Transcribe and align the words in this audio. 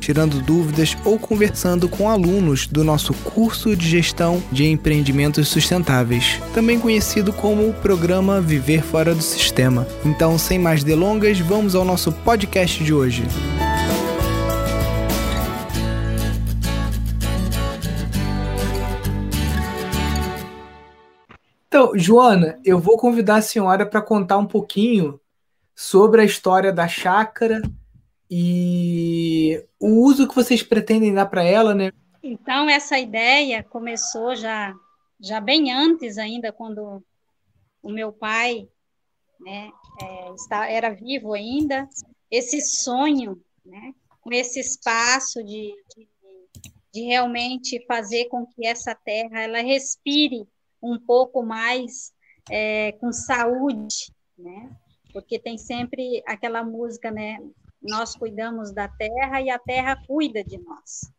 tirando 0.00 0.40
dúvidas 0.40 0.96
ou 1.04 1.18
conversando 1.18 1.88
com 1.88 2.08
alunos 2.08 2.66
do 2.66 2.82
nosso 2.82 3.12
curso 3.14 3.76
de 3.76 3.86
gestão 3.86 4.42
de 4.50 4.66
empreendimentos 4.66 5.46
sustentáveis, 5.48 6.40
também 6.54 6.80
conhecido 6.80 7.32
como 7.32 7.68
o 7.68 7.74
programa 7.74 8.40
Viver 8.40 8.82
Fora 8.82 9.14
do 9.14 9.22
Sistema. 9.22 9.86
Então, 10.04 10.38
sem 10.38 10.58
mais 10.58 10.82
delongas, 10.82 11.38
vamos 11.38 11.74
ao 11.74 11.84
nosso 11.84 12.10
podcast 12.10 12.82
de 12.82 12.94
hoje. 12.94 13.22
Então, 21.68 21.92
Joana, 21.94 22.58
eu 22.64 22.80
vou 22.80 22.96
convidar 22.96 23.36
a 23.36 23.42
senhora 23.42 23.86
para 23.86 24.02
contar 24.02 24.38
um 24.38 24.46
pouquinho 24.46 25.20
sobre 25.74 26.20
a 26.20 26.24
história 26.24 26.72
da 26.72 26.88
chácara 26.88 27.62
e 28.30 29.66
o 29.80 30.04
uso 30.04 30.28
que 30.28 30.34
vocês 30.34 30.62
pretendem 30.62 31.12
dar 31.12 31.26
para 31.26 31.42
ela, 31.42 31.74
né? 31.74 31.90
Então, 32.22 32.70
essa 32.70 32.98
ideia 32.98 33.62
começou 33.64 34.36
já, 34.36 34.72
já 35.18 35.40
bem 35.40 35.72
antes 35.72 36.16
ainda, 36.16 36.52
quando 36.52 37.02
o 37.82 37.90
meu 37.90 38.12
pai 38.12 38.68
né, 39.40 39.70
é, 40.02 40.32
está, 40.34 40.70
era 40.70 40.90
vivo 40.90 41.32
ainda, 41.32 41.88
esse 42.30 42.60
sonho, 42.60 43.42
né, 43.64 43.94
com 44.20 44.32
esse 44.32 44.60
espaço 44.60 45.42
de, 45.42 45.74
de, 45.96 46.08
de 46.92 47.00
realmente 47.02 47.84
fazer 47.86 48.26
com 48.26 48.46
que 48.46 48.66
essa 48.66 48.94
terra 48.94 49.40
ela 49.40 49.60
respire 49.60 50.46
um 50.82 50.98
pouco 50.98 51.42
mais 51.42 52.12
é, 52.48 52.92
com 52.92 53.12
saúde, 53.12 54.12
né? 54.38 54.70
Porque 55.12 55.38
tem 55.38 55.58
sempre 55.58 56.22
aquela 56.26 56.62
música, 56.62 57.10
né? 57.10 57.38
Nós 57.82 58.14
cuidamos 58.14 58.72
da 58.72 58.88
terra 58.88 59.40
e 59.40 59.50
a 59.50 59.58
terra 59.58 59.96
cuida 60.06 60.44
de 60.44 60.58
nós. 60.58 61.10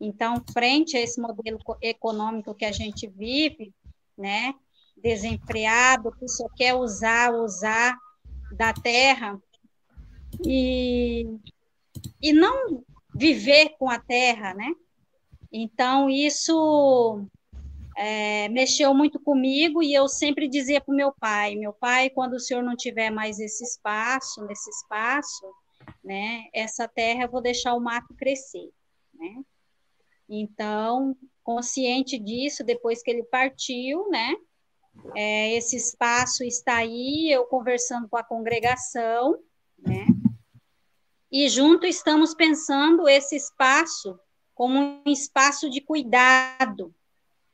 Então, 0.00 0.42
frente 0.52 0.96
a 0.96 1.00
esse 1.00 1.20
modelo 1.20 1.58
econômico 1.80 2.54
que 2.54 2.64
a 2.64 2.72
gente 2.72 3.06
vive, 3.06 3.72
né, 4.16 4.54
desempreado, 4.96 6.12
que 6.12 6.28
só 6.28 6.48
quer 6.54 6.74
usar, 6.74 7.32
usar 7.32 7.96
da 8.52 8.72
terra 8.72 9.38
e, 10.44 11.26
e 12.22 12.32
não 12.32 12.84
viver 13.14 13.70
com 13.78 13.88
a 13.90 13.98
terra, 13.98 14.54
né? 14.54 14.72
Então, 15.50 16.10
isso 16.10 17.26
é, 17.96 18.48
mexeu 18.50 18.92
muito 18.92 19.18
comigo 19.18 19.82
e 19.82 19.94
eu 19.94 20.06
sempre 20.08 20.48
dizia 20.48 20.80
para 20.80 20.92
o 20.92 20.96
meu 20.96 21.12
pai, 21.18 21.54
meu 21.54 21.72
pai, 21.72 22.10
quando 22.10 22.34
o 22.34 22.40
senhor 22.40 22.62
não 22.62 22.76
tiver 22.76 23.10
mais 23.10 23.38
esse 23.38 23.64
espaço, 23.64 24.44
nesse 24.44 24.68
espaço, 24.68 25.46
né? 26.06 26.48
Essa 26.52 26.86
terra 26.86 27.24
eu 27.24 27.30
vou 27.30 27.42
deixar 27.42 27.74
o 27.74 27.80
mato 27.80 28.14
crescer, 28.14 28.70
né? 29.12 29.42
Então, 30.28 31.16
consciente 31.42 32.16
disso, 32.16 32.62
depois 32.62 33.02
que 33.02 33.10
ele 33.10 33.24
partiu, 33.24 34.08
né? 34.08 34.34
É, 35.16 35.52
esse 35.54 35.76
espaço 35.76 36.44
está 36.44 36.76
aí, 36.76 37.28
eu 37.30 37.44
conversando 37.46 38.08
com 38.08 38.16
a 38.16 38.22
congregação, 38.22 39.36
né? 39.76 40.06
E 41.30 41.48
junto 41.48 41.86
estamos 41.86 42.34
pensando 42.34 43.08
esse 43.08 43.34
espaço 43.34 44.18
como 44.54 44.78
um 44.78 45.10
espaço 45.10 45.68
de 45.68 45.80
cuidado, 45.80 46.94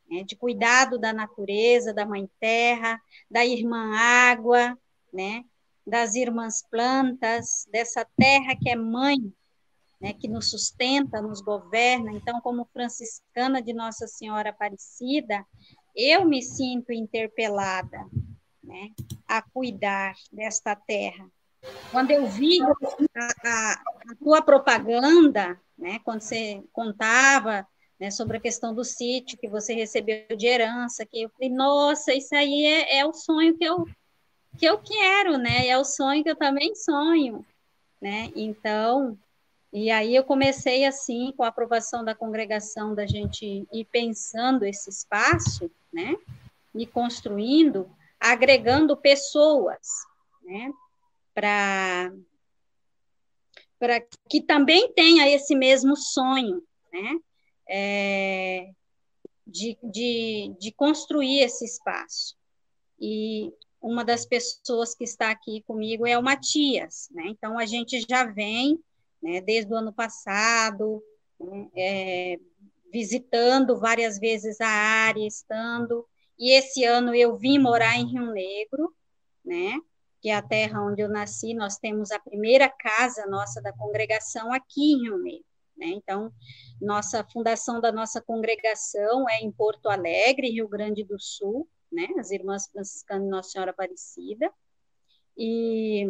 né? 0.09 0.22
de 0.25 0.37
cuidado 0.37 0.98
da 0.98 1.12
natureza, 1.12 1.93
da 1.93 2.04
mãe 2.04 2.31
terra, 2.38 3.00
da 3.31 3.47
irmã 3.47 3.97
água, 3.97 4.78
né? 5.10 5.43
Das 5.87 6.15
irmãs 6.15 6.62
plantas, 6.70 7.66
dessa 7.70 8.06
terra 8.16 8.56
que 8.56 8.70
é 8.70 8.76
mãe, 8.76 9.19
né, 10.00 10.12
que 10.12 10.28
nos 10.28 10.50
sustenta, 10.50 11.22
nos 11.22 11.41
governa. 11.41 12.12
Então, 12.12 12.41
como 12.41 12.69
franciscana 12.72 13.62
de 13.62 13.72
Nossa 13.72 14.06
Senhora 14.06 14.50
Aparecida, 14.50 15.44
eu 15.94 16.25
me 16.25 16.42
sinto 16.42 16.92
interpelada 16.92 18.06
né, 18.62 18.91
a 19.28 19.42
cuidar 19.42 20.15
desta 20.32 20.75
terra. 20.75 21.31
Quando 21.91 22.10
eu 22.10 22.26
vi 22.26 22.60
a, 22.60 23.28
a, 23.44 23.72
a 23.72 24.15
tua 24.19 24.42
propaganda, 24.42 25.60
né, 25.78 26.00
quando 26.04 26.21
você 26.21 26.62
contava 26.72 27.66
né, 28.00 28.10
sobre 28.10 28.38
a 28.38 28.41
questão 28.41 28.75
do 28.75 28.84
sítio 28.84 29.38
que 29.38 29.48
você 29.48 29.75
recebeu 29.75 30.37
de 30.37 30.47
herança, 30.47 31.06
que 31.06 31.22
eu 31.22 31.31
falei, 31.31 31.50
nossa, 31.50 32.12
isso 32.12 32.34
aí 32.34 32.65
é, 32.65 32.98
é 32.98 33.06
o 33.06 33.12
sonho 33.12 33.56
que 33.56 33.65
eu 33.65 33.84
que 34.59 34.67
eu 34.67 34.79
quero, 34.79 35.39
né? 35.39 35.67
É 35.67 35.79
o 35.79 35.85
sonho 35.85 36.23
que 36.23 36.31
eu 36.31 36.37
também 36.37 36.75
sonho, 36.75 37.45
né? 38.01 38.31
Então, 38.35 39.19
e 39.73 39.91
aí 39.91 40.15
eu 40.15 40.25
comecei 40.25 40.85
assim, 40.85 41.33
com 41.37 41.43
a 41.43 41.49
aprovação 41.49 42.05
da 42.05 42.15
congregação, 42.15 42.95
da 42.95 43.07
gente 43.07 43.67
ir 43.73 43.85
pensando 43.87 44.65
esse 44.65 44.91
espaço, 44.91 45.71
né? 45.93 46.17
E 46.75 46.87
construindo, 46.87 47.91
agregando 48.21 48.97
pessoas, 48.97 49.87
né? 50.43 50.73
Para 51.34 52.13
para 53.79 54.01
que 54.29 54.41
também 54.41 54.93
tenha 54.93 55.29
esse 55.29 55.57
mesmo 55.57 55.97
sonho, 55.97 56.63
né? 56.93 57.19
É, 57.69 58.71
de, 59.45 59.77
de, 59.83 60.55
de 60.61 60.71
construir 60.71 61.41
esse 61.41 61.65
espaço. 61.65 62.37
E 63.01 63.53
uma 63.82 64.04
das 64.04 64.25
pessoas 64.25 64.94
que 64.94 65.04
está 65.04 65.31
aqui 65.31 65.62
comigo 65.66 66.06
é 66.06 66.16
o 66.16 66.22
Matias, 66.22 67.09
né? 67.10 67.25
Então 67.26 67.59
a 67.59 67.66
gente 67.66 68.00
já 68.09 68.25
vem, 68.25 68.78
né, 69.20 69.41
desde 69.41 69.72
o 69.72 69.76
ano 69.76 69.93
passado, 69.93 71.03
né, 71.41 71.69
é, 71.76 72.38
visitando 72.92 73.78
várias 73.78 74.19
vezes 74.19 74.60
a 74.60 74.69
área, 74.69 75.26
estando. 75.26 76.06
E 76.38 76.56
esse 76.56 76.84
ano 76.84 77.15
eu 77.15 77.37
vim 77.37 77.59
morar 77.59 77.97
em 77.97 78.06
Rio 78.06 78.32
Negro, 78.32 78.94
né? 79.44 79.78
Que 80.21 80.31
é 80.31 80.37
a 80.37 80.42
terra 80.42 80.84
onde 80.84 81.03
eu 81.03 81.09
nasci. 81.09 81.53
Nós 81.53 81.76
temos 81.76 82.12
a 82.12 82.21
primeira 82.21 82.69
casa 82.69 83.26
nossa 83.26 83.60
da 83.60 83.72
congregação 83.72 84.53
aqui 84.53 84.92
em 84.92 85.03
Rio 85.03 85.19
Negro. 85.19 85.44
Né? 85.76 85.88
Então, 85.88 86.32
nossa 86.81 87.25
fundação 87.25 87.81
da 87.81 87.91
nossa 87.91 88.21
congregação 88.21 89.28
é 89.28 89.41
em 89.41 89.50
Porto 89.50 89.88
Alegre, 89.88 90.50
Rio 90.50 90.69
Grande 90.69 91.03
do 91.03 91.19
Sul, 91.19 91.69
né? 91.92 92.08
As 92.19 92.30
Irmãs 92.30 92.66
Franciscanas 92.66 93.25
de 93.25 93.30
Nossa 93.30 93.50
Senhora 93.50 93.70
Aparecida. 93.70 94.53
E, 95.36 96.06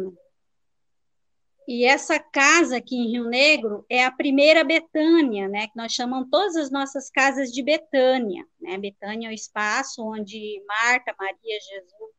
e 1.67 1.85
essa 1.85 2.19
casa 2.19 2.77
aqui 2.77 2.95
em 2.95 3.11
Rio 3.11 3.25
Negro 3.25 3.85
é 3.89 4.03
a 4.03 4.11
primeira 4.11 4.63
Betânia, 4.63 5.47
né? 5.47 5.67
Que 5.67 5.77
nós 5.77 5.93
chamamos 5.93 6.29
todas 6.29 6.55
as 6.55 6.71
nossas 6.71 7.09
casas 7.09 7.51
de 7.51 7.61
Betânia, 7.61 8.45
né? 8.59 8.77
Betânia 8.77 9.27
é 9.27 9.31
o 9.31 9.33
espaço 9.33 10.03
onde 10.03 10.63
Marta, 10.67 11.15
Maria, 11.17 11.59
Jesus 11.59 12.11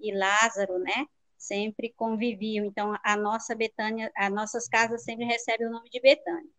e 0.00 0.12
Lázaro, 0.14 0.78
né? 0.78 1.06
Sempre 1.36 1.92
conviviam. 1.96 2.64
Então, 2.64 2.96
a 3.02 3.16
nossa 3.16 3.54
Betânia, 3.54 4.10
as 4.16 4.32
nossas 4.32 4.68
casas 4.68 5.02
sempre 5.04 5.24
recebem 5.24 5.66
o 5.66 5.70
nome 5.70 5.88
de 5.90 6.00
Betânia. 6.00 6.50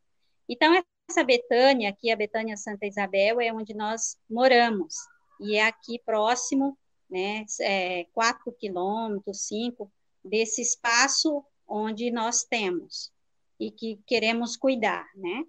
Então, 0.49 0.73
essa 1.09 1.23
Betânia, 1.23 1.89
aqui, 1.89 2.11
a 2.11 2.15
Betânia 2.15 2.57
Santa 2.57 2.85
Isabel, 2.85 3.39
é 3.39 3.53
onde 3.53 3.73
nós 3.73 4.17
moramos 4.29 4.95
e 5.41 5.55
é 5.55 5.65
aqui 5.65 5.99
próximo, 6.05 6.77
né, 7.09 7.45
é, 7.59 8.05
quatro 8.13 8.51
quilômetros, 8.53 9.41
cinco, 9.47 9.91
desse 10.23 10.61
espaço 10.61 11.43
onde 11.67 12.11
nós 12.11 12.43
temos 12.43 13.11
e 13.59 13.71
que 13.71 13.99
queremos 14.05 14.55
cuidar, 14.55 15.05
né? 15.15 15.43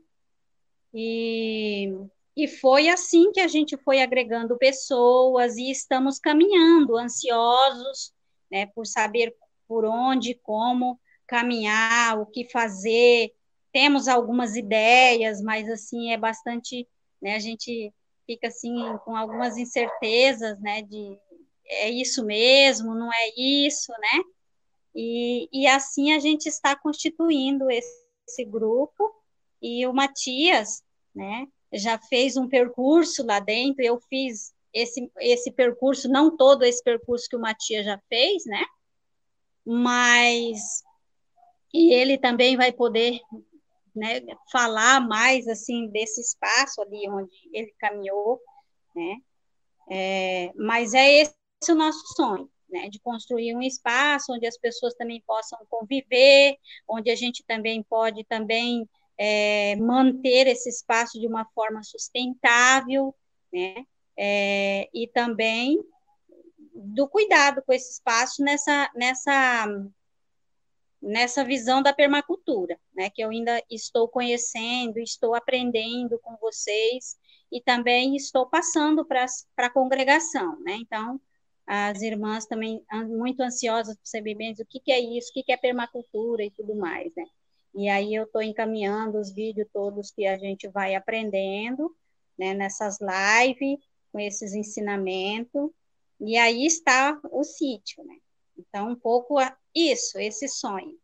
E, 0.94 1.90
e 2.36 2.48
foi 2.48 2.88
assim 2.88 3.32
que 3.32 3.40
a 3.40 3.48
gente 3.48 3.76
foi 3.78 4.00
agregando 4.00 4.58
pessoas 4.58 5.56
e 5.56 5.70
estamos 5.70 6.18
caminhando, 6.18 6.96
ansiosos, 6.96 8.12
né, 8.50 8.66
por 8.66 8.86
saber 8.86 9.34
por 9.66 9.84
onde, 9.84 10.34
como 10.34 11.00
caminhar, 11.26 12.18
o 12.18 12.26
que 12.26 12.44
fazer. 12.50 13.32
Temos 13.72 14.08
algumas 14.08 14.56
ideias, 14.56 15.40
mas 15.40 15.68
assim 15.70 16.12
é 16.12 16.18
bastante, 16.18 16.86
né, 17.20 17.34
a 17.34 17.38
gente 17.38 17.92
fica 18.26 18.48
assim 18.48 18.74
com 19.04 19.16
algumas 19.16 19.56
incertezas, 19.56 20.58
né, 20.60 20.82
de 20.82 21.18
é 21.64 21.90
isso 21.90 22.24
mesmo, 22.24 22.94
não 22.94 23.10
é 23.12 23.28
isso, 23.36 23.92
né? 23.92 24.24
E, 24.94 25.48
e 25.52 25.66
assim 25.66 26.12
a 26.12 26.18
gente 26.18 26.46
está 26.46 26.76
constituindo 26.76 27.70
esse, 27.70 28.06
esse 28.28 28.44
grupo 28.44 29.10
e 29.60 29.86
o 29.86 29.92
Matias, 29.92 30.82
né, 31.14 31.46
já 31.72 31.98
fez 31.98 32.36
um 32.36 32.48
percurso 32.48 33.24
lá 33.24 33.40
dentro, 33.40 33.82
eu 33.82 33.98
fiz 34.08 34.52
esse, 34.72 35.10
esse 35.20 35.50
percurso, 35.50 36.08
não 36.08 36.36
todo 36.36 36.64
esse 36.64 36.82
percurso 36.82 37.28
que 37.28 37.36
o 37.36 37.40
Matias 37.40 37.84
já 37.84 37.98
fez, 38.08 38.44
né? 38.44 38.64
Mas 39.64 40.82
e 41.72 41.92
ele 41.94 42.18
também 42.18 42.56
vai 42.56 42.70
poder 42.72 43.20
né, 43.94 44.20
falar 44.50 45.00
mais 45.00 45.46
assim 45.46 45.88
desse 45.88 46.20
espaço 46.20 46.80
ali 46.80 47.08
onde 47.08 47.30
ele 47.52 47.72
caminhou, 47.78 48.40
né? 48.94 49.16
É, 49.90 50.52
mas 50.56 50.94
é 50.94 51.20
esse 51.20 51.34
o 51.70 51.74
nosso 51.74 52.00
sonho, 52.14 52.50
né? 52.68 52.88
De 52.88 52.98
construir 53.00 53.54
um 53.54 53.62
espaço 53.62 54.32
onde 54.32 54.46
as 54.46 54.58
pessoas 54.58 54.94
também 54.94 55.22
possam 55.26 55.58
conviver, 55.68 56.56
onde 56.88 57.10
a 57.10 57.14
gente 57.14 57.44
também 57.46 57.82
pode 57.82 58.24
também 58.24 58.88
é, 59.18 59.76
manter 59.76 60.46
esse 60.46 60.68
espaço 60.68 61.20
de 61.20 61.26
uma 61.26 61.44
forma 61.54 61.82
sustentável, 61.82 63.14
né? 63.52 63.84
É, 64.16 64.88
e 64.92 65.08
também 65.08 65.78
do 66.74 67.08
cuidado 67.08 67.62
com 67.62 67.72
esse 67.72 67.92
espaço 67.92 68.42
nessa 68.42 68.90
nessa 68.94 69.66
nessa 71.02 71.44
visão 71.44 71.82
da 71.82 71.92
permacultura, 71.92 72.78
né, 72.94 73.10
que 73.10 73.20
eu 73.22 73.30
ainda 73.30 73.60
estou 73.68 74.08
conhecendo, 74.08 74.98
estou 74.98 75.34
aprendendo 75.34 76.18
com 76.20 76.36
vocês 76.36 77.16
e 77.50 77.60
também 77.60 78.14
estou 78.14 78.46
passando 78.46 79.04
para 79.04 79.26
a 79.58 79.70
congregação, 79.70 80.58
né? 80.60 80.76
Então, 80.76 81.20
as 81.66 82.00
irmãs 82.02 82.46
também 82.46 82.82
muito 83.08 83.40
ansiosas 83.40 83.96
para 83.96 84.06
saber 84.06 84.34
bem 84.34 84.52
o 84.52 84.66
que, 84.66 84.80
que 84.80 84.92
é 84.92 85.00
isso, 85.00 85.30
o 85.30 85.32
que, 85.34 85.42
que 85.42 85.52
é 85.52 85.56
permacultura 85.56 86.44
e 86.44 86.50
tudo 86.50 86.74
mais, 86.74 87.12
né? 87.16 87.24
E 87.74 87.88
aí 87.88 88.14
eu 88.14 88.24
estou 88.24 88.42
encaminhando 88.42 89.18
os 89.18 89.32
vídeos 89.32 89.68
todos 89.72 90.10
que 90.10 90.26
a 90.26 90.38
gente 90.38 90.68
vai 90.68 90.94
aprendendo, 90.94 91.94
né, 92.38 92.54
nessas 92.54 92.98
lives, 93.00 93.78
com 94.12 94.20
esses 94.20 94.54
ensinamentos, 94.54 95.70
e 96.20 96.36
aí 96.36 96.66
está 96.66 97.18
o 97.30 97.42
sítio, 97.42 98.04
né? 98.04 98.16
Então, 98.56 98.90
um 98.90 98.96
pouco 98.96 99.38
isso, 99.74 100.18
esse 100.18 100.48
sonho. 100.48 100.96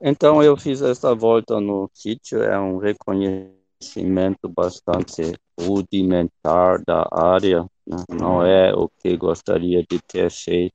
Então, 0.00 0.42
eu 0.42 0.56
fiz 0.56 0.82
essa 0.82 1.14
volta 1.14 1.58
no 1.58 1.90
sítio, 1.94 2.42
é 2.42 2.58
um 2.58 2.76
reconhecimento 2.76 4.48
bastante 4.48 5.32
rudimentar 5.58 6.82
da 6.84 7.08
área, 7.10 7.62
né? 7.86 7.96
não 8.10 8.44
é 8.44 8.74
o 8.74 8.88
que 8.88 9.16
gostaria 9.16 9.82
de 9.82 9.98
ter 10.06 10.30
feito. 10.30 10.74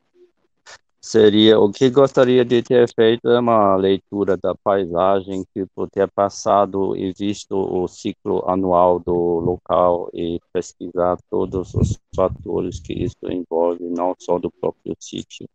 Seria 1.04 1.60
o 1.60 1.72
que 1.72 1.90
gostaria 1.90 2.46
de 2.46 2.62
ter 2.62 2.88
feito 2.94 3.28
é 3.28 3.40
uma 3.40 3.76
leitura 3.76 4.38
da 4.38 4.54
paisagem 4.64 5.44
que 5.52 5.66
por 5.76 5.90
ter 5.90 6.08
passado 6.12 6.96
e 6.96 7.12
visto 7.12 7.56
o 7.56 7.88
ciclo 7.88 8.48
anual 8.48 9.00
do 9.00 9.40
local 9.40 10.10
e 10.14 10.40
pesquisar 10.54 11.18
todos 11.28 11.74
os 11.74 11.98
fatores 12.16 12.80
que 12.80 12.94
isso 12.94 13.18
envolve, 13.24 13.84
não 13.84 14.16
só 14.20 14.38
do 14.38 14.52
próprio 14.52 14.96
sítio 15.00 15.48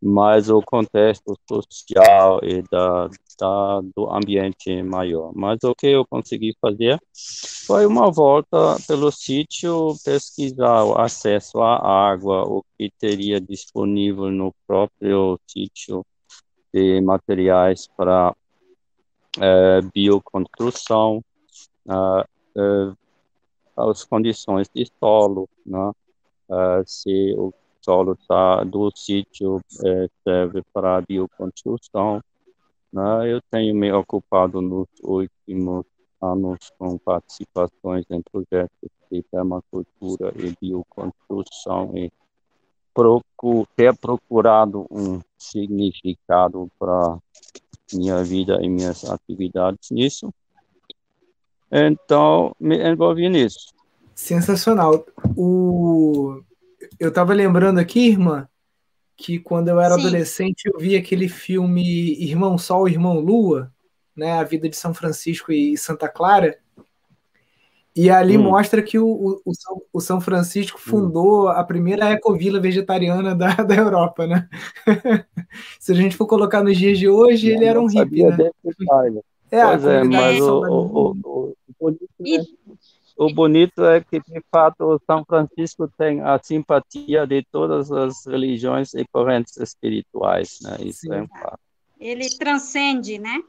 mas 0.00 0.48
o 0.48 0.62
contexto 0.62 1.36
social 1.48 2.40
e 2.42 2.62
da, 2.70 3.08
da, 3.38 3.80
do 3.96 4.10
ambiente 4.10 4.82
maior. 4.82 5.32
Mas 5.34 5.58
o 5.64 5.74
que 5.74 5.88
eu 5.88 6.06
consegui 6.06 6.54
fazer 6.60 7.00
foi 7.66 7.84
uma 7.84 8.10
volta 8.10 8.76
pelo 8.86 9.10
sítio, 9.10 9.94
pesquisar 10.04 10.84
o 10.84 10.98
acesso 10.98 11.60
à 11.60 12.10
água, 12.10 12.42
o 12.44 12.64
que 12.76 12.90
teria 12.98 13.40
disponível 13.40 14.30
no 14.30 14.54
próprio 14.66 15.38
sítio 15.46 16.04
de 16.72 17.00
materiais 17.00 17.88
para 17.96 18.34
é, 19.40 19.80
bioconstrução, 19.94 21.22
uh, 21.86 22.22
uh, 22.56 23.90
as 23.90 24.04
condições 24.04 24.68
de 24.74 24.90
solo, 24.98 25.48
né? 25.64 25.90
Uh, 26.48 26.82
se 26.86 27.34
o 27.36 27.52
solo 27.80 28.16
tá, 28.28 28.64
do 28.64 28.90
sítio 28.94 29.60
é, 29.84 30.08
serve 30.24 30.62
para 30.72 31.00
bioconstrução. 31.00 32.22
Né? 32.92 33.32
Eu 33.32 33.40
tenho 33.50 33.74
me 33.74 33.92
ocupado 33.92 34.60
nos 34.60 34.88
últimos 35.02 35.84
anos 36.20 36.58
com 36.78 36.98
participações 36.98 38.04
em 38.10 38.20
projetos 38.22 38.90
de 39.10 39.22
permacultura 39.30 40.32
e 40.36 40.54
bioconstrução 40.60 41.96
e 41.96 42.12
procuro, 42.92 43.66
ter 43.76 43.96
procurado 43.96 44.86
um 44.90 45.20
significado 45.38 46.68
para 46.78 47.18
minha 47.92 48.22
vida 48.22 48.58
e 48.60 48.68
minhas 48.68 49.04
atividades 49.04 49.90
nisso. 49.90 50.32
Então, 51.70 52.54
me 52.58 52.76
envolvi 52.76 53.28
nisso. 53.28 53.72
Sensacional. 54.14 55.06
O 55.36 56.42
eu 56.98 57.10
estava 57.10 57.32
lembrando 57.32 57.78
aqui, 57.78 58.08
irmã, 58.08 58.48
que 59.16 59.38
quando 59.38 59.68
eu 59.68 59.80
era 59.80 59.94
Sim. 59.94 60.00
adolescente 60.00 60.66
eu 60.66 60.78
vi 60.78 60.96
aquele 60.96 61.28
filme 61.28 62.14
Irmão 62.22 62.56
Sol, 62.56 62.88
Irmão 62.88 63.18
Lua, 63.18 63.72
né, 64.16 64.32
a 64.32 64.44
vida 64.44 64.68
de 64.68 64.76
São 64.76 64.94
Francisco 64.94 65.52
e 65.52 65.76
Santa 65.76 66.08
Clara. 66.08 66.58
E 67.94 68.10
ali 68.10 68.38
hum. 68.38 68.42
mostra 68.42 68.80
que 68.80 68.96
o, 68.96 69.40
o, 69.44 69.52
o, 69.92 70.00
São 70.00 70.20
Francisco 70.20 70.78
hum. 70.78 70.90
fundou 70.90 71.46
hum. 71.46 71.48
a 71.48 71.64
primeira 71.64 72.12
ecovila 72.12 72.60
vegetariana 72.60 73.34
da, 73.34 73.54
da 73.62 73.74
Europa, 73.74 74.26
né? 74.26 74.48
Se 75.80 75.92
a 75.92 75.94
gente 75.94 76.16
for 76.16 76.26
colocar 76.26 76.62
nos 76.62 76.76
dias 76.76 76.98
de 76.98 77.08
hoje, 77.08 77.50
eu 77.50 77.56
ele 77.56 77.64
era 77.64 77.80
um 77.80 77.86
hippie, 77.86 78.22
né? 78.24 78.50
É, 79.50 79.64
pois 79.64 79.84
é, 79.84 80.04
mas 80.04 80.40
o, 80.40 80.60
o, 80.60 81.16
o, 81.24 81.56
o, 81.80 82.67
o 83.18 83.34
bonito 83.34 83.84
é 83.84 84.00
que, 84.00 84.20
de 84.20 84.40
fato, 84.48 84.84
o 84.84 85.00
São 85.04 85.24
Francisco 85.24 85.90
tem 85.98 86.20
a 86.20 86.38
simpatia 86.40 87.26
de 87.26 87.42
todas 87.50 87.90
as 87.90 88.24
religiões 88.24 88.94
e 88.94 89.04
correntes 89.06 89.56
espirituais, 89.56 90.58
né? 90.62 90.76
Isso 90.80 91.00
Sim. 91.00 91.14
é 91.14 91.22
um 91.22 91.26
fato. 91.26 91.58
Ele 91.98 92.28
transcende, 92.38 93.18
né? 93.18 93.42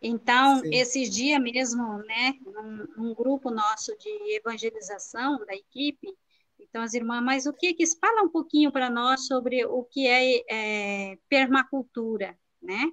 Então, 0.00 0.60
Sim. 0.60 0.70
esses 0.72 1.10
dias 1.10 1.40
mesmo, 1.40 1.98
né, 2.04 2.34
um, 2.46 3.08
um, 3.08 3.14
grupo 3.14 3.50
nosso 3.50 3.96
de 3.98 4.36
evangelização 4.36 5.44
da 5.44 5.54
equipe, 5.54 6.14
então 6.60 6.82
as 6.82 6.94
irmãs, 6.94 7.20
mas 7.24 7.46
o 7.46 7.52
que 7.52 7.74
que 7.74 7.84
fala 7.98 8.22
um 8.22 8.28
pouquinho 8.28 8.70
para 8.70 8.88
nós 8.88 9.26
sobre 9.26 9.64
o 9.64 9.82
que 9.82 10.06
é, 10.06 10.44
é 10.48 11.18
permacultura, 11.28 12.38
né? 12.62 12.92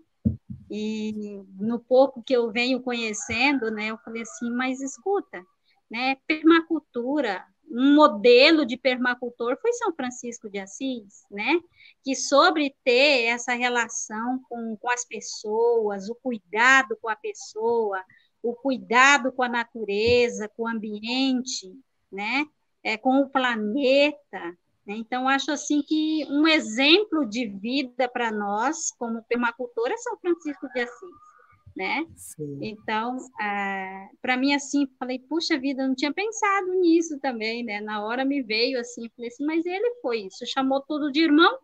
E 0.72 1.40
no 1.60 1.78
pouco 1.78 2.24
que 2.24 2.34
eu 2.34 2.52
venho 2.52 2.82
conhecendo, 2.82 3.70
né, 3.70 3.92
eu 3.92 3.98
falei 4.00 4.24
assim, 4.24 4.50
mas 4.50 4.82
escuta, 4.82 5.46
né? 5.90 6.18
Permacultura, 6.28 7.46
um 7.70 7.96
modelo 7.96 8.66
de 8.66 8.78
permacultor 8.78 9.58
foi 9.60 9.74
São 9.74 9.94
Francisco 9.94 10.50
de 10.50 10.60
Assis, 10.60 11.24
né? 11.32 11.60
Que 12.04 12.16
sobre 12.16 12.76
ter 12.84 13.26
essa 13.26 13.54
relação 13.54 14.40
com, 14.50 14.78
com 14.78 14.90
as 14.90 15.06
pessoas, 15.06 16.10
o 16.10 16.16
cuidado 16.16 16.98
com 17.02 17.10
a 17.10 17.16
pessoa, 17.16 18.04
o 18.42 18.54
cuidado 18.54 19.32
com 19.32 19.44
a 19.44 19.50
natureza, 19.50 20.50
com 20.50 20.64
o 20.64 20.68
ambiente, 20.68 21.74
né? 22.12 22.46
É, 22.84 22.98
com 22.98 23.22
o 23.22 23.30
planeta. 23.30 24.58
Né? 24.86 24.96
Então, 24.98 25.28
acho 25.28 25.52
assim 25.52 25.82
que 25.82 26.26
um 26.30 26.48
exemplo 26.48 27.26
de 27.26 27.48
vida 27.48 28.10
para 28.10 28.32
nós, 28.32 28.92
como 28.98 29.24
permacultor, 29.24 29.90
é 29.90 29.98
São 29.98 30.18
Francisco 30.18 30.68
de 30.74 30.82
Assis 30.82 31.33
né? 31.76 32.06
Sim. 32.16 32.60
Então, 32.62 33.18
ah, 33.40 34.08
para 34.22 34.38
mim, 34.38 34.54
assim, 34.54 34.88
falei, 35.00 35.20
puxa 35.20 35.58
vida, 35.58 35.88
não 35.88 35.96
tinha 35.96 36.14
pensado 36.14 36.72
nisso 36.80 37.20
também, 37.20 37.64
né? 37.64 37.82
Na 37.82 38.04
hora 38.04 38.24
me 38.24 38.42
veio 38.42 38.80
assim, 38.80 39.10
falei 39.16 39.30
assim, 39.30 39.46
mas 39.46 39.66
ele 39.66 39.96
foi 40.02 40.22
isso, 40.22 40.46
chamou 40.46 40.82
tudo 40.82 41.12
de 41.12 41.22
irmão, 41.22 41.58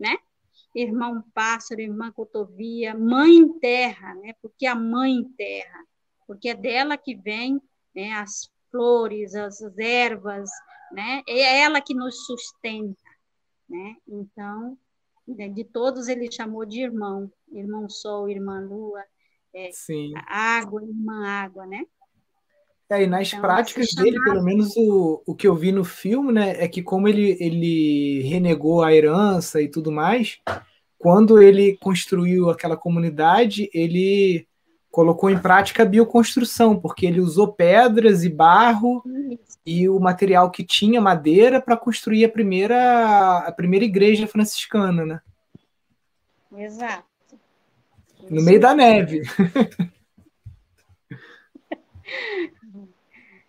né? 0.00 0.16
Irmão 0.74 1.22
pássaro, 1.34 1.82
irmã 1.82 2.10
cotovia, 2.10 2.96
mãe 2.96 3.46
terra, 3.58 4.14
né? 4.14 4.32
Porque 4.40 4.66
a 4.66 4.74
mãe 4.74 5.22
terra, 5.36 5.84
porque 6.26 6.48
é 6.48 6.54
dela 6.54 6.96
que 6.96 7.14
vem 7.14 7.60
né, 7.94 8.12
as 8.12 8.50
flores, 8.70 9.34
as 9.34 9.60
ervas, 9.78 10.48
né? 10.92 11.22
É 11.28 11.60
ela 11.60 11.80
que 11.80 11.94
nos 11.94 12.24
sustenta, 12.24 13.10
né? 13.68 13.96
Então, 14.08 14.78
de 15.26 15.64
todos 15.64 16.08
ele 16.08 16.32
chamou 16.32 16.64
de 16.64 16.80
irmão, 16.80 17.30
irmão 17.50 17.88
sol, 17.88 18.30
irmã 18.30 18.60
lua, 18.60 19.04
é, 19.54 19.70
Sim. 19.72 20.12
água, 20.26 20.82
irmã 20.82 21.26
água, 21.26 21.66
né? 21.66 21.84
É, 22.90 23.04
e 23.04 23.06
nas 23.06 23.28
então, 23.28 23.40
práticas 23.40 23.94
dele, 23.94 24.22
pelo 24.22 24.42
menos 24.42 24.76
o, 24.76 25.22
o 25.26 25.34
que 25.34 25.46
eu 25.46 25.54
vi 25.54 25.72
no 25.72 25.82
filme, 25.82 26.30
né, 26.30 26.62
é 26.62 26.68
que 26.68 26.82
como 26.82 27.08
ele, 27.08 27.38
ele 27.40 28.22
renegou 28.22 28.82
a 28.82 28.94
herança 28.94 29.62
e 29.62 29.68
tudo 29.68 29.90
mais, 29.90 30.38
quando 30.98 31.40
ele 31.40 31.78
construiu 31.78 32.50
aquela 32.50 32.76
comunidade, 32.76 33.70
ele 33.72 34.46
colocou 34.90 35.30
em 35.30 35.38
prática 35.38 35.82
a 35.82 35.86
bioconstrução, 35.86 36.78
porque 36.78 37.06
ele 37.06 37.18
usou 37.18 37.50
pedras 37.50 38.24
e 38.24 38.28
barro 38.28 39.02
Isso. 39.06 39.58
e 39.64 39.88
o 39.88 39.98
material 39.98 40.50
que 40.50 40.62
tinha 40.62 41.00
madeira 41.00 41.62
para 41.62 41.78
construir 41.78 42.26
a 42.26 42.28
primeira 42.28 43.38
a 43.38 43.52
primeira 43.52 43.86
igreja 43.86 44.26
franciscana, 44.26 45.06
né? 45.06 45.20
Exato. 46.54 47.11
No 48.30 48.42
meio 48.42 48.60
da 48.60 48.74
neve. 48.74 49.22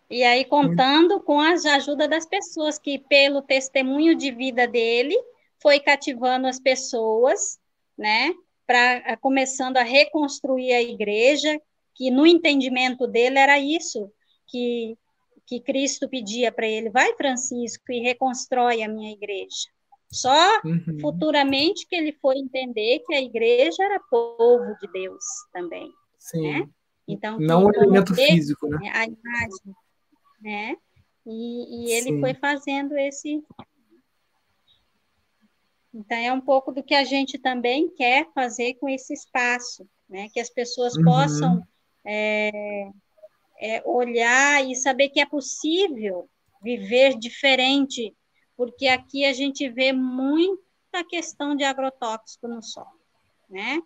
E 0.10 0.24
aí, 0.24 0.46
contando 0.46 1.20
com 1.22 1.40
a 1.40 1.54
ajuda 1.54 2.08
das 2.08 2.26
pessoas, 2.26 2.78
que 2.78 3.00
pelo 3.00 3.42
testemunho 3.42 4.14
de 4.14 4.30
vida 4.32 4.68
dele, 4.68 5.16
foi 5.60 5.80
cativando 5.80 6.46
as 6.46 6.60
pessoas, 6.60 7.60
né? 7.98 8.32
para 8.66 9.18
começando 9.18 9.78
a 9.78 9.84
reconstruir 9.84 10.74
a 10.74 10.82
igreja, 10.82 11.60
que 11.96 12.10
no 12.10 12.26
entendimento 12.26 13.08
dele 13.08 13.38
era 13.38 13.60
isso 13.60 14.12
que 14.48 14.98
que 15.46 15.60
Cristo 15.60 16.08
pedia 16.08 16.54
para 16.54 16.66
ele, 16.66 16.90
vai 16.90 17.14
Francisco 17.16 17.92
e 17.92 18.00
reconstrói 18.00 18.82
a 18.82 18.88
minha 18.88 19.12
igreja. 19.12 19.68
Só 20.14 20.62
uhum. 20.64 21.00
futuramente 21.02 21.88
que 21.88 21.96
ele 21.96 22.14
foi 22.22 22.38
entender 22.38 23.00
que 23.06 23.14
a 23.14 23.22
igreja 23.22 23.84
era 23.84 24.00
povo 24.00 24.76
de 24.80 24.92
Deus 24.92 25.24
também. 25.52 25.92
Sim. 26.18 26.42
Né? 26.42 26.70
Então, 27.08 27.40
não 27.40 27.66
o 27.66 27.76
elemento 27.76 28.16
físico, 28.16 28.68
né? 28.68 28.90
A 28.94 29.06
imagem, 29.06 29.76
né? 30.42 30.78
E, 31.26 31.88
e 31.88 31.92
ele 31.94 32.12
Sim. 32.12 32.20
foi 32.20 32.34
fazendo 32.34 32.98
esse. 32.98 33.44
Então, 35.94 36.18
é 36.18 36.32
um 36.32 36.42
pouco 36.42 36.72
do 36.72 36.84
que 36.84 36.96
a 36.96 37.04
gente 37.04 37.38
também 37.38 37.90
quer 37.90 38.28
fazer 38.34 38.76
com 38.76 38.88
esse 38.88 39.14
espaço, 39.14 39.88
né? 40.08 40.30
Que 40.34 40.40
as 40.40 40.50
pessoas 40.50 40.96
uhum. 40.96 41.04
possam 41.04 41.64
é, 42.06 42.90
é, 43.60 43.84
olhar 43.86 44.66
e 44.66 44.76
saber 44.76 45.10
que 45.10 45.20
é 45.20 45.26
possível 45.26 46.30
viver 46.64 47.18
diferente, 47.18 48.16
porque 48.56 48.88
aqui 48.88 49.26
a 49.26 49.34
gente 49.34 49.68
vê 49.70 49.92
muita 49.92 51.04
questão 51.08 51.56
de 51.56 51.64
agrotóxico 51.64 52.48
no 52.48 52.62
solo, 52.62 53.00
né? 53.50 53.82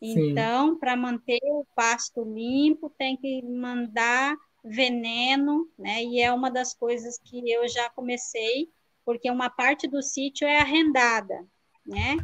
Então, 0.00 0.78
para 0.78 0.96
manter 0.96 1.40
o 1.44 1.66
pasto 1.74 2.24
limpo, 2.24 2.88
tem 2.96 3.16
que 3.16 3.42
mandar 3.42 4.34
veneno, 4.64 5.68
né? 5.78 6.02
E 6.02 6.20
é 6.20 6.32
uma 6.32 6.50
das 6.50 6.72
coisas 6.72 7.18
que 7.18 7.50
eu 7.50 7.68
já 7.68 7.90
comecei, 7.90 8.70
porque 9.04 9.30
uma 9.30 9.50
parte 9.50 9.86
do 9.86 10.02
sítio 10.02 10.46
é 10.46 10.58
arrendada, 10.58 11.46
né? 11.84 12.16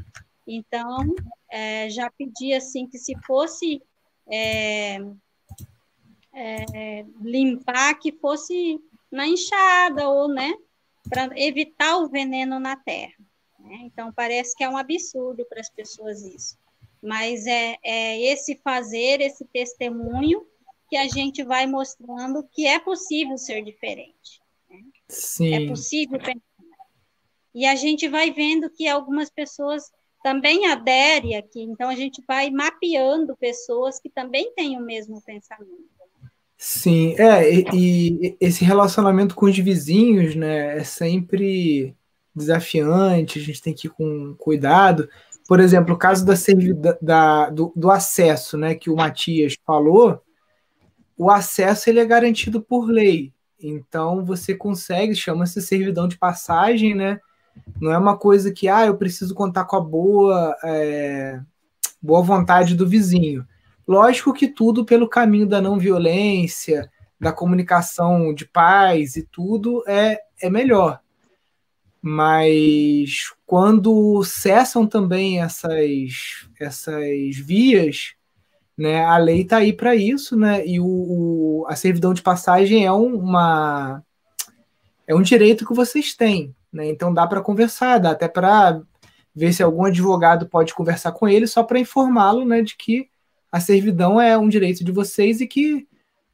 Então, 0.46 1.14
é, 1.50 1.90
já 1.90 2.10
pedi 2.10 2.54
assim 2.54 2.86
que 2.86 2.98
se 2.98 3.14
fosse 3.26 3.82
é, 4.30 4.98
é, 6.32 7.04
limpar, 7.20 7.98
que 7.98 8.12
fosse 8.12 8.80
na 9.10 9.26
enxada 9.26 10.08
ou, 10.08 10.28
né? 10.28 10.54
Para 11.08 11.30
evitar 11.38 11.98
o 11.98 12.08
veneno 12.08 12.58
na 12.58 12.76
terra. 12.76 13.14
Né? 13.58 13.78
Então, 13.82 14.12
parece 14.12 14.54
que 14.56 14.64
é 14.64 14.68
um 14.68 14.76
absurdo 14.76 15.44
para 15.46 15.60
as 15.60 15.70
pessoas 15.70 16.22
isso 16.22 16.56
mas 17.06 17.46
é, 17.46 17.76
é 17.82 18.20
esse 18.32 18.56
fazer, 18.56 19.20
esse 19.20 19.44
testemunho 19.46 20.44
que 20.88 20.96
a 20.96 21.06
gente 21.06 21.42
vai 21.42 21.66
mostrando 21.66 22.46
que 22.52 22.66
é 22.66 22.78
possível 22.78 23.38
ser 23.38 23.62
diferente. 23.62 24.40
Né? 24.68 24.80
Sim. 25.08 25.54
É 25.54 25.68
possível 25.68 26.18
pensar. 26.18 26.40
E 27.54 27.64
a 27.64 27.75
gente 27.75 28.08
vai 28.08 28.32
vendo 28.32 28.68
que 28.68 28.86
algumas 28.86 29.30
pessoas 29.30 29.90
também 30.22 30.66
aderem 30.66 31.36
aqui, 31.36 31.62
então 31.62 31.88
a 31.88 31.94
gente 31.94 32.22
vai 32.26 32.50
mapeando 32.50 33.36
pessoas 33.36 34.00
que 34.00 34.10
também 34.10 34.52
têm 34.54 34.76
o 34.76 34.84
mesmo 34.84 35.22
pensamento. 35.22 35.95
Sim, 36.58 37.14
é, 37.18 37.52
e, 37.52 37.66
e 37.72 38.36
esse 38.40 38.64
relacionamento 38.64 39.34
com 39.34 39.46
os 39.46 39.58
vizinhos, 39.58 40.34
né, 40.34 40.78
é 40.78 40.84
sempre 40.84 41.94
desafiante, 42.34 43.38
a 43.38 43.42
gente 43.42 43.62
tem 43.62 43.75
que 43.75 43.88
ir 43.88 43.90
com 43.90 44.34
cuidado, 44.38 45.08
por 45.46 45.60
exemplo, 45.60 45.94
o 45.94 45.98
caso 45.98 46.25
da, 46.25 46.34
da 47.00 47.50
do, 47.50 47.72
do, 47.76 47.90
acesso, 47.90 48.56
né, 48.58 48.75
que 48.75 48.90
o 48.90 48.96
Matias 48.96 49.54
falou, 49.64 50.20
o 51.16 51.30
acesso 51.30 51.88
ele 51.88 52.00
é 52.00 52.04
garantido 52.04 52.60
por 52.60 52.90
lei. 52.90 53.32
Então 53.58 54.25
você 54.25 54.54
consegue, 54.54 55.14
chama-se 55.14 55.62
servidão 55.62 56.08
de 56.08 56.18
passagem, 56.18 56.94
né? 56.94 57.20
Não 57.80 57.92
é 57.92 57.98
uma 57.98 58.18
coisa 58.18 58.52
que 58.52 58.68
ah, 58.68 58.86
eu 58.86 58.96
preciso 58.96 59.34
contar 59.34 59.64
com 59.64 59.76
a 59.76 59.80
boa, 59.80 60.54
é, 60.62 61.40
boa 62.02 62.22
vontade 62.22 62.75
do 62.75 62.86
vizinho. 62.86 63.46
Lógico 63.86 64.32
que 64.32 64.48
tudo 64.48 64.84
pelo 64.84 65.08
caminho 65.08 65.46
da 65.46 65.60
não 65.60 65.78
violência, 65.78 66.90
da 67.20 67.32
comunicação 67.32 68.34
de 68.34 68.44
paz 68.44 69.16
e 69.16 69.22
tudo 69.22 69.82
é, 69.86 70.18
é 70.40 70.50
melhor. 70.50 71.00
Mas 72.02 73.32
quando 73.46 74.22
cessam 74.22 74.86
também 74.86 75.40
essas, 75.40 76.48
essas 76.60 77.36
vias, 77.36 78.14
né, 78.76 79.04
a 79.04 79.16
lei 79.16 79.42
está 79.42 79.58
aí 79.58 79.72
para 79.72 79.94
isso, 79.96 80.36
né, 80.36 80.64
e 80.66 80.78
o, 80.78 80.86
o, 80.86 81.66
a 81.68 81.74
servidão 81.74 82.12
de 82.12 82.22
passagem 82.22 82.84
é 82.84 82.92
uma 82.92 84.02
é 85.08 85.14
um 85.14 85.22
direito 85.22 85.64
que 85.64 85.72
vocês 85.72 86.14
têm, 86.14 86.54
né, 86.72 86.88
então 86.88 87.14
dá 87.14 87.26
para 87.26 87.40
conversar, 87.40 87.98
dá 87.98 88.10
até 88.10 88.28
para 88.28 88.80
ver 89.34 89.52
se 89.52 89.62
algum 89.62 89.84
advogado 89.84 90.48
pode 90.48 90.74
conversar 90.74 91.12
com 91.12 91.28
ele 91.28 91.46
só 91.46 91.62
para 91.62 91.78
informá-lo, 91.78 92.44
né, 92.44 92.62
de 92.62 92.76
que 92.76 93.08
a 93.56 93.60
servidão 93.60 94.20
é 94.20 94.36
um 94.36 94.50
direito 94.50 94.84
de 94.84 94.92
vocês 94.92 95.40
e 95.40 95.46
que 95.46 95.88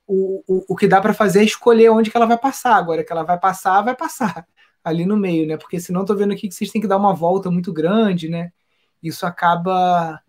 o, 0.05 0.43
o, 0.45 0.65
o 0.71 0.77
que 0.77 0.89
dá 0.89 1.01
para 1.01 1.15
fazer 1.15 1.39
é 1.41 1.45
escolher 1.45 1.89
onde 1.89 2.11
que 2.11 2.17
ela 2.17 2.27
vai 2.27 2.37
passar. 2.37 2.75
Agora 2.75 3.05
que 3.05 3.13
ela 3.13 3.23
vai 3.23 3.39
passar, 3.39 3.81
vai 3.81 3.95
passar 3.95 4.45
ali 4.83 5.07
no 5.07 5.17
meio, 5.17 5.47
né? 5.47 5.57
Porque 5.57 5.79
senão 5.79 6.05
tô 6.05 6.17
vendo 6.17 6.33
aqui 6.33 6.49
que 6.49 6.55
vocês 6.55 6.73
têm 6.73 6.81
que 6.81 6.89
dar 6.89 6.97
uma 6.97 7.15
volta 7.15 7.49
muito 7.49 7.73
grande, 7.73 8.29
né? 8.29 8.53
Isso 9.01 9.25
acaba 9.25 10.21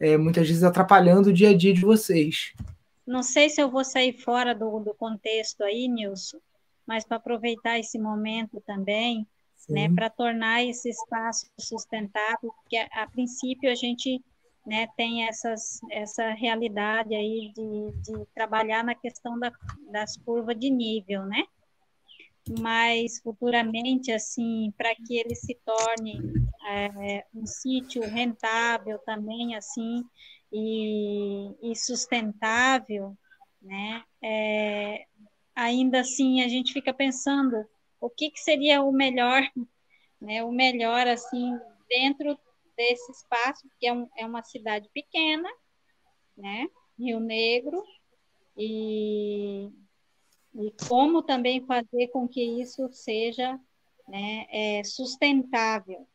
é, 0.00 0.16
muitas 0.16 0.48
vezes 0.48 0.64
atrapalhando 0.64 1.28
o 1.28 1.32
dia 1.32 1.50
a 1.50 1.56
dia 1.56 1.74
de 1.74 1.82
vocês. 1.82 2.54
Não 3.06 3.22
sei 3.22 3.50
se 3.50 3.60
eu 3.60 3.70
vou 3.70 3.84
sair 3.84 4.14
fora 4.14 4.54
do, 4.54 4.80
do 4.80 4.94
contexto 4.94 5.62
aí, 5.62 5.86
Nilson, 5.86 6.38
mas 6.86 7.04
para 7.04 7.18
aproveitar 7.18 7.78
esse 7.78 7.98
momento 7.98 8.58
também, 8.66 9.26
Sim. 9.54 9.74
né, 9.74 9.88
para 9.94 10.08
tornar 10.08 10.64
esse 10.64 10.88
espaço 10.88 11.46
sustentável, 11.60 12.54
porque 12.62 12.78
a, 12.78 13.02
a 13.02 13.06
princípio 13.06 13.70
a 13.70 13.74
gente 13.74 14.22
né, 14.68 14.86
tem 14.96 15.26
essas, 15.26 15.80
essa 15.90 16.30
realidade 16.30 17.14
aí 17.14 17.50
de, 17.54 17.92
de 18.02 18.26
trabalhar 18.34 18.84
na 18.84 18.94
questão 18.94 19.38
da, 19.38 19.50
das 19.90 20.16
curvas 20.18 20.58
de 20.58 20.70
nível, 20.70 21.24
né? 21.24 21.44
mas 22.60 23.20
futuramente, 23.20 24.12
assim, 24.12 24.72
para 24.76 24.94
que 24.94 25.18
ele 25.18 25.34
se 25.34 25.54
torne 25.64 26.20
é, 26.66 27.24
um 27.34 27.46
sítio 27.46 28.02
rentável 28.02 28.98
também, 29.00 29.54
assim, 29.54 30.02
e, 30.52 31.70
e 31.70 31.76
sustentável, 31.76 33.16
né? 33.60 34.02
É, 34.22 35.04
ainda 35.54 36.00
assim, 36.00 36.42
a 36.42 36.48
gente 36.48 36.72
fica 36.72 36.94
pensando 36.94 37.66
o 38.00 38.08
que, 38.08 38.30
que 38.30 38.40
seria 38.40 38.82
o 38.82 38.92
melhor, 38.92 39.42
né? 40.20 40.42
O 40.42 40.50
melhor, 40.50 41.06
assim, 41.06 41.58
dentro 41.88 42.38
desse 42.78 43.10
espaço, 43.10 43.68
que 43.78 43.88
é, 43.88 43.92
um, 43.92 44.08
é 44.16 44.24
uma 44.24 44.42
cidade 44.42 44.88
pequena, 44.94 45.50
né? 46.36 46.68
Rio 46.96 47.18
Negro, 47.18 47.84
e 48.56 49.68
e 50.54 50.72
como 50.88 51.22
também 51.22 51.64
fazer 51.66 52.08
com 52.08 52.26
que 52.26 52.42
isso 52.42 52.88
seja 52.90 53.60
né, 54.08 54.46
é, 54.50 54.82
sustentável. 54.82 56.06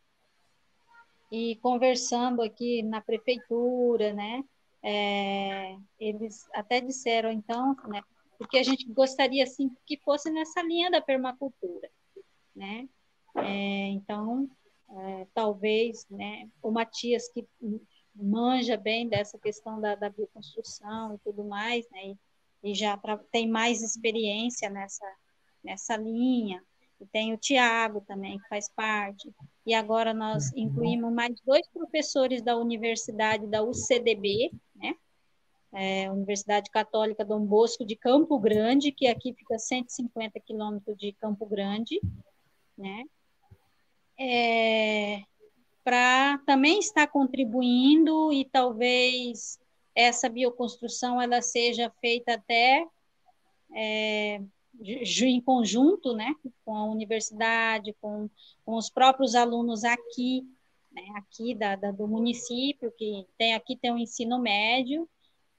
E 1.32 1.56
conversando 1.58 2.42
aqui 2.42 2.84
na 2.84 3.00
prefeitura, 3.00 4.12
né, 4.12 4.44
é, 4.82 5.78
eles 5.98 6.46
até 6.54 6.82
disseram 6.82 7.32
então, 7.32 7.76
né, 7.88 8.02
porque 8.38 8.58
a 8.58 8.64
gente 8.64 8.86
gostaria 8.92 9.44
assim 9.44 9.72
que 9.86 9.98
fosse 9.98 10.30
nessa 10.30 10.62
linha 10.62 10.92
da 10.92 11.02
permacultura, 11.02 11.90
né? 12.56 12.90
É, 13.36 13.88
então, 13.88 14.50
é, 14.96 15.28
talvez, 15.34 16.06
né, 16.10 16.50
o 16.62 16.72
Matias 16.72 17.28
que 17.30 17.48
manja 18.16 18.78
bem 18.78 19.08
dessa 19.10 19.38
questão 19.40 19.82
da, 19.82 19.96
da 19.96 20.10
bioconstrução 20.10 21.16
e 21.16 21.18
tudo 21.20 21.44
mais, 21.44 21.90
né? 21.90 22.16
e 22.64 22.74
já 22.74 22.96
pra, 22.96 23.18
tem 23.32 23.48
mais 23.48 23.82
experiência 23.82 24.70
nessa, 24.70 25.06
nessa 25.64 25.98
linha. 25.98 26.64
E 27.00 27.06
tem 27.06 27.34
o 27.34 27.38
Tiago 27.38 28.02
também, 28.02 28.40
que 28.40 28.48
faz 28.48 28.70
parte. 28.70 29.30
E 29.66 29.74
agora 29.74 30.14
nós 30.14 30.54
incluímos 30.56 31.12
mais 31.12 31.36
dois 31.42 31.68
professores 31.68 32.42
da 32.42 32.56
universidade 32.56 33.46
da 33.48 33.62
UCDB, 33.62 34.52
né? 34.74 34.96
É, 35.74 36.12
Universidade 36.12 36.70
Católica 36.70 37.26
Dom 37.26 37.46
Bosco 37.46 37.84
de 37.84 37.96
Campo 37.96 38.40
Grande, 38.40 38.92
que 38.92 39.08
aqui 39.08 39.34
fica 39.34 39.58
150 39.58 40.40
quilômetros 40.40 40.96
de 40.96 41.12
Campo 41.14 41.46
Grande, 41.48 42.00
né? 42.78 43.04
É, 44.26 45.22
para 45.84 46.38
também 46.46 46.80
estar 46.80 47.08
contribuindo 47.08 48.32
e 48.32 48.46
talvez 48.46 49.60
essa 49.94 50.30
bioconstrução 50.30 51.22
ela 51.22 51.42
seja 51.42 51.92
feita 52.00 52.36
até 52.36 52.88
é, 53.76 54.42
em 54.80 55.42
conjunto, 55.42 56.16
né, 56.16 56.34
com 56.64 56.74
a 56.76 56.86
universidade, 56.86 57.94
com, 58.00 58.30
com 58.66 58.76
os 58.76 58.90
próprios 58.90 59.36
alunos 59.36 59.84
aqui, 59.84 60.48
né, 60.90 61.04
aqui 61.16 61.54
da, 61.54 61.76
da, 61.76 61.92
do 61.92 62.08
município, 62.08 62.94
que 62.98 63.28
tem 63.38 63.54
aqui 63.54 63.76
tem 63.76 63.92
o 63.92 63.98
ensino 63.98 64.40
médio 64.40 65.08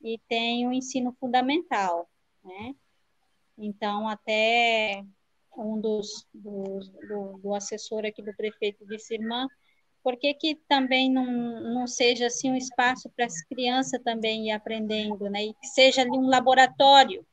e 0.02 0.18
tem 0.26 0.66
o 0.66 0.72
ensino 0.72 1.14
fundamental, 1.20 2.08
né, 2.42 2.74
então 3.58 4.08
até 4.08 5.04
um 5.56 5.80
dos, 5.80 6.26
dos 6.32 6.88
do, 6.88 7.38
do 7.38 7.54
assessor 7.54 8.04
aqui 8.04 8.22
do 8.22 8.34
prefeito 8.34 8.86
disse, 8.86 9.14
irmã, 9.14 9.46
por 10.02 10.16
que, 10.16 10.34
que 10.34 10.54
também 10.68 11.10
não, 11.10 11.24
não 11.74 11.86
seja 11.86 12.26
assim 12.26 12.50
um 12.50 12.56
espaço 12.56 13.10
para 13.16 13.24
as 13.24 13.42
crianças 13.46 14.02
também 14.02 14.48
ir 14.48 14.52
aprendendo, 14.52 15.30
né? 15.30 15.46
E 15.46 15.54
que 15.54 15.66
seja 15.68 16.02
ali 16.02 16.10
um 16.10 16.28
laboratório, 16.28 17.24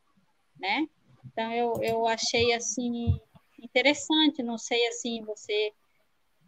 né? 0.57 0.87
Então 1.25 1.51
eu, 1.51 1.73
eu 1.81 2.07
achei 2.07 2.53
assim 2.53 3.19
interessante, 3.61 4.41
não 4.41 4.57
sei 4.57 4.87
assim, 4.87 5.21
você 5.23 5.73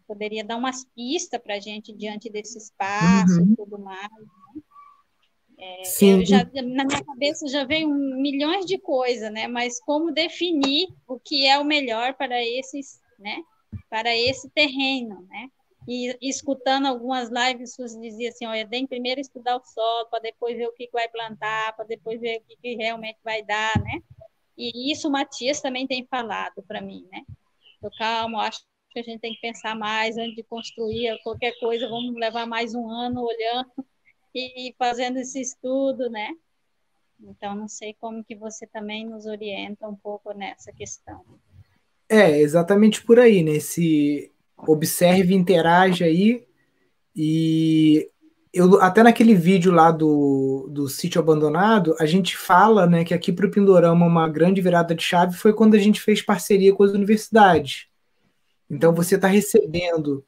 poderia 0.06 0.44
dar 0.44 0.56
umas 0.56 0.84
pistas 0.94 1.40
para 1.40 1.56
a 1.56 1.60
gente 1.60 1.92
diante 1.92 2.30
desse 2.30 2.58
espaço 2.58 3.40
uhum. 3.40 3.52
e 3.52 3.56
tudo 3.56 3.78
mais. 3.78 4.08
É. 5.58 5.84
Já, 6.24 6.44
na 6.44 6.84
minha 6.84 7.04
cabeça 7.04 7.46
já 7.48 7.64
veio 7.64 7.88
milhões 7.88 8.66
de 8.66 8.78
coisas, 8.78 9.32
né? 9.32 9.46
Mas 9.46 9.80
como 9.80 10.12
definir 10.12 10.88
o 11.06 11.18
que 11.18 11.46
é 11.46 11.58
o 11.58 11.64
melhor 11.64 12.14
para 12.14 12.42
esses, 12.42 13.00
né? 13.18 13.42
Para 13.88 14.14
esse 14.14 14.50
terreno, 14.50 15.26
né? 15.28 15.48
E, 15.86 16.16
escutando 16.22 16.86
algumas 16.86 17.28
lives, 17.30 17.76
você 17.76 18.00
dizia 18.00 18.30
assim, 18.30 18.46
olha, 18.46 18.66
tem 18.66 18.86
primeiro 18.86 19.20
estudar 19.20 19.56
o 19.56 19.64
solo, 19.64 20.08
para 20.08 20.20
depois 20.20 20.56
ver 20.56 20.66
o 20.66 20.72
que, 20.72 20.88
vai 20.90 21.08
plantar, 21.08 21.76
para 21.76 21.84
depois 21.84 22.20
ver 22.20 22.38
o 22.38 22.44
que, 22.44 22.56
que 22.56 22.74
realmente 22.74 23.18
vai 23.22 23.42
dar, 23.42 23.78
né? 23.80 24.00
E 24.56 24.90
isso 24.90 25.08
o 25.08 25.10
Matias 25.10 25.60
também 25.60 25.86
tem 25.86 26.06
falado 26.06 26.62
para 26.66 26.80
mim, 26.80 27.06
né? 27.12 27.22
Calmo, 27.98 28.40
acho 28.40 28.60
que 28.92 29.00
a 29.00 29.02
gente 29.02 29.20
tem 29.20 29.34
que 29.34 29.40
pensar 29.42 29.76
mais 29.76 30.16
antes 30.16 30.34
de 30.34 30.42
construir 30.42 31.20
qualquer 31.22 31.52
coisa, 31.60 31.86
vamos 31.86 32.14
levar 32.14 32.46
mais 32.46 32.74
um 32.74 32.88
ano 32.88 33.20
olhando 33.22 33.70
e 34.38 34.74
fazendo 34.78 35.18
esse 35.18 35.40
estudo, 35.40 36.10
né? 36.10 36.30
Então, 37.20 37.54
não 37.54 37.68
sei 37.68 37.94
como 38.00 38.24
que 38.24 38.34
você 38.34 38.66
também 38.66 39.06
nos 39.06 39.26
orienta 39.26 39.88
um 39.88 39.94
pouco 39.94 40.32
nessa 40.32 40.72
questão. 40.72 41.20
É, 42.08 42.38
exatamente 42.40 43.02
por 43.02 43.18
aí, 43.18 43.42
né? 43.42 43.60
Se 43.60 44.30
observe, 44.56 45.34
interage 45.34 46.04
aí. 46.04 46.46
E 47.14 48.10
eu 48.52 48.80
até 48.80 49.02
naquele 49.02 49.34
vídeo 49.34 49.72
lá 49.72 49.90
do, 49.90 50.68
do 50.70 50.88
sítio 50.88 51.20
abandonado, 51.20 51.94
a 51.98 52.06
gente 52.06 52.36
fala 52.36 52.86
né, 52.86 53.04
que 53.04 53.14
aqui 53.14 53.32
para 53.32 53.46
o 53.46 53.50
Pindorama 53.50 54.06
uma 54.06 54.28
grande 54.28 54.60
virada 54.60 54.94
de 54.94 55.02
chave 55.02 55.36
foi 55.36 55.52
quando 55.52 55.74
a 55.74 55.78
gente 55.78 56.00
fez 56.00 56.22
parceria 56.22 56.74
com 56.74 56.82
as 56.84 56.92
universidades. 56.92 57.86
Então 58.70 58.94
você 58.94 59.16
está 59.16 59.28
recebendo, 59.28 60.24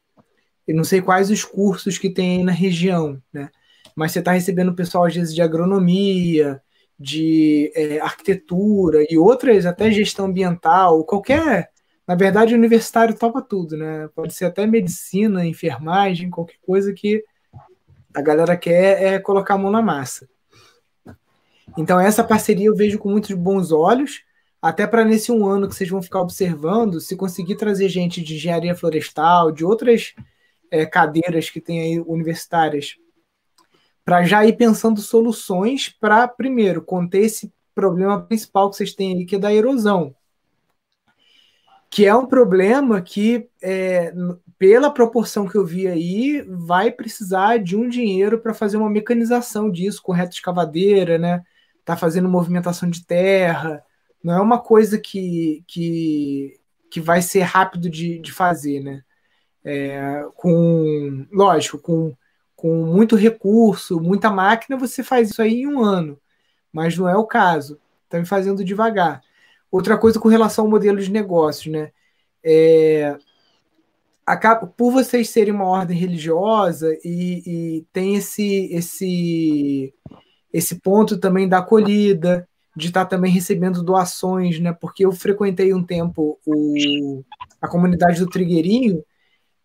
eu 0.66 0.75
não 0.75 0.84
sei 0.84 1.00
quais 1.00 1.30
os 1.30 1.44
cursos 1.44 1.98
que 1.98 2.10
tem 2.10 2.38
aí 2.38 2.44
na 2.44 2.52
região, 2.52 3.22
né? 3.32 3.50
Mas 3.96 4.12
você 4.12 4.20
está 4.20 4.32
recebendo 4.32 4.74
pessoal 4.74 5.04
às 5.06 5.14
vezes 5.14 5.34
de 5.34 5.42
agronomia, 5.42 6.62
de 6.98 7.72
é, 7.74 7.98
arquitetura 8.00 9.04
e 9.10 9.18
outras, 9.18 9.66
até 9.66 9.90
gestão 9.90 10.26
ambiental, 10.26 11.04
qualquer 11.04 11.70
na 12.06 12.14
verdade, 12.14 12.54
o 12.54 12.56
universitário 12.56 13.18
topa 13.18 13.42
tudo, 13.42 13.76
né? 13.76 14.08
Pode 14.14 14.32
ser 14.32 14.44
até 14.44 14.64
medicina, 14.64 15.44
enfermagem, 15.44 16.30
qualquer 16.30 16.58
coisa 16.64 16.92
que 16.92 17.24
a 18.14 18.22
galera 18.22 18.56
quer 18.56 19.02
é 19.02 19.18
colocar 19.18 19.54
a 19.54 19.58
mão 19.58 19.72
na 19.72 19.82
massa. 19.82 20.28
Então, 21.76 21.98
essa 21.98 22.22
parceria 22.22 22.66
eu 22.66 22.76
vejo 22.76 22.98
com 22.98 23.10
muitos 23.10 23.32
bons 23.32 23.72
olhos, 23.72 24.22
até 24.62 24.86
para 24.86 25.04
nesse 25.04 25.32
um 25.32 25.44
ano 25.46 25.68
que 25.68 25.74
vocês 25.74 25.90
vão 25.90 26.00
ficar 26.00 26.20
observando, 26.20 27.00
se 27.00 27.16
conseguir 27.16 27.56
trazer 27.56 27.88
gente 27.88 28.22
de 28.22 28.36
engenharia 28.36 28.74
florestal, 28.74 29.50
de 29.50 29.64
outras 29.64 30.14
é, 30.70 30.86
cadeiras 30.86 31.50
que 31.50 31.60
tem 31.60 31.80
aí 31.80 32.00
universitárias, 32.00 32.96
para 34.06 34.25
já 34.25 34.46
ir 34.46 34.56
pensando 34.56 35.02
soluções 35.02 35.90
para, 35.90 36.26
primeiro, 36.26 36.80
conter 36.80 37.25
esse 37.25 37.52
problema 37.75 38.22
principal 38.22 38.70
que 38.70 38.76
vocês 38.76 38.94
têm 38.94 39.18
aí, 39.18 39.26
que 39.26 39.36
é 39.36 39.38
da 39.38 39.52
erosão 39.52 40.14
que 41.96 42.04
é 42.04 42.14
um 42.14 42.26
problema 42.26 43.00
que, 43.00 43.48
é, 43.62 44.12
pela 44.58 44.90
proporção 44.90 45.48
que 45.48 45.56
eu 45.56 45.64
vi 45.64 45.88
aí, 45.88 46.42
vai 46.46 46.90
precisar 46.90 47.58
de 47.58 47.76
um 47.76 47.88
dinheiro 47.88 48.38
para 48.38 48.52
fazer 48.52 48.76
uma 48.76 48.90
mecanização 48.90 49.70
disso, 49.70 50.02
com 50.02 50.12
reta 50.12 50.35
escavadeira, 50.35 51.16
né? 51.16 51.42
Tá 51.85 51.96
fazendo 51.96 52.28
movimentação 52.28 52.90
de 52.90 53.04
terra. 53.04 53.83
Não 54.22 54.35
é 54.35 54.40
uma 54.40 54.59
coisa 54.59 54.98
que, 54.98 55.64
que, 55.66 56.61
que 56.90 57.00
vai 57.00 57.22
ser 57.22 57.40
rápido 57.42 57.88
de, 57.88 58.18
de 58.18 58.33
fazer, 58.33 58.81
né? 58.81 59.02
É, 59.64 60.24
com, 60.35 61.26
lógico, 61.33 61.78
com, 61.78 62.14
com 62.66 62.85
muito 62.85 63.14
recurso, 63.14 64.00
muita 64.00 64.29
máquina, 64.29 64.76
você 64.76 65.00
faz 65.00 65.31
isso 65.31 65.40
aí 65.40 65.61
em 65.61 65.68
um 65.68 65.85
ano. 65.85 66.18
Mas 66.72 66.98
não 66.98 67.09
é 67.09 67.16
o 67.16 67.24
caso. 67.24 67.79
Estão 68.02 68.26
fazendo 68.26 68.64
devagar. 68.64 69.22
Outra 69.70 69.96
coisa 69.96 70.18
com 70.18 70.29
relação 70.29 70.64
ao 70.64 70.70
modelo 70.70 70.98
de 70.98 71.12
negócios, 71.12 71.72
né? 71.72 71.92
É, 72.42 73.16
acaba, 74.26 74.66
por 74.66 74.90
vocês 74.90 75.31
serem 75.31 75.55
uma 75.55 75.64
ordem 75.64 75.96
religiosa 75.96 76.92
e, 77.05 77.42
e 77.46 77.87
tem 77.92 78.16
esse, 78.16 78.68
esse, 78.72 79.94
esse 80.52 80.81
ponto 80.81 81.18
também 81.18 81.48
da 81.48 81.59
acolhida, 81.59 82.48
de 82.76 82.88
estar 82.88 83.05
também 83.05 83.31
recebendo 83.31 83.81
doações, 83.81 84.59
né? 84.59 84.72
Porque 84.72 85.07
eu 85.07 85.12
frequentei 85.12 85.72
um 85.72 85.85
tempo 85.85 86.37
o, 86.44 87.22
a 87.62 87.68
comunidade 87.68 88.18
do 88.18 88.29
Trigueirinho, 88.29 89.05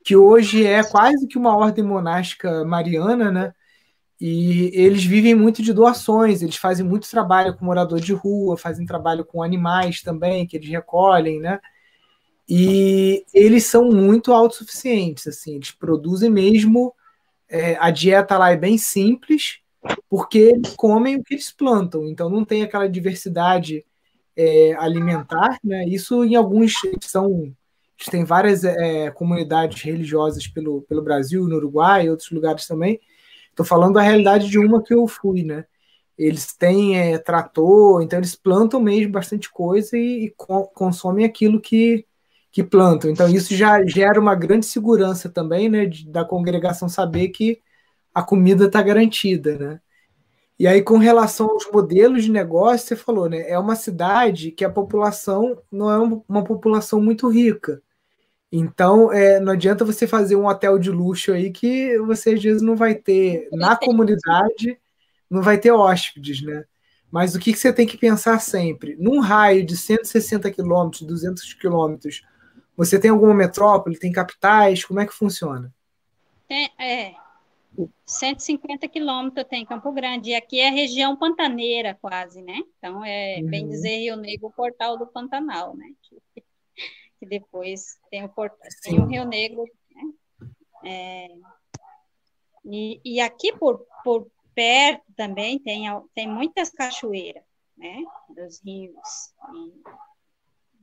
que 0.03 0.15
hoje 0.15 0.65
é 0.65 0.83
quase 0.83 1.27
que 1.27 1.37
uma 1.37 1.55
ordem 1.55 1.83
monástica 1.83 2.65
mariana, 2.65 3.31
né? 3.31 3.53
E 4.19 4.69
eles 4.73 5.03
vivem 5.03 5.33
muito 5.33 5.63
de 5.63 5.73
doações, 5.73 6.41
eles 6.41 6.55
fazem 6.55 6.85
muito 6.85 7.09
trabalho 7.09 7.55
com 7.55 7.65
morador 7.65 7.99
de 7.99 8.13
rua, 8.13 8.55
fazem 8.57 8.85
trabalho 8.85 9.25
com 9.25 9.41
animais 9.41 10.01
também, 10.01 10.45
que 10.45 10.57
eles 10.57 10.69
recolhem, 10.69 11.39
né? 11.39 11.59
E 12.47 13.25
eles 13.33 13.65
são 13.65 13.89
muito 13.89 14.31
autossuficientes, 14.31 15.25
assim, 15.25 15.55
eles 15.55 15.71
produzem 15.71 16.29
mesmo. 16.29 16.93
É, 17.49 17.77
a 17.79 17.89
dieta 17.89 18.37
lá 18.37 18.51
é 18.51 18.57
bem 18.57 18.77
simples, 18.77 19.59
porque 20.09 20.37
eles 20.37 20.75
comem 20.75 21.15
o 21.15 21.23
que 21.23 21.33
eles 21.33 21.51
plantam, 21.51 22.07
então 22.07 22.29
não 22.29 22.45
tem 22.45 22.63
aquela 22.63 22.87
diversidade 22.87 23.83
é, 24.35 24.73
alimentar, 24.77 25.57
né? 25.63 25.85
Isso 25.87 26.23
em 26.23 26.35
alguns 26.35 26.73
são 27.01 27.53
tem 28.09 28.23
várias 28.23 28.63
é, 28.63 29.11
comunidades 29.11 29.81
religiosas 29.81 30.47
pelo, 30.47 30.81
pelo 30.83 31.01
Brasil, 31.03 31.47
no 31.47 31.55
Uruguai 31.57 32.05
e 32.05 32.09
outros 32.09 32.31
lugares 32.31 32.65
também, 32.65 32.99
Estou 33.51 33.65
falando 33.65 33.95
da 33.95 34.01
realidade 34.01 34.49
de 34.49 34.57
uma 34.57 34.81
que 34.81 34.93
eu 34.93 35.07
fui, 35.07 35.43
né? 35.43 35.65
Eles 36.17 36.53
têm 36.55 36.97
é, 36.97 37.17
trator, 37.17 38.01
então 38.01 38.19
eles 38.19 38.35
plantam 38.35 38.79
mesmo 38.81 39.11
bastante 39.11 39.51
coisa 39.51 39.97
e, 39.97 40.25
e 40.25 40.29
co 40.31 40.67
consomem 40.67 41.25
aquilo 41.25 41.59
que, 41.59 42.05
que 42.51 42.63
plantam. 42.63 43.11
Então 43.11 43.27
isso 43.29 43.55
já 43.55 43.85
gera 43.85 44.19
uma 44.19 44.35
grande 44.35 44.65
segurança 44.65 45.29
também, 45.29 45.69
né? 45.69 45.85
De, 45.85 46.09
da 46.09 46.25
congregação 46.25 46.87
saber 46.89 47.29
que 47.29 47.59
a 48.13 48.23
comida 48.23 48.65
está 48.65 48.81
garantida, 48.81 49.57
né? 49.57 49.81
E 50.59 50.67
aí, 50.67 50.81
com 50.83 50.97
relação 50.97 51.49
aos 51.49 51.69
modelos 51.71 52.23
de 52.23 52.31
negócio, 52.31 52.87
você 52.87 52.95
falou, 52.95 53.27
né? 53.29 53.49
É 53.49 53.57
uma 53.57 53.75
cidade 53.75 54.51
que 54.51 54.63
a 54.63 54.69
população 54.69 55.57
não 55.71 55.91
é 55.91 56.21
uma 56.29 56.43
população 56.43 57.01
muito 57.01 57.27
rica. 57.29 57.81
Então, 58.51 59.13
é, 59.13 59.39
não 59.39 59.53
adianta 59.53 59.85
você 59.85 60.05
fazer 60.05 60.35
um 60.35 60.45
hotel 60.45 60.77
de 60.77 60.91
luxo 60.91 61.31
aí 61.31 61.51
que 61.51 61.97
você 61.99 62.31
às 62.31 62.43
vezes 62.43 62.61
não 62.61 62.75
vai 62.75 62.95
ter, 62.95 63.47
na 63.53 63.77
comunidade, 63.77 64.77
não 65.29 65.41
vai 65.41 65.57
ter 65.57 65.71
hóspedes, 65.71 66.41
né? 66.41 66.65
Mas 67.09 67.33
o 67.33 67.39
que, 67.39 67.53
que 67.53 67.59
você 67.59 67.71
tem 67.71 67.87
que 67.87 67.97
pensar 67.97 68.39
sempre? 68.39 68.95
Num 68.97 69.19
raio 69.19 69.65
de 69.65 69.77
160 69.77 70.51
quilômetros, 70.51 71.01
200 71.03 71.53
quilômetros, 71.53 72.23
você 72.75 72.99
tem 72.99 73.11
alguma 73.11 73.33
metrópole, 73.33 73.99
tem 73.99 74.11
capitais? 74.11 74.83
Como 74.83 74.99
é 74.99 75.05
que 75.05 75.13
funciona? 75.13 75.73
Tem, 76.47 76.69
é, 76.79 77.13
150 78.05 78.87
quilômetros 78.87 79.45
tem 79.47 79.65
Campo 79.65 79.91
Grande, 79.91 80.31
e 80.31 80.35
aqui 80.35 80.59
é 80.59 80.69
região 80.69 81.15
pantaneira 81.15 81.97
quase, 82.01 82.41
né? 82.41 82.59
Então, 82.77 83.03
é, 83.05 83.39
uhum. 83.39 83.49
bem 83.49 83.67
dizer, 83.67 83.97
Rio 83.99 84.17
Negro, 84.17 84.51
portal 84.55 84.97
do 84.97 85.07
Pantanal, 85.07 85.75
né? 85.75 85.87
Que 87.21 87.25
depois 87.27 87.99
tem 88.09 88.25
o, 88.25 88.29
Port... 88.29 88.51
tem 88.81 88.99
o 88.99 89.05
Rio 89.05 89.25
Negro, 89.25 89.63
né? 89.91 90.49
É, 90.83 91.27
e, 92.65 92.99
e 93.05 93.21
aqui 93.21 93.55
por, 93.55 93.85
por 94.03 94.27
perto 94.55 95.03
também 95.15 95.59
tem, 95.59 95.85
tem 96.15 96.27
muitas 96.27 96.71
cachoeiras, 96.71 97.43
né? 97.77 98.03
Dos 98.35 98.59
rios. 98.65 98.97
E, 99.53 99.73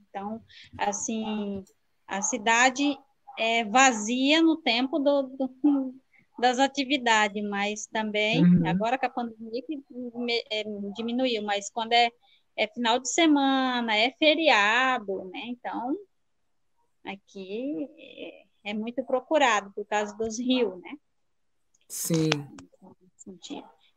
então, 0.08 0.40
assim, 0.78 1.64
a 2.06 2.22
cidade 2.22 2.96
é 3.36 3.64
vazia 3.64 4.40
no 4.40 4.58
tempo 4.58 5.00
do, 5.00 5.24
do 5.24 5.54
das 6.38 6.60
atividades, 6.60 7.42
mas 7.48 7.86
também, 7.86 8.44
uhum. 8.44 8.68
agora 8.68 8.96
com 8.96 9.06
a 9.06 9.10
pandemia 9.10 9.60
que 9.60 9.82
é, 10.52 10.62
diminuiu, 10.94 11.42
mas 11.42 11.68
quando 11.68 11.92
é, 11.94 12.12
é 12.56 12.68
final 12.68 13.00
de 13.00 13.10
semana, 13.10 13.96
é 13.96 14.12
feriado, 14.12 15.24
né? 15.32 15.40
Então, 15.46 15.96
aqui 17.04 17.88
é, 17.98 18.70
é 18.70 18.74
muito 18.74 19.04
procurado 19.04 19.72
por 19.72 19.84
causa 19.86 20.16
dos 20.16 20.38
rios, 20.38 20.80
né? 20.80 20.90
Sim. 21.88 22.30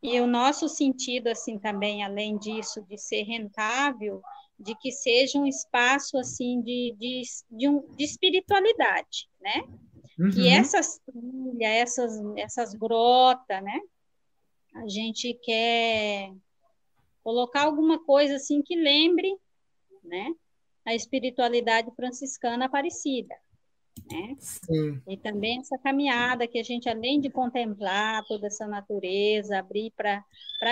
E 0.04 0.20
o 0.20 0.28
nosso 0.28 0.68
sentido, 0.68 1.28
assim, 1.28 1.60
também, 1.60 2.04
além 2.04 2.38
disso, 2.38 2.82
de 2.84 2.98
ser 2.98 3.24
rentável, 3.24 4.22
de 4.60 4.76
que 4.76 4.92
seja 4.92 5.38
um 5.38 5.46
espaço, 5.46 6.18
assim, 6.18 6.62
de, 6.62 6.96
de, 6.98 7.22
de, 7.50 7.70
um, 7.70 7.82
de 7.96 8.04
espiritualidade, 8.04 9.30
né? 9.40 9.64
uhum. 10.22 10.30
que 10.30 10.48
essas 10.48 11.00
trilhas, 11.00 11.72
essas, 11.72 12.22
essas 12.38 12.74
grotas, 12.74 13.64
né? 13.64 13.80
A 14.76 14.88
gente 14.88 15.34
quer 15.44 16.32
colocar 17.24 17.64
alguma 17.64 18.04
coisa 18.04 18.36
assim 18.36 18.62
que 18.62 18.76
lembre, 18.76 19.36
né? 20.04 20.34
A 20.86 20.96
espiritualidade 20.96 21.92
franciscana 21.96 22.66
aparecida 22.66 23.36
né? 24.10 24.36
Sim. 24.40 25.02
E 25.08 25.18
também 25.18 25.60
essa 25.60 25.78
caminhada 25.78 26.48
que 26.48 26.60
a 26.60 26.64
gente, 26.64 26.90
além 26.90 27.20
de 27.20 27.30
contemplar 27.30 28.24
toda 28.26 28.48
essa 28.48 28.68
natureza, 28.68 29.58
abrir 29.58 29.92
para 29.92 30.24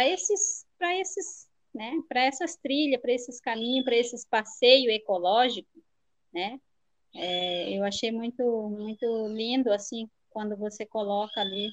esses, 0.07 0.65
para 0.77 0.95
esses, 0.97 1.47
né? 1.73 1.93
Para 2.07 2.21
essas 2.21 2.55
trilhas, 2.55 3.01
para 3.01 3.11
esses 3.11 3.39
caminhos, 3.39 3.85
para 3.85 3.95
esses 3.95 4.25
passeios 4.25 4.93
ecológicos, 4.93 5.81
né? 6.33 6.59
É, 7.15 7.77
eu 7.77 7.83
achei 7.83 8.11
muito, 8.11 8.43
muito 8.69 9.27
lindo 9.29 9.71
assim 9.71 10.07
quando 10.29 10.55
você 10.55 10.85
coloca 10.85 11.41
ali 11.41 11.69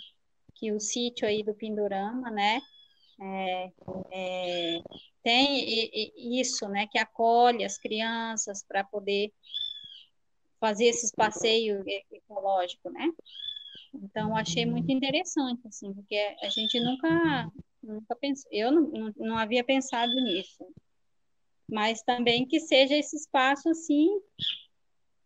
que 0.55 0.73
o 0.73 0.81
sítio 0.81 1.29
aí 1.29 1.43
do 1.43 1.55
Pindorama, 1.55 2.31
né? 2.31 2.61
É, 3.21 3.71
é, 4.11 4.79
tem 5.27 5.91
isso, 6.39 6.69
né? 6.69 6.87
Que 6.87 7.01
acolhe 7.01 7.65
as 7.65 7.77
crianças 7.77 8.63
para 8.63 8.85
poder 8.85 9.33
fazer 10.61 10.85
esses 10.85 11.11
passeios 11.11 11.85
ecológicos, 12.13 12.93
né? 12.93 13.11
Então, 13.93 14.37
achei 14.37 14.65
muito 14.65 14.89
interessante, 14.93 15.67
assim, 15.67 15.93
porque 15.93 16.15
a 16.41 16.49
gente 16.49 16.79
nunca, 16.79 17.51
nunca 17.83 18.15
pensou, 18.15 18.49
eu 18.53 18.71
não, 18.71 19.13
não, 19.17 19.37
havia 19.37 19.65
pensado 19.65 20.13
nisso. 20.23 20.65
Mas 21.69 22.03
também 22.03 22.47
que 22.47 22.61
seja 22.61 22.95
esse 22.97 23.17
espaço, 23.17 23.69
assim, 23.69 24.09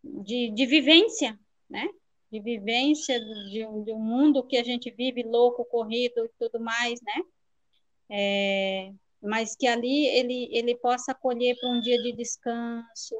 de, 0.02 0.50
de 0.50 0.64
vivência, 0.64 1.38
né? 1.68 1.86
De 2.32 2.40
vivência 2.40 3.20
de 3.20 3.66
de 3.84 3.92
um 3.92 4.00
mundo 4.00 4.46
que 4.46 4.56
a 4.56 4.64
gente 4.64 4.90
vive 4.90 5.22
louco, 5.24 5.62
corrido 5.66 6.24
e 6.24 6.30
tudo 6.38 6.58
mais, 6.58 6.98
né? 7.02 7.22
É, 8.08 8.92
mas 9.22 9.54
que 9.54 9.66
ali 9.66 10.06
ele, 10.06 10.48
ele 10.52 10.74
possa 10.76 11.12
acolher 11.12 11.56
para 11.59 11.70
um 11.70 11.80
dia 11.80 12.00
de 12.02 12.12
descanso, 12.12 13.14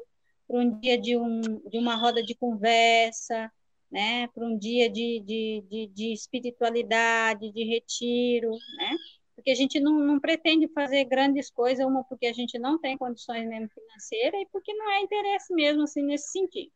para 0.47 0.59
um 0.59 0.79
dia 0.79 0.97
de, 0.97 1.15
um, 1.15 1.41
de 1.41 1.77
uma 1.77 1.95
roda 1.95 2.23
de 2.23 2.35
conversa, 2.35 3.51
né? 3.91 4.27
para 4.27 4.45
um 4.45 4.57
dia 4.57 4.89
de, 4.89 5.19
de, 5.19 5.63
de, 5.69 5.87
de, 5.87 6.13
espiritualidade, 6.13 7.51
de 7.51 7.63
retiro, 7.63 8.51
né? 8.77 8.95
porque 9.35 9.51
a 9.51 9.55
gente 9.55 9.79
não, 9.79 9.93
não 9.99 10.19
pretende 10.19 10.67
fazer 10.69 11.05
grandes 11.05 11.51
coisas, 11.51 11.85
uma 11.85 12.03
porque 12.03 12.27
a 12.27 12.33
gente 12.33 12.57
não 12.57 12.79
tem 12.79 12.97
condições 12.97 13.47
mesmo 13.47 13.69
financeiras 13.69 14.41
e 14.41 14.47
porque 14.51 14.73
não 14.73 14.91
é 14.91 15.01
interesse 15.01 15.53
mesmo 15.53 15.83
assim 15.83 16.03
nesse 16.03 16.31
sentido, 16.31 16.71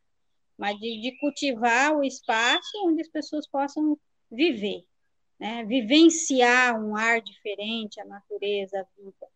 mas 0.56 0.78
de, 0.78 1.00
de 1.00 1.18
cultivar 1.18 1.96
o 1.96 2.04
espaço 2.04 2.70
onde 2.84 3.00
as 3.00 3.08
pessoas 3.08 3.48
possam 3.48 3.98
viver, 4.30 4.84
né? 5.38 5.64
vivenciar 5.64 6.80
um 6.80 6.96
ar 6.96 7.20
diferente, 7.20 8.00
a 8.00 8.04
natureza, 8.04 8.80
a 8.80 9.02
vida, 9.02 9.26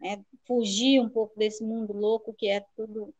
né? 0.00 0.24
fugir 0.46 1.00
um 1.00 1.08
pouco 1.08 1.38
desse 1.38 1.62
mundo 1.64 1.92
louco 1.92 2.34
que 2.34 2.48
é 2.48 2.64
tudo 2.76 3.14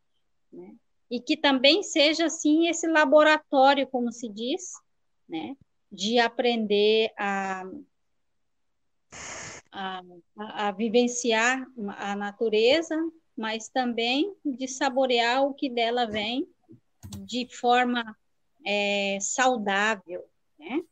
né? 0.51 0.75
E 1.09 1.19
que 1.19 1.35
também 1.35 1.81
seja, 1.81 2.25
assim, 2.25 2.67
esse 2.67 2.87
laboratório, 2.87 3.87
como 3.87 4.11
se 4.11 4.29
diz, 4.29 4.73
né? 5.27 5.55
De 5.91 6.19
aprender 6.19 7.11
a, 7.17 7.63
a, 9.71 10.01
a 10.37 10.71
vivenciar 10.71 11.65
a 11.97 12.15
natureza, 12.15 12.95
mas 13.35 13.69
também 13.69 14.35
de 14.45 14.67
saborear 14.67 15.43
o 15.43 15.53
que 15.53 15.69
dela 15.69 16.05
vem 16.05 16.47
de 17.19 17.47
forma 17.55 18.15
é, 18.65 19.17
saudável, 19.19 20.23
né? 20.59 20.83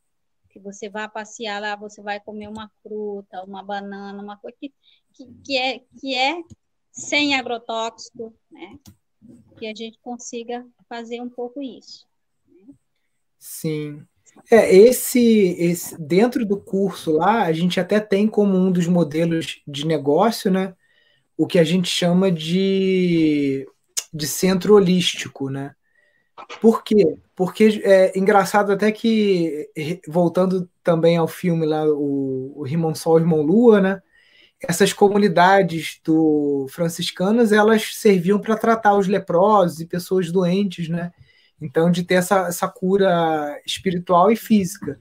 Que 0.58 0.64
você 0.64 0.88
vai 0.88 1.08
passear 1.08 1.60
lá, 1.60 1.76
você 1.76 2.02
vai 2.02 2.18
comer 2.18 2.48
uma 2.48 2.68
fruta, 2.82 3.44
uma 3.44 3.62
banana, 3.62 4.20
uma 4.20 4.36
coisa 4.36 4.56
que, 4.60 4.72
que, 5.14 5.26
que 5.44 5.56
é, 5.56 5.78
que 6.00 6.14
é 6.14 6.42
sem 6.90 7.34
agrotóxico, 7.34 8.34
né? 8.50 8.76
que 9.56 9.66
a 9.66 9.74
gente 9.74 9.98
consiga 10.02 10.66
fazer 10.88 11.20
um 11.20 11.28
pouco 11.28 11.62
isso. 11.62 12.06
Né? 12.46 12.74
Sim. 13.38 14.02
É, 14.50 14.74
esse, 14.74 15.56
esse 15.58 16.00
dentro 16.00 16.44
do 16.44 16.60
curso 16.60 17.12
lá, 17.12 17.44
a 17.44 17.52
gente 17.52 17.78
até 17.78 18.00
tem 18.00 18.26
como 18.26 18.56
um 18.56 18.70
dos 18.70 18.86
modelos 18.86 19.60
de 19.66 19.86
negócio, 19.86 20.50
né, 20.50 20.74
o 21.36 21.46
que 21.46 21.58
a 21.58 21.64
gente 21.64 21.88
chama 21.88 22.30
de, 22.30 23.66
de 24.12 24.26
centro 24.26 24.74
holístico, 24.74 25.50
né? 25.50 25.74
Por 26.60 26.82
quê? 26.82 27.16
Porque 27.38 27.80
é 27.84 28.18
engraçado 28.18 28.72
até 28.72 28.90
que, 28.90 29.70
voltando 30.08 30.68
também 30.82 31.16
ao 31.16 31.28
filme 31.28 31.64
lá, 31.64 31.84
o, 31.86 32.52
o 32.56 32.64
Rimon 32.64 32.96
Sol 32.96 33.18
Rimon 33.18 33.42
Lua, 33.42 33.80
né? 33.80 34.02
essas 34.60 34.92
comunidades 34.92 36.00
do 36.04 36.66
franciscanas 36.68 37.52
elas 37.52 37.94
serviam 37.94 38.40
para 38.40 38.56
tratar 38.56 38.96
os 38.96 39.06
leprosos 39.06 39.78
e 39.78 39.86
pessoas 39.86 40.32
doentes, 40.32 40.88
né? 40.88 41.12
Então 41.62 41.90
de 41.90 42.02
ter 42.02 42.14
essa, 42.14 42.48
essa 42.48 42.68
cura 42.68 43.60
espiritual 43.64 44.32
e 44.32 44.36
física. 44.36 45.00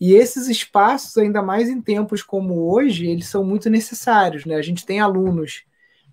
E 0.00 0.14
esses 0.14 0.48
espaços, 0.48 1.16
ainda 1.18 1.42
mais 1.42 1.68
em 1.68 1.80
tempos 1.80 2.22
como 2.22 2.72
hoje, 2.72 3.06
eles 3.08 3.26
são 3.26 3.44
muito 3.44 3.68
necessários, 3.68 4.44
né? 4.46 4.54
A 4.54 4.62
gente 4.62 4.86
tem 4.86 5.00
alunos, 5.00 5.64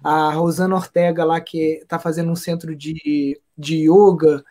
a 0.04 0.32
Rosana 0.32 0.76
Ortega 0.76 1.24
lá 1.24 1.40
que 1.40 1.80
está 1.84 2.00
fazendo 2.00 2.32
um 2.32 2.36
centro 2.36 2.76
de, 2.76 3.40
de 3.58 3.88
yoga, 3.88 4.44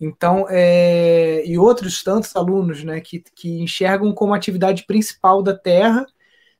então, 0.00 0.46
é, 0.50 1.42
e 1.46 1.56
outros 1.58 2.02
tantos 2.02 2.34
alunos, 2.34 2.82
né, 2.82 3.00
que, 3.00 3.22
que 3.34 3.60
enxergam 3.60 4.12
como 4.12 4.34
atividade 4.34 4.84
principal 4.86 5.42
da 5.42 5.56
Terra 5.56 6.04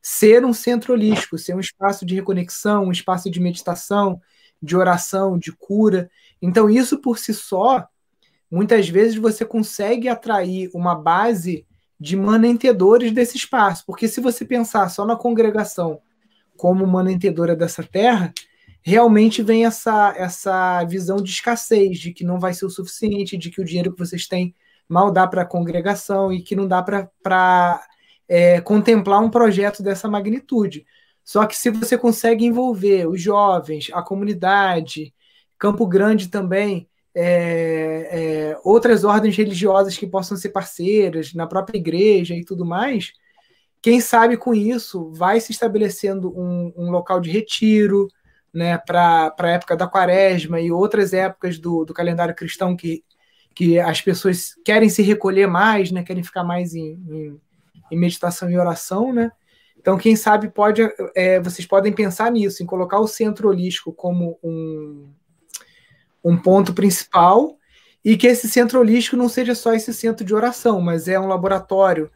ser 0.01 0.45
um 0.45 0.53
centro 0.53 0.93
holístico, 0.93 1.39
ser 1.39 1.55
um 1.55 1.61
espaço 1.61 2.05
de 2.05 2.15
reconexão, 2.15 2.85
um 2.85 2.93
espaço 2.93 3.31
de 3.31 3.41
meditação, 3.41 4.21
de 4.63 4.77
oração, 4.77 5.39
de 5.39 5.51
cura. 5.53 6.11
Então, 6.43 6.69
isso 6.69 7.01
por 7.01 7.19
si 7.19 7.33
só, 7.33 7.87
muitas 8.51 8.89
vezes 8.89 9.17
você 9.17 9.45
consegue 9.45 10.09
atrair 10.09 10.71
uma 10.75 10.95
base 10.95 11.67
de 11.99 12.17
manentedores 12.17 13.13
desse 13.13 13.37
espaço. 13.37 13.85
Porque 13.87 14.07
se 14.07 14.21
você 14.21 14.45
pensar 14.45 14.89
só 14.91 15.07
na 15.07 15.17
congregação 15.17 16.01
como 16.57 16.87
manentedora 16.87 17.57
dessa 17.57 17.83
terra, 17.83 18.33
realmente 18.85 19.43
vem 19.43 19.65
essa, 19.65 20.15
essa 20.15 20.85
visão 20.85 21.17
de 21.17 21.31
escassez, 21.31 21.99
de 21.99 22.13
que 22.13 22.23
não 22.23 22.39
vai 22.39 22.53
ser 22.53 22.67
o 22.67 22.71
suficiente, 22.71 23.39
de 23.39 23.51
que 23.51 23.61
o 23.61 23.65
dinheiro 23.65 23.91
que 23.93 23.99
vocês 23.99 24.29
têm 24.29 24.55
mal 24.87 25.11
dá 25.11 25.27
para 25.27 25.41
a 25.43 25.47
congregação 25.47 26.31
e 26.31 26.43
que 26.43 26.55
não 26.55 26.69
dá 26.69 26.83
para 26.83 27.83
é, 28.29 28.61
contemplar 28.61 29.23
um 29.23 29.31
projeto 29.31 29.83
dessa 29.83 30.07
magnitude. 30.07 30.85
Só 31.25 31.47
que 31.47 31.57
se 31.57 31.71
você 31.71 31.97
consegue 31.97 32.45
envolver 32.45 33.09
os 33.09 33.23
jovens, 33.23 33.91
a 33.91 34.03
comunidade, 34.03 35.15
Campo 35.59 35.87
Grande 35.87 36.29
também, 36.29 36.87
é, 37.15 38.53
é, 38.53 38.61
outras 38.63 39.03
ordens 39.03 39.35
religiosas 39.35 39.97
que 39.97 40.07
possam 40.07 40.37
ser 40.37 40.51
parceiras, 40.51 41.33
na 41.33 41.47
própria 41.47 41.79
igreja 41.79 42.35
e 42.35 42.45
tudo 42.45 42.67
mais, 42.67 43.13
quem 43.81 43.99
sabe 43.99 44.37
com 44.37 44.55
isso 44.55 45.11
vai 45.13 45.41
se 45.41 45.53
estabelecendo 45.53 46.29
um, 46.39 46.71
um 46.77 46.91
local 46.91 47.19
de 47.19 47.31
retiro 47.31 48.09
né, 48.55 48.79
para 48.79 49.35
a 49.37 49.49
época 49.49 49.77
da 49.77 49.87
quaresma 49.87 50.61
e 50.61 50.71
outras 50.71 51.13
épocas 51.13 51.59
do, 51.59 51.85
do 51.85 51.93
calendário 51.93 52.35
cristão 52.35 52.77
que, 52.77 53.03
que 53.55 53.79
as 53.81 54.01
pessoas 54.01 54.55
querem 54.65 54.89
se 54.89 55.03
recolher 55.03 55.47
mais, 55.47 55.91
né, 55.91 56.03
querem 56.03 56.23
ficar 56.23 56.45
mais 56.45 56.75
em, 56.75 56.99
em 57.09 57.41
em 57.91 57.99
meditação 57.99 58.51
e 58.51 58.59
oração, 58.59 59.13
né? 59.13 59.31
Então, 59.79 59.99
quem 59.99 60.17
sabe 60.17 60.49
pode, 60.49 60.83
é, 61.15 61.39
vocês 61.41 61.67
podem 61.67 61.93
pensar 61.93 62.31
nisso, 62.31 62.63
em 62.63 62.67
colocar 62.67 62.99
o 63.01 63.07
centro 63.07 63.49
holístico 63.49 63.93
como 63.93 64.39
um, 64.43 65.13
um 66.25 66.37
ponto 66.37 66.73
principal 66.73 67.59
e 68.03 68.17
que 68.17 68.27
esse 68.27 68.49
centro 68.49 68.81
holístico 68.81 69.17
não 69.17 69.29
seja 69.29 69.55
só 69.55 69.75
esse 69.75 69.93
centro 69.93 70.25
de 70.25 70.35
oração, 70.35 70.81
mas 70.81 71.07
é 71.07 71.21
um 71.21 71.27
laboratório 71.27 72.11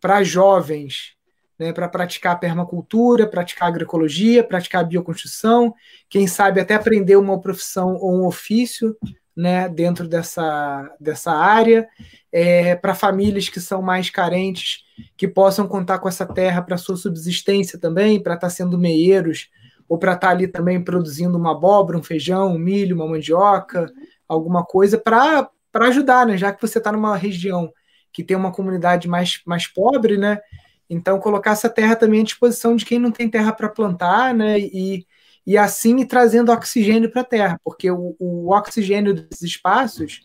para 0.00 0.22
jovens, 0.22 1.16
né, 1.58 1.72
para 1.72 1.88
praticar 1.88 2.38
permacultura, 2.38 3.26
praticar 3.26 3.68
agroecologia, 3.68 4.44
praticar 4.44 4.84
bioconstrução, 4.84 5.74
quem 6.08 6.26
sabe 6.26 6.60
até 6.60 6.74
aprender 6.74 7.16
uma 7.16 7.40
profissão 7.40 7.94
ou 7.96 8.22
um 8.22 8.26
ofício 8.26 8.96
né, 9.36 9.68
dentro 9.68 10.06
dessa, 10.06 10.94
dessa 11.00 11.32
área, 11.32 11.88
é, 12.30 12.76
para 12.76 12.94
famílias 12.94 13.48
que 13.48 13.60
são 13.60 13.82
mais 13.82 14.08
carentes, 14.08 14.84
que 15.16 15.26
possam 15.26 15.66
contar 15.66 15.98
com 15.98 16.08
essa 16.08 16.24
terra 16.24 16.62
para 16.62 16.76
sua 16.76 16.96
subsistência 16.96 17.78
também, 17.78 18.22
para 18.22 18.34
estar 18.34 18.46
tá 18.46 18.50
sendo 18.50 18.78
meieiros, 18.78 19.48
ou 19.88 19.98
para 19.98 20.12
estar 20.12 20.28
tá 20.28 20.32
ali 20.32 20.46
também 20.46 20.82
produzindo 20.82 21.36
uma 21.36 21.52
abóbora, 21.52 21.98
um 21.98 22.02
feijão, 22.02 22.54
um 22.54 22.58
milho, 22.58 22.94
uma 22.94 23.08
mandioca, 23.08 23.92
alguma 24.28 24.64
coisa 24.64 24.98
para 24.98 25.50
ajudar, 25.80 26.26
né, 26.26 26.36
já 26.36 26.52
que 26.52 26.62
você 26.62 26.78
está 26.78 26.92
numa 26.92 27.16
região 27.16 27.72
que 28.12 28.22
tem 28.22 28.36
uma 28.36 28.52
comunidade 28.52 29.08
mais, 29.08 29.40
mais 29.44 29.66
pobre, 29.66 30.16
né? 30.16 30.38
Então, 30.88 31.18
colocar 31.18 31.52
essa 31.52 31.68
terra 31.68 31.96
também 31.96 32.20
à 32.20 32.24
disposição 32.24 32.76
de 32.76 32.84
quem 32.84 32.98
não 32.98 33.10
tem 33.10 33.28
terra 33.28 33.52
para 33.52 33.68
plantar, 33.68 34.34
né? 34.34 34.58
E, 34.58 35.06
e 35.46 35.56
assim 35.56 36.04
trazendo 36.06 36.52
oxigênio 36.52 37.10
para 37.10 37.22
a 37.22 37.24
Terra, 37.24 37.60
porque 37.62 37.90
o, 37.90 38.16
o, 38.18 38.54
oxigênio 38.54 39.14
desses 39.14 39.42
espaços 39.42 40.22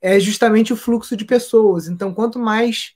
é 0.00 0.20
justamente 0.20 0.72
o 0.72 0.76
fluxo 0.76 1.16
de 1.16 1.24
pessoas. 1.24 1.88
Então, 1.88 2.14
quanto 2.14 2.38
mais 2.38 2.94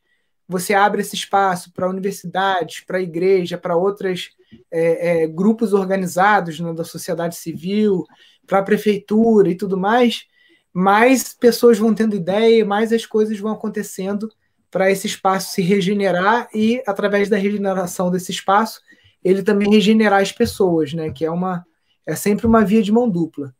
você 0.48 0.74
abre 0.74 1.00
esse 1.00 1.14
espaço 1.14 1.72
para 1.72 1.88
universidades, 1.88 2.80
para 2.80 3.00
igreja, 3.00 3.56
para 3.56 3.76
outros 3.76 4.30
é, 4.70 5.22
é, 5.22 5.26
grupos 5.26 5.72
organizados 5.72 6.58
né, 6.58 6.72
da 6.72 6.84
sociedade 6.84 7.36
civil, 7.36 8.04
para 8.46 8.58
a 8.58 8.62
prefeitura 8.64 9.48
e 9.48 9.56
tudo 9.56 9.78
mais, 9.78 10.24
mais 10.72 11.32
pessoas 11.32 11.78
vão 11.78 11.94
tendo 11.94 12.16
ideia, 12.16 12.64
mais 12.64 12.92
as 12.92 13.06
coisas 13.06 13.38
vão 13.38 13.52
acontecendo 13.52 14.28
para 14.70 14.90
esse 14.90 15.06
espaço 15.06 15.52
se 15.52 15.62
regenerar 15.62 16.48
e, 16.54 16.82
através 16.86 17.28
da 17.28 17.36
regeneração 17.36 18.10
desse 18.10 18.30
espaço, 18.30 18.80
ele 19.22 19.42
também 19.42 19.70
regenerar 19.70 20.20
as 20.20 20.32
pessoas, 20.32 20.94
né? 20.94 21.10
Que 21.10 21.24
é 21.24 21.30
uma 21.30 21.64
é 22.06 22.14
sempre 22.14 22.46
uma 22.46 22.64
via 22.64 22.82
de 22.82 22.90
mão 22.90 23.08
dupla. 23.08 23.54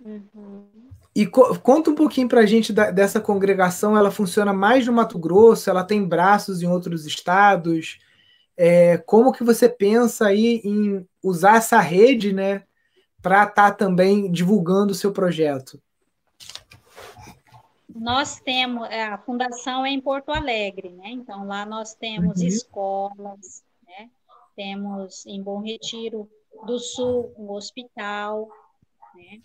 Uhum. 0.00 0.64
E 1.14 1.26
co 1.26 1.58
conta 1.58 1.90
um 1.90 1.94
pouquinho 1.94 2.28
para 2.28 2.40
a 2.40 2.46
gente 2.46 2.72
da, 2.72 2.90
dessa 2.90 3.20
congregação. 3.20 3.96
Ela 3.96 4.10
funciona 4.10 4.52
mais 4.52 4.86
no 4.86 4.92
Mato 4.92 5.18
Grosso? 5.18 5.68
Ela 5.68 5.84
tem 5.84 6.06
braços 6.06 6.62
em 6.62 6.66
outros 6.66 7.04
estados? 7.04 7.98
É, 8.56 8.98
como 8.98 9.32
que 9.32 9.44
você 9.44 9.68
pensa 9.68 10.26
aí 10.26 10.60
em 10.64 11.06
usar 11.22 11.56
essa 11.56 11.80
rede, 11.80 12.32
né, 12.32 12.62
para 13.20 13.44
estar 13.44 13.70
tá 13.70 13.72
também 13.72 14.30
divulgando 14.30 14.92
o 14.92 14.96
seu 14.96 15.12
projeto? 15.12 15.80
Nós 17.94 18.40
temos 18.40 18.88
é, 18.90 19.04
a 19.04 19.18
fundação 19.18 19.84
é 19.84 19.90
em 19.90 20.00
Porto 20.00 20.30
Alegre, 20.30 20.90
né? 20.90 21.10
Então 21.10 21.46
lá 21.46 21.66
nós 21.66 21.94
temos 21.94 22.40
uhum. 22.40 22.46
escolas, 22.46 23.64
né? 23.82 24.10
Temos 24.56 25.26
em 25.26 25.42
Bom 25.42 25.60
Retiro 25.60 26.30
do 26.66 26.78
Sul 26.78 27.34
um 27.36 27.50
hospital, 27.50 28.48
né? 29.14 29.40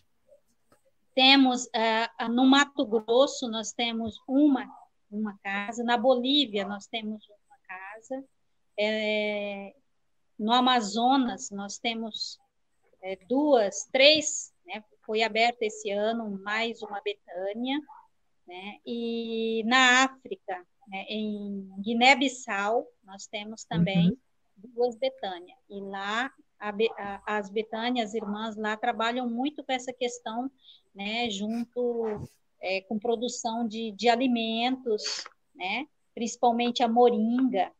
Temos 1.14 1.66
uh, 1.66 2.30
no 2.30 2.46
Mato 2.46 2.86
Grosso 2.86 3.50
nós 3.50 3.72
temos 3.72 4.22
uma 4.28 4.68
uma 5.10 5.38
casa, 5.40 5.84
na 5.84 5.98
Bolívia 5.98 6.68
nós 6.68 6.86
temos 6.86 7.26
uma 7.30 7.58
casa, 7.68 8.26
é, 8.78 9.74
no 10.38 10.52
Amazonas 10.54 11.50
nós 11.50 11.78
temos 11.78 12.38
é, 13.02 13.16
duas, 13.28 13.86
três, 13.92 14.54
né? 14.66 14.84
Foi 15.06 15.24
aberta 15.24 15.66
esse 15.66 15.90
ano 15.90 16.30
mais 16.44 16.82
uma 16.82 17.02
Betânia, 17.02 17.80
né? 18.48 18.78
E 18.86 19.64
na 19.66 20.04
África, 20.04 20.66
né, 20.88 21.06
em 21.10 21.70
Guiné-Bissau, 21.80 22.88
nós 23.04 23.28
temos 23.28 23.66
também 23.66 24.10
uhum. 24.10 24.18
duas 24.74 24.96
Betânia. 24.96 25.56
E 25.70 25.82
lá 25.82 26.32
a, 26.60 26.70
a, 26.70 27.38
as 27.38 27.50
Betânias, 27.50 28.10
as 28.10 28.16
irmãs 28.16 28.56
lá 28.56 28.78
trabalham 28.78 29.30
muito 29.30 29.64
com 29.64 29.72
essa 29.72 29.94
questão 29.94 30.50
né, 30.96 31.30
junto 31.30 32.28
é, 32.62 32.82
com 32.82 32.98
produção 32.98 33.68
de, 33.68 33.92
de 33.92 34.10
alimentos, 34.10 35.24
né, 35.54 35.86
principalmente 36.16 36.82
a 36.82 36.88
moringa, 36.88 37.72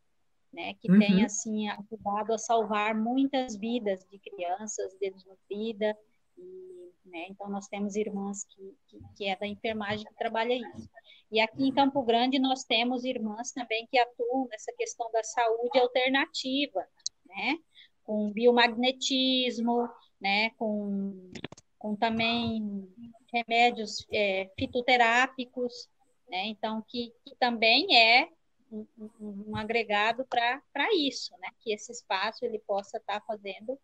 né, 0.52 0.74
que 0.74 0.90
uhum. 0.90 0.98
tem 0.98 1.24
assim 1.24 1.68
ajudado 1.68 2.32
a 2.32 2.38
salvar 2.38 2.94
muitas 2.94 3.56
vidas 3.56 4.06
de 4.10 4.18
crianças 4.18 4.96
desnutridas. 5.00 5.96
E, 6.36 6.77
né, 7.08 7.26
então 7.28 7.48
nós 7.48 7.66
temos 7.68 7.96
irmãs 7.96 8.44
que, 8.44 8.76
que, 8.86 9.00
que, 9.16 9.24
é 9.26 9.36
da 9.36 9.46
enfermagem 9.46 10.06
que 10.06 10.14
trabalha 10.14 10.54
isso. 10.54 10.88
E 11.30 11.40
aqui 11.40 11.68
em 11.68 11.74
Campo 11.74 12.02
Grande 12.02 12.38
nós 12.38 12.64
temos 12.64 13.04
irmãs 13.04 13.52
também 13.52 13.86
que 13.90 13.98
atuam 13.98 14.46
nessa 14.48 14.72
questão 14.72 15.10
da 15.12 15.22
saúde 15.22 15.78
alternativa, 15.78 16.86
né, 17.26 17.58
com 18.04 18.32
biomagnetismo, 18.32 19.88
né, 20.20 20.50
com 20.50 21.30
com 21.78 21.94
também 21.94 22.92
remédios 23.32 24.04
é, 24.12 24.50
fitoterápicos, 24.58 25.88
né? 26.28 26.46
Então, 26.46 26.82
que, 26.86 27.12
que 27.24 27.34
também 27.36 27.96
é 27.96 28.28
um, 28.70 28.86
um, 28.98 29.44
um 29.48 29.56
agregado 29.56 30.26
para 30.26 30.94
isso, 30.94 31.32
né? 31.38 31.48
Que 31.60 31.72
esse 31.72 31.92
espaço 31.92 32.44
ele 32.44 32.58
possa 32.60 32.98
estar 32.98 33.20
tá 33.20 33.26
fazendo, 33.26 33.78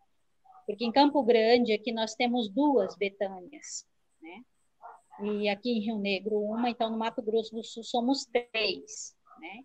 porque 0.65 0.85
em 0.85 0.91
Campo 0.91 1.23
Grande 1.23 1.73
aqui 1.73 1.91
nós 1.91 2.15
temos 2.15 2.49
duas 2.49 2.95
Betânias, 2.95 3.85
né? 4.21 4.43
E 5.23 5.47
aqui 5.47 5.71
em 5.71 5.79
Rio 5.79 5.97
Negro 5.97 6.39
uma, 6.39 6.69
então 6.69 6.89
no 6.89 6.97
Mato 6.97 7.21
Grosso 7.21 7.55
do 7.55 7.63
Sul 7.63 7.83
somos 7.83 8.25
três, 8.25 9.15
né? 9.39 9.63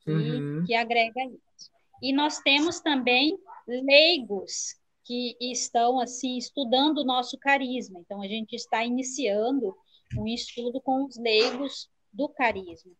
Que, 0.00 0.10
uhum. 0.10 0.64
que 0.66 0.74
agrega 0.74 1.24
isso. 1.24 1.70
E 2.02 2.12
nós 2.12 2.38
temos 2.40 2.80
também 2.80 3.38
leigos 3.66 4.76
que 5.04 5.36
estão 5.40 6.00
assim 6.00 6.36
estudando 6.36 6.98
o 6.98 7.04
nosso 7.04 7.38
carisma. 7.38 8.00
Então 8.00 8.22
a 8.22 8.28
gente 8.28 8.54
está 8.54 8.84
iniciando 8.84 9.74
um 10.16 10.26
estudo 10.26 10.80
com 10.80 11.04
os 11.04 11.16
leigos 11.16 11.88
do 12.12 12.28
carisma, 12.28 12.92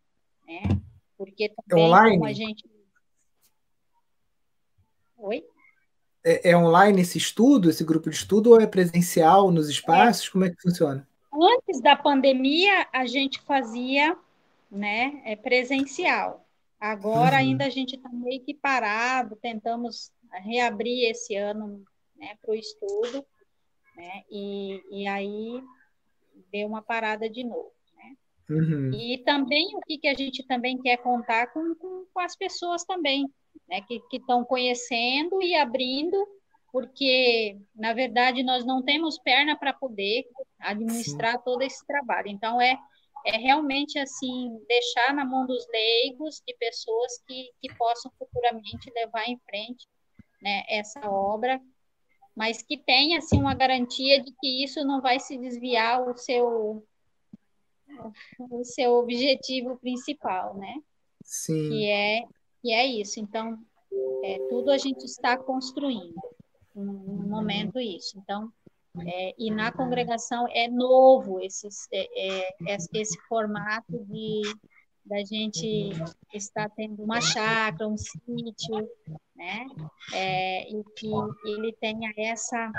né? 0.45 0.61
Porque 1.17 1.49
também 1.49 1.85
online? 1.85 2.17
como 2.17 2.25
a 2.25 2.33
gente 2.33 2.63
Oi? 5.17 5.43
É, 6.23 6.51
é, 6.51 6.57
online 6.57 7.01
esse 7.01 7.17
estudo, 7.17 7.69
esse 7.69 7.83
grupo 7.83 8.09
de 8.09 8.15
estudo, 8.15 8.51
ou 8.51 8.61
é 8.61 8.67
presencial 8.67 9.51
nos 9.51 9.69
espaços? 9.69 10.27
É. 10.27 10.31
Como 10.31 10.45
é 10.45 10.49
que 10.49 10.61
funciona? 10.61 11.07
Antes 11.31 11.81
da 11.81 11.95
pandemia, 11.95 12.87
a 12.91 13.05
gente 13.05 13.39
fazia 13.41 14.17
né, 14.69 15.21
é 15.25 15.35
presencial. 15.35 16.45
Agora 16.79 17.35
uhum. 17.35 17.39
ainda 17.39 17.65
a 17.65 17.69
gente 17.69 17.95
está 17.95 18.09
meio 18.09 18.41
que 18.41 18.53
parado, 18.53 19.35
tentamos 19.35 20.11
reabrir 20.43 21.09
esse 21.09 21.35
ano 21.35 21.83
né, 22.15 22.37
para 22.41 22.51
o 22.51 22.55
estudo, 22.55 23.25
né, 23.95 24.23
e, 24.29 24.81
e 24.91 25.07
aí 25.07 25.61
deu 26.51 26.67
uma 26.67 26.81
parada 26.81 27.29
de 27.29 27.43
novo. 27.43 27.71
Né? 27.97 28.17
Uhum. 28.49 28.91
E 28.93 29.17
também 29.19 29.75
o 29.75 29.81
que, 29.81 29.97
que 29.97 30.07
a 30.07 30.13
gente 30.13 30.43
também 30.43 30.77
quer 30.77 30.97
contar 30.97 31.47
com, 31.47 31.75
com, 31.75 32.05
com 32.13 32.19
as 32.19 32.35
pessoas 32.35 32.83
também, 32.85 33.29
né, 33.69 33.81
que 33.81 34.01
estão 34.11 34.43
conhecendo 34.43 35.41
e 35.41 35.55
abrindo, 35.55 36.17
porque, 36.71 37.57
na 37.75 37.93
verdade, 37.93 38.43
nós 38.43 38.65
não 38.65 38.83
temos 38.83 39.17
perna 39.19 39.57
para 39.57 39.73
poder 39.73 40.25
administrar 40.59 41.37
Sim. 41.37 41.41
todo 41.43 41.61
esse 41.61 41.85
trabalho. 41.85 42.27
Então, 42.27 42.59
é, 42.61 42.77
é 43.25 43.37
realmente 43.37 43.97
assim, 43.97 44.59
deixar 44.67 45.13
na 45.13 45.25
mão 45.25 45.45
dos 45.45 45.67
leigos, 45.69 46.41
de 46.45 46.55
pessoas 46.57 47.21
que, 47.27 47.51
que 47.61 47.73
possam 47.75 48.11
futuramente 48.17 48.91
levar 48.93 49.27
em 49.27 49.39
frente 49.47 49.87
né, 50.41 50.63
essa 50.67 51.09
obra 51.09 51.59
mas 52.39 52.61
que 52.61 52.77
tenha 52.77 53.17
assim 53.17 53.37
uma 53.37 53.53
garantia 53.53 54.23
de 54.23 54.31
que 54.39 54.63
isso 54.63 54.81
não 54.85 55.01
vai 55.01 55.19
se 55.19 55.37
desviar 55.37 56.01
o 56.01 56.15
seu 56.15 56.87
o 58.39 58.63
seu 58.63 58.93
objetivo 58.93 59.77
principal, 59.77 60.55
né? 60.55 60.75
Sim. 61.21 61.69
Que 61.69 61.89
é 61.89 62.23
que 62.61 62.73
é 62.73 62.85
isso. 62.85 63.19
Então, 63.19 63.57
é, 64.23 64.37
tudo 64.49 64.71
a 64.71 64.77
gente 64.77 65.03
está 65.05 65.37
construindo 65.37 66.15
no 66.75 67.27
momento 67.27 67.79
isso. 67.79 68.17
Então, 68.17 68.51
é, 69.05 69.33
e 69.37 69.51
na 69.51 69.71
congregação 69.71 70.47
é 70.49 70.67
novo 70.67 71.39
esse, 71.39 71.67
é, 71.91 72.47
é, 72.71 72.77
esse 72.93 73.19
formato 73.27 74.05
de 74.05 74.41
da 75.05 75.23
gente 75.23 75.89
estar 76.35 76.69
tendo 76.69 77.01
uma 77.01 77.19
chácara, 77.19 77.87
um 77.87 77.97
sítio, 77.97 78.87
né? 79.35 79.65
É, 80.13 80.69
e 80.69 80.83
que 80.95 81.09
ele 81.45 81.73
tenha 81.81 82.13
essa 82.15 82.71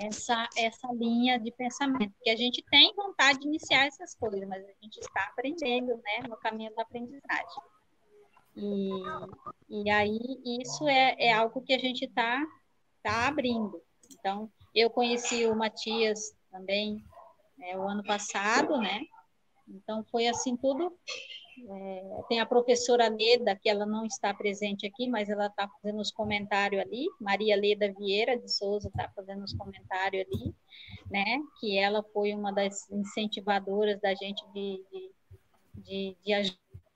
essa 0.00 0.48
essa 0.56 0.92
linha 0.92 1.38
de 1.38 1.52
pensamento, 1.52 2.12
que 2.20 2.30
a 2.30 2.36
gente 2.36 2.64
tem 2.68 2.92
vontade 2.96 3.38
de 3.38 3.46
iniciar 3.46 3.86
essas 3.86 4.16
coisas, 4.16 4.48
mas 4.48 4.64
a 4.64 4.72
gente 4.82 4.98
está 4.98 5.22
aprendendo, 5.30 5.96
né, 5.96 6.28
no 6.28 6.36
caminho 6.36 6.74
da 6.74 6.82
aprendizagem. 6.82 7.62
E, 8.58 9.82
e 9.82 9.90
aí 9.90 10.18
isso 10.60 10.88
é, 10.88 11.14
é 11.18 11.32
algo 11.32 11.62
que 11.62 11.72
a 11.72 11.78
gente 11.78 12.04
está 12.04 12.44
tá 13.02 13.28
abrindo. 13.28 13.80
Então, 14.10 14.50
eu 14.74 14.90
conheci 14.90 15.46
o 15.46 15.54
Matias 15.54 16.36
também 16.50 17.04
é, 17.60 17.78
o 17.78 17.82
ano 17.82 18.02
passado, 18.02 18.76
né? 18.78 19.00
Então, 19.68 20.04
foi 20.10 20.26
assim 20.26 20.56
tudo. 20.56 20.92
É, 21.70 22.22
tem 22.28 22.40
a 22.40 22.46
professora 22.46 23.08
Leda, 23.08 23.56
que 23.56 23.68
ela 23.68 23.84
não 23.84 24.06
está 24.06 24.32
presente 24.32 24.86
aqui, 24.86 25.08
mas 25.08 25.28
ela 25.28 25.46
está 25.46 25.68
fazendo 25.68 26.00
os 26.00 26.10
comentários 26.10 26.82
ali. 26.82 27.06
Maria 27.20 27.56
Leda 27.56 27.92
Vieira 27.92 28.38
de 28.38 28.50
Souza 28.50 28.88
está 28.88 29.08
fazendo 29.14 29.44
os 29.44 29.52
comentários 29.52 30.26
ali, 30.26 30.54
né? 31.10 31.40
Que 31.60 31.78
ela 31.78 32.02
foi 32.12 32.34
uma 32.34 32.52
das 32.52 32.88
incentivadoras 32.90 34.00
da 34.00 34.14
gente 34.14 34.44
de, 34.52 34.84
de, 34.90 35.10
de, 35.74 36.16
de 36.24 36.32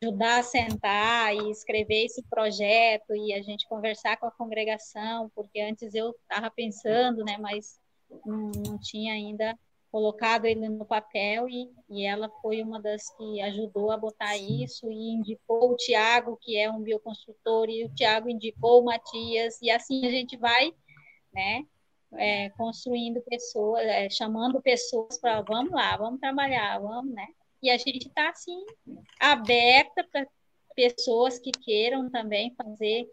ajudar 0.03 0.41
a 0.41 0.43
sentar 0.43 1.35
e 1.35 1.51
escrever 1.51 2.05
esse 2.05 2.23
projeto 2.25 3.15
e 3.15 3.33
a 3.33 3.41
gente 3.41 3.69
conversar 3.69 4.17
com 4.17 4.27
a 4.27 4.31
congregação, 4.33 5.31
porque 5.35 5.61
antes 5.61 5.95
eu 5.95 6.11
estava 6.11 6.51
pensando, 6.51 7.25
né? 7.25 7.39
Mas 7.39 7.79
não, 8.27 8.51
não 8.67 8.79
tinha 8.79 9.15
ainda 9.15 9.57
colocado 9.93 10.47
ele 10.47 10.69
no 10.69 10.87
papel 10.87 11.49
e, 11.49 11.71
e 11.89 12.05
ela 12.05 12.29
foi 12.41 12.63
uma 12.63 12.81
das 12.81 13.15
que 13.17 13.41
ajudou 13.43 13.91
a 13.93 13.97
botar 13.97 14.37
isso 14.37 14.91
e 14.91 15.11
indicou 15.11 15.71
o 15.71 15.77
Tiago, 15.77 16.39
que 16.41 16.57
é 16.59 16.71
um 16.71 16.81
bioconstrutor, 16.81 17.69
e 17.69 17.85
o 17.85 17.95
Tiago 17.95 18.29
indicou 18.29 18.81
o 18.81 18.85
Matias, 18.87 19.61
e 19.61 19.71
assim 19.71 20.07
a 20.07 20.11
gente 20.11 20.37
vai, 20.39 20.73
né, 21.33 21.63
é, 22.15 22.49
construindo 22.51 23.21
pessoas, 23.23 23.85
é, 23.85 24.09
chamando 24.09 24.63
pessoas 24.63 25.19
para 25.19 25.43
vamos 25.43 25.73
lá, 25.73 25.97
vamos 25.97 26.21
trabalhar, 26.21 26.79
vamos, 26.79 27.13
né? 27.15 27.27
E 27.63 27.71
a 27.71 27.79
gente 27.79 28.09
está 28.09 28.31
assim 28.31 28.65
aberta 29.21 30.05
para 30.11 30.27
pessoas 30.75 31.39
que 31.39 31.53
queiram 31.53 32.11
também 32.11 32.55
fazer 32.57 33.07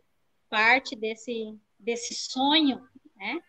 parte 0.50 0.96
desse 0.96 1.56
desse 1.78 2.14
sonho, 2.14 2.82
né? 3.16 3.40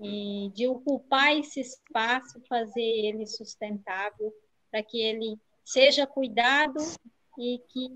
E 0.00 0.50
de 0.54 0.66
ocupar 0.66 1.36
esse 1.36 1.60
espaço, 1.60 2.42
fazer 2.48 2.80
ele 2.80 3.26
sustentável, 3.26 4.32
para 4.70 4.82
que 4.82 5.00
ele 5.00 5.38
seja 5.64 6.06
cuidado 6.06 6.80
e 7.38 7.60
que 7.68 7.88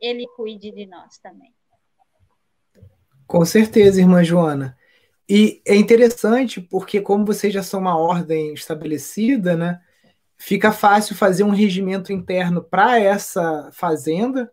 ele 0.00 0.26
cuide 0.36 0.70
de 0.70 0.86
nós 0.86 1.18
também. 1.18 1.52
Com 3.26 3.44
certeza, 3.44 4.00
irmã 4.00 4.22
Joana. 4.22 4.78
E 5.28 5.60
é 5.66 5.74
interessante 5.74 6.60
porque, 6.60 7.00
como 7.00 7.26
vocês 7.26 7.52
já 7.52 7.62
são 7.62 7.80
uma 7.80 7.98
ordem 7.98 8.54
estabelecida, 8.54 9.56
né, 9.56 9.82
fica 10.38 10.70
fácil 10.72 11.16
fazer 11.16 11.42
um 11.42 11.50
regimento 11.50 12.12
interno 12.12 12.62
para 12.62 12.98
essa 12.98 13.68
fazenda. 13.72 14.50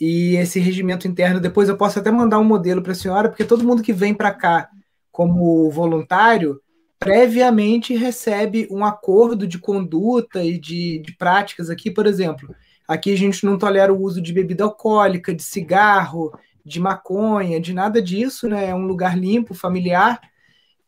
E 0.00 0.36
esse 0.36 0.60
regimento 0.60 1.08
interno, 1.08 1.40
depois 1.40 1.68
eu 1.68 1.76
posso 1.76 1.98
até 1.98 2.10
mandar 2.10 2.38
um 2.38 2.44
modelo 2.44 2.80
para 2.80 2.92
a 2.92 2.94
senhora, 2.94 3.28
porque 3.28 3.44
todo 3.44 3.64
mundo 3.64 3.82
que 3.82 3.92
vem 3.92 4.14
para 4.14 4.30
cá 4.32 4.68
como 5.10 5.68
voluntário 5.70 6.60
previamente 7.00 7.96
recebe 7.96 8.68
um 8.70 8.84
acordo 8.84 9.46
de 9.46 9.58
conduta 9.58 10.42
e 10.42 10.58
de, 10.58 11.00
de 11.00 11.16
práticas 11.16 11.68
aqui, 11.68 11.90
por 11.90 12.06
exemplo. 12.06 12.54
Aqui 12.86 13.12
a 13.12 13.16
gente 13.16 13.44
não 13.44 13.58
tolera 13.58 13.92
o 13.92 14.00
uso 14.00 14.20
de 14.20 14.32
bebida 14.32 14.64
alcoólica, 14.64 15.34
de 15.34 15.42
cigarro, 15.42 16.32
de 16.64 16.80
maconha, 16.80 17.60
de 17.60 17.74
nada 17.74 18.00
disso, 18.00 18.48
né? 18.48 18.70
É 18.70 18.74
um 18.74 18.86
lugar 18.86 19.16
limpo, 19.16 19.54
familiar. 19.54 20.20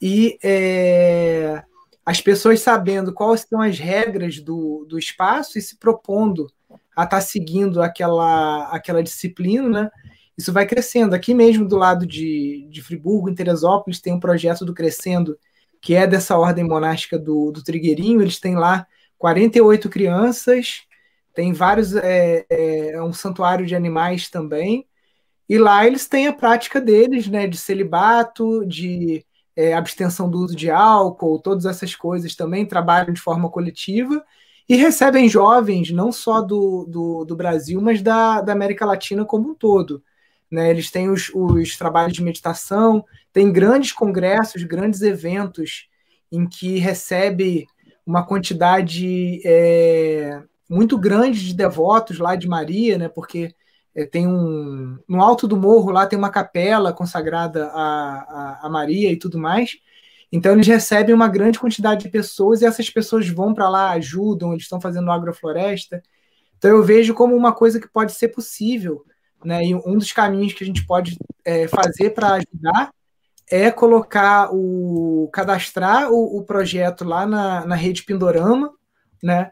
E 0.00 0.38
é, 0.42 1.62
as 2.10 2.20
pessoas 2.20 2.58
sabendo 2.58 3.14
quais 3.14 3.46
são 3.48 3.60
as 3.60 3.78
regras 3.78 4.40
do, 4.40 4.84
do 4.88 4.98
espaço 4.98 5.56
e 5.56 5.62
se 5.62 5.76
propondo 5.76 6.52
a 6.68 7.04
estar 7.04 7.06
tá 7.06 7.20
seguindo 7.20 7.80
aquela, 7.80 8.64
aquela 8.72 9.00
disciplina, 9.00 9.68
né? 9.68 9.90
Isso 10.36 10.52
vai 10.52 10.66
crescendo. 10.66 11.14
Aqui 11.14 11.32
mesmo 11.32 11.68
do 11.68 11.76
lado 11.76 12.04
de, 12.04 12.66
de 12.68 12.82
Friburgo, 12.82 13.30
em 13.30 13.34
Teresópolis, 13.34 14.00
tem 14.00 14.12
um 14.12 14.18
projeto 14.18 14.64
do 14.64 14.74
Crescendo, 14.74 15.38
que 15.80 15.94
é 15.94 16.04
dessa 16.04 16.36
ordem 16.36 16.64
monástica 16.64 17.16
do, 17.16 17.52
do 17.52 17.62
Trigueirinho. 17.62 18.20
Eles 18.20 18.40
têm 18.40 18.56
lá 18.56 18.88
48 19.16 19.88
crianças, 19.88 20.82
tem 21.32 21.52
vários. 21.52 21.94
É, 21.94 22.44
é, 22.50 22.90
é 22.94 23.02
um 23.02 23.12
santuário 23.12 23.64
de 23.64 23.76
animais 23.76 24.28
também. 24.28 24.84
E 25.48 25.58
lá 25.58 25.86
eles 25.86 26.08
têm 26.08 26.26
a 26.26 26.32
prática 26.32 26.80
deles, 26.80 27.28
né, 27.28 27.46
de 27.46 27.56
celibato, 27.56 28.66
de 28.66 29.24
é, 29.56 29.74
abstenção 29.74 30.30
do 30.30 30.38
uso 30.38 30.54
de 30.54 30.70
álcool, 30.70 31.38
todas 31.38 31.64
essas 31.64 31.94
coisas 31.94 32.34
também, 32.34 32.66
trabalham 32.66 33.12
de 33.12 33.20
forma 33.20 33.48
coletiva 33.50 34.24
e 34.68 34.76
recebem 34.76 35.28
jovens, 35.28 35.90
não 35.90 36.12
só 36.12 36.40
do, 36.40 36.86
do, 36.88 37.24
do 37.24 37.36
Brasil, 37.36 37.80
mas 37.80 38.00
da, 38.02 38.40
da 38.40 38.52
América 38.52 38.86
Latina 38.86 39.24
como 39.24 39.50
um 39.50 39.54
todo. 39.54 40.02
Né? 40.50 40.70
Eles 40.70 40.90
têm 40.90 41.10
os, 41.10 41.30
os 41.34 41.76
trabalhos 41.76 42.12
de 42.12 42.22
meditação, 42.22 43.04
tem 43.32 43.52
grandes 43.52 43.92
congressos, 43.92 44.62
grandes 44.62 45.02
eventos 45.02 45.88
em 46.30 46.46
que 46.46 46.78
recebe 46.78 47.66
uma 48.06 48.24
quantidade 48.24 49.40
é, 49.44 50.42
muito 50.68 50.96
grande 50.98 51.44
de 51.46 51.54
devotos 51.54 52.18
lá 52.18 52.36
de 52.36 52.48
Maria, 52.48 52.96
né? 52.98 53.08
Porque 53.08 53.54
é, 53.94 54.04
tem 54.04 54.26
um. 54.26 54.98
No 55.08 55.20
alto 55.20 55.46
do 55.48 55.56
morro 55.56 55.90
lá 55.90 56.06
tem 56.06 56.18
uma 56.18 56.30
capela 56.30 56.92
consagrada 56.92 57.66
a, 57.66 58.60
a, 58.62 58.66
a, 58.66 58.68
Maria 58.68 59.10
e 59.10 59.16
tudo 59.16 59.38
mais. 59.38 59.72
Então 60.32 60.52
eles 60.52 60.66
recebem 60.66 61.14
uma 61.14 61.28
grande 61.28 61.58
quantidade 61.58 62.04
de 62.04 62.08
pessoas 62.08 62.62
e 62.62 62.66
essas 62.66 62.88
pessoas 62.88 63.28
vão 63.28 63.52
para 63.52 63.68
lá, 63.68 63.90
ajudam, 63.92 64.52
eles 64.52 64.62
estão 64.62 64.80
fazendo 64.80 65.10
agrofloresta. 65.10 66.02
Então 66.56 66.70
eu 66.70 66.82
vejo 66.82 67.14
como 67.14 67.34
uma 67.34 67.52
coisa 67.52 67.80
que 67.80 67.88
pode 67.88 68.12
ser 68.12 68.28
possível, 68.28 69.04
né? 69.44 69.64
E 69.64 69.74
um 69.74 69.98
dos 69.98 70.12
caminhos 70.12 70.52
que 70.52 70.62
a 70.62 70.66
gente 70.66 70.86
pode 70.86 71.16
é, 71.44 71.66
fazer 71.66 72.10
para 72.10 72.34
ajudar 72.34 72.92
é 73.50 73.70
colocar 73.70 74.50
o 74.52 75.28
cadastrar 75.32 76.12
o, 76.12 76.38
o 76.38 76.44
projeto 76.44 77.04
lá 77.04 77.26
na, 77.26 77.66
na 77.66 77.74
rede 77.74 78.04
Pindorama, 78.04 78.72
né? 79.22 79.50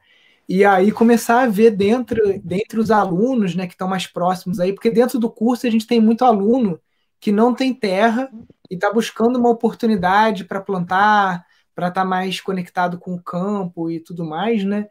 E 0.48 0.64
aí 0.64 0.90
começar 0.90 1.42
a 1.42 1.48
ver 1.48 1.72
dentro, 1.72 2.18
dentre 2.42 2.80
os 2.80 2.90
alunos 2.90 3.54
né, 3.54 3.66
que 3.66 3.74
estão 3.74 3.86
mais 3.86 4.06
próximos 4.06 4.58
aí, 4.58 4.72
porque 4.72 4.90
dentro 4.90 5.18
do 5.18 5.30
curso 5.30 5.66
a 5.66 5.70
gente 5.70 5.86
tem 5.86 6.00
muito 6.00 6.24
aluno 6.24 6.80
que 7.20 7.30
não 7.30 7.54
tem 7.54 7.74
terra 7.74 8.30
e 8.70 8.74
está 8.74 8.92
buscando 8.92 9.38
uma 9.38 9.50
oportunidade 9.50 10.44
para 10.44 10.60
plantar, 10.60 11.44
para 11.74 11.88
estar 11.88 12.02
tá 12.02 12.06
mais 12.06 12.40
conectado 12.40 12.98
com 12.98 13.14
o 13.14 13.22
campo 13.22 13.90
e 13.90 14.00
tudo 14.00 14.24
mais, 14.24 14.64
né? 14.64 14.88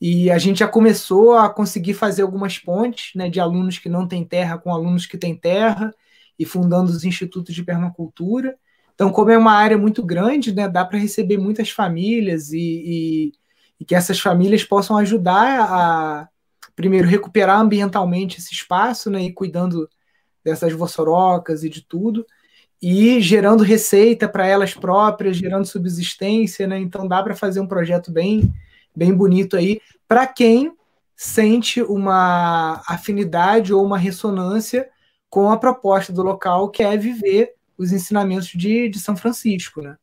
E 0.00 0.30
a 0.30 0.38
gente 0.38 0.58
já 0.58 0.68
começou 0.68 1.38
a 1.38 1.48
conseguir 1.48 1.94
fazer 1.94 2.22
algumas 2.22 2.58
pontes 2.58 3.14
né, 3.14 3.30
de 3.30 3.40
alunos 3.40 3.78
que 3.78 3.88
não 3.88 4.06
têm 4.06 4.24
terra 4.24 4.58
com 4.58 4.72
alunos 4.72 5.06
que 5.06 5.16
têm 5.16 5.34
terra 5.34 5.94
e 6.38 6.44
fundando 6.44 6.90
os 6.90 7.04
institutos 7.04 7.54
de 7.54 7.62
permacultura. 7.62 8.58
Então, 8.94 9.10
como 9.10 9.30
é 9.30 9.38
uma 9.38 9.52
área 9.52 9.78
muito 9.78 10.04
grande, 10.04 10.52
né, 10.52 10.68
dá 10.68 10.84
para 10.84 10.98
receber 10.98 11.38
muitas 11.38 11.70
famílias 11.70 12.52
e, 12.52 12.58
e 12.58 13.32
e 13.82 13.84
que 13.84 13.96
essas 13.96 14.20
famílias 14.20 14.62
possam 14.62 14.96
ajudar 14.96 15.60
a, 15.60 16.28
primeiro, 16.76 17.08
recuperar 17.08 17.58
ambientalmente 17.58 18.38
esse 18.38 18.54
espaço, 18.54 19.10
né, 19.10 19.22
e 19.22 19.32
cuidando 19.32 19.90
dessas 20.44 20.72
vossorocas 20.72 21.64
e 21.64 21.68
de 21.68 21.82
tudo, 21.82 22.24
e 22.80 23.20
gerando 23.20 23.64
receita 23.64 24.28
para 24.28 24.46
elas 24.46 24.72
próprias, 24.72 25.36
gerando 25.36 25.66
subsistência, 25.66 26.64
né, 26.68 26.78
então 26.78 27.08
dá 27.08 27.20
para 27.24 27.34
fazer 27.34 27.58
um 27.58 27.66
projeto 27.66 28.12
bem, 28.12 28.54
bem 28.94 29.12
bonito 29.12 29.56
aí, 29.56 29.80
para 30.06 30.28
quem 30.28 30.72
sente 31.16 31.82
uma 31.82 32.84
afinidade 32.86 33.74
ou 33.74 33.84
uma 33.84 33.98
ressonância 33.98 34.88
com 35.28 35.50
a 35.50 35.56
proposta 35.56 36.12
do 36.12 36.22
local, 36.22 36.70
que 36.70 36.84
é 36.84 36.96
viver 36.96 37.54
os 37.76 37.90
ensinamentos 37.90 38.46
de, 38.46 38.88
de 38.88 39.00
São 39.00 39.16
Francisco, 39.16 39.82
né? 39.82 39.96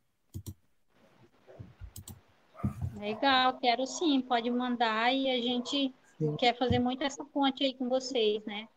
Legal, 3.10 3.58
quero 3.60 3.88
sim, 3.88 4.22
pode 4.22 4.52
mandar 4.52 5.12
e 5.12 5.32
a 5.32 5.42
gente 5.42 5.92
sim. 6.20 6.36
quer 6.38 6.56
fazer 6.56 6.78
muito 6.78 7.04
essa 7.04 7.26
ponte 7.26 7.64
aí 7.64 7.74
com 7.74 7.90
vocês, 7.90 8.46
né? 8.46 8.68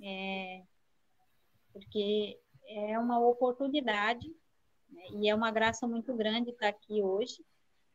É, 0.00 0.62
porque 1.72 2.38
é 2.68 2.96
uma 2.96 3.18
oportunidade 3.18 4.28
né? 4.88 5.02
e 5.14 5.28
é 5.28 5.34
uma 5.34 5.50
graça 5.50 5.84
muito 5.84 6.14
grande 6.14 6.50
estar 6.50 6.68
aqui 6.68 7.02
hoje, 7.02 7.44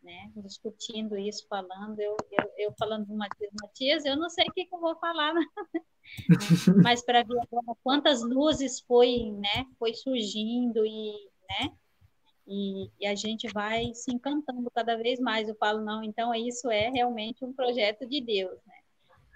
né? 0.04 0.30
Discutindo 0.36 1.18
isso, 1.18 1.48
falando, 1.48 1.98
eu, 2.02 2.18
eu, 2.32 2.52
eu 2.58 2.74
falando 2.78 3.06
do 3.06 3.16
Matias, 3.16 3.52
Matias, 3.62 4.04
eu 4.06 4.18
não 4.18 4.30
sei 4.30 4.46
o 4.50 4.52
que, 4.52 4.66
que 4.66 4.76
eu 4.76 4.80
vou 4.80 4.98
falar, 4.98 5.34
né? 5.34 5.46
mas 6.84 7.02
para 7.02 7.24
ver 7.24 7.48
quantas 7.82 8.22
luzes 8.22 8.82
foi, 8.82 9.32
né? 9.32 9.66
Foi 9.80 9.94
surgindo 9.94 10.86
e, 10.86 11.30
né? 11.50 11.72
E, 12.48 12.90
e, 13.00 13.08
a 13.08 13.16
gente 13.16 13.48
vai 13.54 13.94
se 13.94 14.14
encantando 14.14 14.70
cada 14.72 14.98
vez 14.98 15.20
mais. 15.20 15.48
Eu 15.48 15.56
falo, 15.56 15.82
não, 15.82 16.04
então 16.04 16.34
isso 16.34 16.70
é 16.70 16.90
realmente 16.90 17.46
um 17.46 17.54
projeto 17.54 18.08
de 18.08 18.22
Deus, 18.22 18.58
né? 18.66 18.76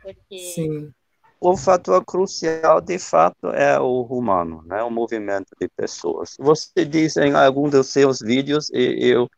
Porque... 0.01 0.39
Sim. 0.39 0.91
O 1.39 1.55
fator 1.55 2.03
crucial, 2.03 2.81
de 2.81 2.97
fato, 2.97 3.49
é 3.49 3.79
o 3.79 4.01
humano, 4.03 4.63
né? 4.65 4.81
o 4.81 4.89
movimento 4.89 5.49
de 5.59 5.67
pessoas. 5.67 6.35
Você 6.39 6.85
diz 6.85 7.17
em 7.17 7.33
algum 7.33 7.69
dos 7.69 7.87
seus 7.87 8.19
vídeos, 8.19 8.69
e 8.73 9.09
eu 9.09 9.29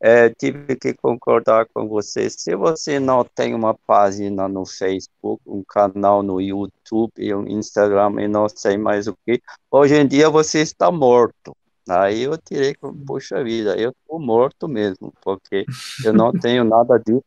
é, 0.00 0.28
tive 0.28 0.76
que 0.76 0.92
concordar 0.92 1.66
com 1.72 1.88
você, 1.88 2.28
se 2.28 2.54
você 2.54 3.00
não 3.00 3.24
tem 3.24 3.54
uma 3.54 3.72
página 3.86 4.46
no 4.46 4.66
Facebook, 4.66 5.42
um 5.46 5.64
canal 5.64 6.22
no 6.22 6.40
YouTube, 6.40 7.34
um 7.34 7.46
Instagram 7.46 8.20
e 8.20 8.28
não 8.28 8.46
sei 8.48 8.76
mais 8.76 9.06
o 9.06 9.16
que, 9.24 9.40
hoje 9.70 9.94
em 9.94 10.06
dia 10.06 10.28
você 10.28 10.60
está 10.60 10.90
morto. 10.90 11.56
Aí 11.88 12.22
eu 12.22 12.36
tirei, 12.38 12.74
poxa 13.06 13.44
vida, 13.44 13.76
eu 13.76 13.90
estou 13.90 14.18
morto 14.18 14.66
mesmo, 14.66 15.12
porque 15.22 15.66
eu 16.04 16.12
não 16.14 16.32
tenho 16.32 16.64
nada 16.64 16.98
disso. 16.98 17.24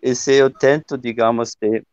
E 0.00 0.14
se 0.14 0.34
eu 0.34 0.50
tento, 0.50 0.96
digamos, 0.96 1.54
ter, 1.54 1.84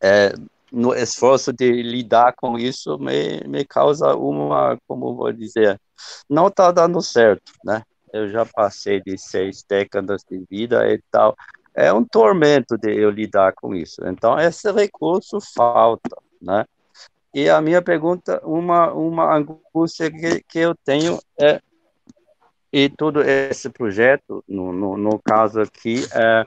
é, 0.00 0.34
no 0.70 0.94
esforço 0.94 1.52
de 1.52 1.82
lidar 1.82 2.34
com 2.34 2.58
isso, 2.58 2.98
me, 2.98 3.40
me 3.46 3.64
causa 3.64 4.14
uma, 4.14 4.78
como 4.86 5.14
vou 5.14 5.32
dizer, 5.32 5.80
não 6.28 6.48
está 6.48 6.70
dando 6.70 7.00
certo, 7.00 7.52
né? 7.64 7.82
Eu 8.12 8.28
já 8.28 8.44
passei 8.44 9.00
de 9.00 9.16
seis 9.16 9.64
décadas 9.66 10.22
de 10.28 10.44
vida 10.50 10.86
e 10.92 11.00
tal. 11.10 11.34
É 11.74 11.90
um 11.92 12.04
tormento 12.04 12.76
de 12.76 12.94
eu 12.94 13.08
lidar 13.08 13.54
com 13.54 13.74
isso. 13.74 14.06
Então, 14.06 14.38
esse 14.38 14.70
recurso 14.70 15.38
falta, 15.54 16.16
né? 16.40 16.66
E 17.34 17.48
a 17.48 17.60
minha 17.60 17.80
pergunta, 17.80 18.40
uma, 18.44 18.92
uma 18.92 19.34
angústia 19.34 20.10
que, 20.10 20.42
que 20.42 20.58
eu 20.58 20.74
tenho 20.84 21.18
é, 21.40 21.60
e 22.72 22.88
todo 22.88 23.20
esse 23.22 23.68
projeto, 23.68 24.42
no, 24.48 24.72
no, 24.72 24.96
no 24.96 25.18
caso 25.18 25.60
aqui, 25.60 25.96
é, 26.14 26.46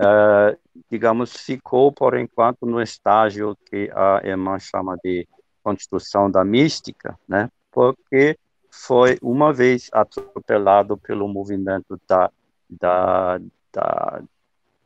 é, 0.00 0.58
digamos, 0.90 1.36
ficou 1.36 1.92
por 1.92 2.16
enquanto 2.16 2.64
no 2.64 2.80
estágio 2.80 3.56
que 3.66 3.90
a 3.94 4.22
irmã 4.24 4.58
chama 4.58 4.96
de 5.04 5.28
construção 5.62 6.30
da 6.30 6.42
mística, 6.42 7.18
né? 7.28 7.50
Porque 7.70 8.38
foi 8.70 9.18
uma 9.20 9.52
vez 9.52 9.90
atropelado 9.92 10.96
pelo 10.96 11.28
movimento 11.28 12.00
da, 12.08 12.30
da, 12.70 13.38
da 13.70 14.22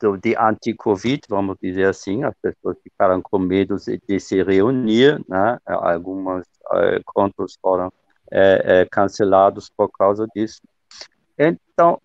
do, 0.01 0.17
de 0.17 0.37
anti-Covid, 0.37 1.23
vamos 1.29 1.57
dizer 1.61 1.87
assim, 1.87 2.25
as 2.25 2.35
pessoas 2.41 2.77
ficaram 2.83 3.21
com 3.23 3.39
medo 3.39 3.77
de, 3.77 4.21
se 4.21 4.43
reunir, 4.43 5.23
né? 5.29 5.59
algumas 5.67 6.47
uh, 6.67 7.03
contos 7.05 7.59
foram 7.61 7.93
é, 8.31 8.81
é, 8.81 8.87
cancelados 8.87 9.71
por 9.71 9.89
causa 9.91 10.27
disso. 10.35 10.61
Então, 11.39 12.01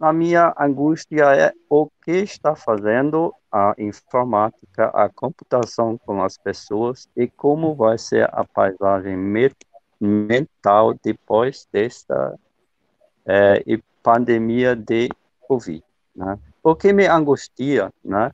a 0.00 0.12
minha 0.12 0.54
angústia 0.58 1.24
é 1.34 1.52
o 1.68 1.88
que 2.04 2.12
está 2.12 2.54
fazendo 2.54 3.34
a 3.50 3.74
informática, 3.78 4.86
a 4.88 5.08
computação 5.08 5.96
com 5.96 6.22
as 6.22 6.36
pessoas 6.36 7.08
e 7.16 7.26
como 7.28 7.74
vai 7.74 7.96
ser 7.96 8.28
a 8.32 8.44
paisagem 8.44 9.16
mental 10.00 10.94
depois 11.02 11.66
desta 11.72 12.38
é, 13.24 13.62
pandemia 14.02 14.76
de 14.76 15.08
Covid. 15.40 15.82
Né? 16.14 16.38
O 16.66 16.74
que 16.74 16.94
me 16.94 17.06
angustia, 17.06 17.92
né? 18.02 18.32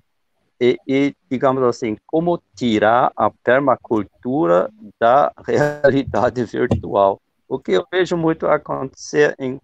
E, 0.60 0.78
e, 0.86 1.16
digamos 1.28 1.64
assim, 1.64 1.96
como 2.06 2.40
tirar 2.54 3.10
a 3.16 3.28
permacultura 3.28 4.70
da 5.00 5.32
realidade 5.44 6.44
virtual. 6.44 7.20
O 7.48 7.58
que 7.58 7.72
eu 7.72 7.84
vejo 7.90 8.16
muito 8.16 8.46
acontecer 8.46 9.34
em 9.36 9.60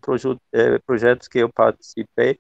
eh, 0.53 0.81
projetos 0.85 1.29
que 1.29 1.39
eu 1.39 1.49
participei, 1.49 2.37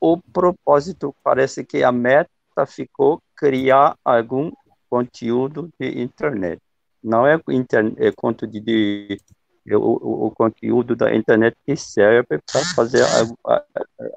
o 0.00 0.16
propósito 0.16 1.14
parece 1.22 1.62
que 1.62 1.84
a 1.84 1.92
meta 1.92 2.64
ficou 2.66 3.20
criar 3.36 3.98
algum 4.02 4.50
conteúdo 4.88 5.68
de 5.78 6.00
internet. 6.00 6.58
Não 7.04 7.26
é, 7.26 7.38
internet, 7.50 8.02
é 8.02 8.10
conteúdo 8.10 8.58
de 8.58 9.20
o, 9.68 10.26
o, 10.26 10.30
conteúdo 10.30 10.96
da 10.96 11.14
internet 11.14 11.56
que 11.66 11.76
serve 11.76 12.38
para 12.50 12.60
fazer 12.74 13.02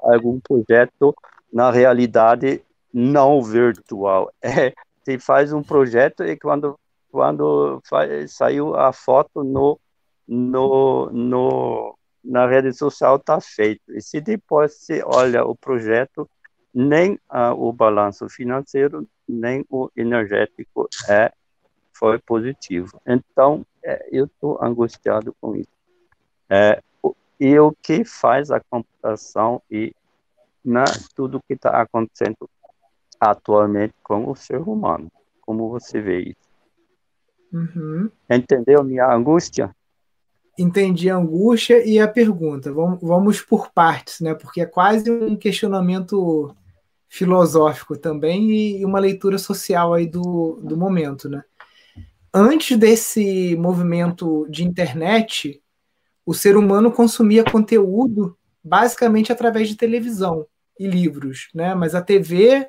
algum, 0.01 0.39
projeto 0.39 1.13
na 1.51 1.69
realidade 1.69 2.61
não 2.93 3.41
virtual. 3.41 4.31
É, 4.41 4.73
se 5.03 5.19
faz 5.19 5.51
um 5.51 5.61
projeto 5.61 6.23
e 6.23 6.37
quando 6.37 6.79
quando 7.11 7.81
faz, 7.87 8.31
saiu 8.31 8.75
a 8.75 8.93
foto 8.93 9.43
no 9.43 9.77
no, 10.27 11.09
no 11.11 11.97
na 12.23 12.47
rede 12.47 12.71
social 12.73 13.17
está 13.17 13.41
feito. 13.41 13.81
E 13.89 14.01
se 14.01 14.21
depois 14.21 14.73
se 14.75 15.03
olha 15.05 15.43
o 15.43 15.55
projeto, 15.55 16.29
nem 16.73 17.19
ah, 17.29 17.53
o 17.53 17.73
balanço 17.73 18.29
financeiro, 18.29 19.05
nem 19.27 19.65
o 19.69 19.89
energético 19.95 20.87
é 21.09 21.31
foi 22.03 22.19
positivo. 22.19 22.99
Então, 23.07 23.65
é, 23.81 24.09
eu 24.11 24.25
estou 24.25 24.61
angustiado 24.61 25.33
com 25.39 25.55
isso. 25.55 25.71
É, 26.49 26.81
o, 27.01 27.15
e 27.39 27.57
o 27.57 27.71
que 27.81 28.03
faz 28.03 28.51
a 28.51 28.59
computação 28.59 29.61
e 29.71 29.95
na, 30.65 30.83
tudo 31.15 31.41
que 31.47 31.53
está 31.53 31.81
acontecendo 31.81 32.49
atualmente 33.17 33.93
com 34.03 34.29
o 34.29 34.35
ser 34.35 34.59
humano. 34.59 35.09
Como 35.39 35.69
você 35.69 36.01
vê 36.01 36.19
isso? 36.19 36.49
Uhum. 37.53 38.11
Entendeu 38.29 38.83
minha 38.83 39.09
angústia? 39.09 39.73
Entendi 40.59 41.09
a 41.09 41.15
angústia 41.15 41.87
e 41.87 42.01
a 42.01 42.07
pergunta. 42.07 42.69
Vamos, 42.73 42.99
vamos 43.01 43.41
por 43.41 43.71
partes, 43.71 44.19
né? 44.19 44.35
Porque 44.35 44.59
é 44.59 44.65
quase 44.65 45.09
um 45.09 45.37
questionamento 45.37 46.53
filosófico 47.07 47.97
também 47.97 48.51
e 48.51 48.83
uma 48.83 48.99
leitura 48.99 49.37
social 49.37 49.93
aí 49.93 50.05
do, 50.05 50.59
do 50.61 50.75
momento, 50.75 51.29
né? 51.29 51.45
Antes 52.36 52.75
desse 52.77 53.55
movimento 53.57 54.47
de 54.49 54.63
internet, 54.63 55.61
o 56.25 56.34
ser 56.34 56.57
humano 56.57 56.91
consumia 56.91 57.43
conteúdo 57.43 58.36
basicamente 58.63 59.31
através 59.31 59.69
de 59.69 59.75
televisão 59.75 60.47
e 60.79 60.88
livros, 60.88 61.49
né? 61.53 61.75
Mas 61.75 61.93
a 61.93 62.01
TV 62.01 62.67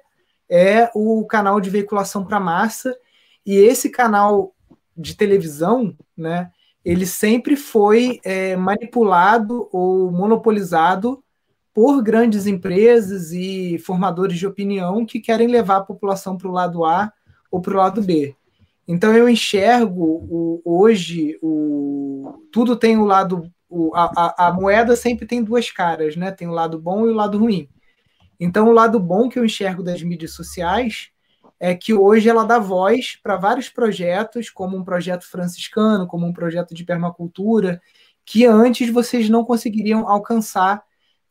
é 0.51 0.91
o 0.95 1.25
canal 1.25 1.63
de 1.63 1.71
veiculação 1.71 2.27
para 2.27 2.39
massa 2.39 2.95
e 3.47 3.57
esse 3.57 3.89
canal 3.89 4.55
de 4.95 5.17
televisão, 5.17 5.97
né? 6.15 6.51
Ele 6.85 7.07
sempre 7.07 7.57
foi 7.57 8.21
é, 8.23 8.55
manipulado 8.57 9.71
ou 9.73 10.11
monopolizado 10.11 11.25
por 11.73 12.03
grandes 12.03 12.47
empresas 12.47 13.33
e 13.33 13.79
formadores 13.79 14.39
de 14.39 14.47
opinião 14.47 15.07
que 15.07 15.21
querem 15.21 15.49
levar 15.49 15.79
a 15.79 15.85
população 15.85 16.37
para 16.37 16.49
o 16.49 16.53
lado 16.53 16.85
A 16.85 17.11
ou 17.51 17.63
para 17.63 17.73
o 17.73 17.79
lado 17.79 18.03
B. 18.03 18.37
Então 18.87 19.17
eu 19.17 19.29
enxergo 19.29 20.03
o, 20.03 20.63
hoje 20.65 21.39
o, 21.43 22.47
tudo 22.53 22.77
tem 22.77 22.99
o 22.99 23.05
lado 23.05 23.51
o, 23.69 23.91
a, 23.95 24.49
a, 24.49 24.53
moeda 24.53 24.95
sempre 24.95 25.27
tem 25.27 25.43
duas 25.43 25.71
caras, 25.71 26.15
né? 26.15 26.31
Tem 26.31 26.47
o 26.47 26.53
lado 26.53 26.79
bom 26.79 27.07
e 27.07 27.11
o 27.11 27.15
lado 27.15 27.39
ruim. 27.39 27.69
Então, 28.39 28.69
o 28.69 28.73
lado 28.73 29.01
bom 29.01 29.29
que 29.29 29.39
eu 29.39 29.45
enxergo 29.45 29.83
das 29.83 30.03
mídias 30.03 30.33
sociais 30.33 31.11
é 31.59 31.75
que 31.75 31.93
hoje 31.93 32.29
ela 32.29 32.45
dá 32.45 32.59
voz 32.59 33.19
para 33.23 33.37
vários 33.37 33.69
projetos, 33.69 34.51
como 34.51 34.77
um 34.77 34.85
projeto 34.85 35.29
franciscano, 35.29 36.07
como 36.07 36.27
um 36.27 36.33
projeto 36.33 36.75
de 36.75 36.85
permacultura, 36.85 37.81
que 38.25 38.45
antes 38.45 38.91
vocês 38.91 39.29
não 39.29 39.45
conseguiriam 39.45 40.09
alcançar 40.09 40.83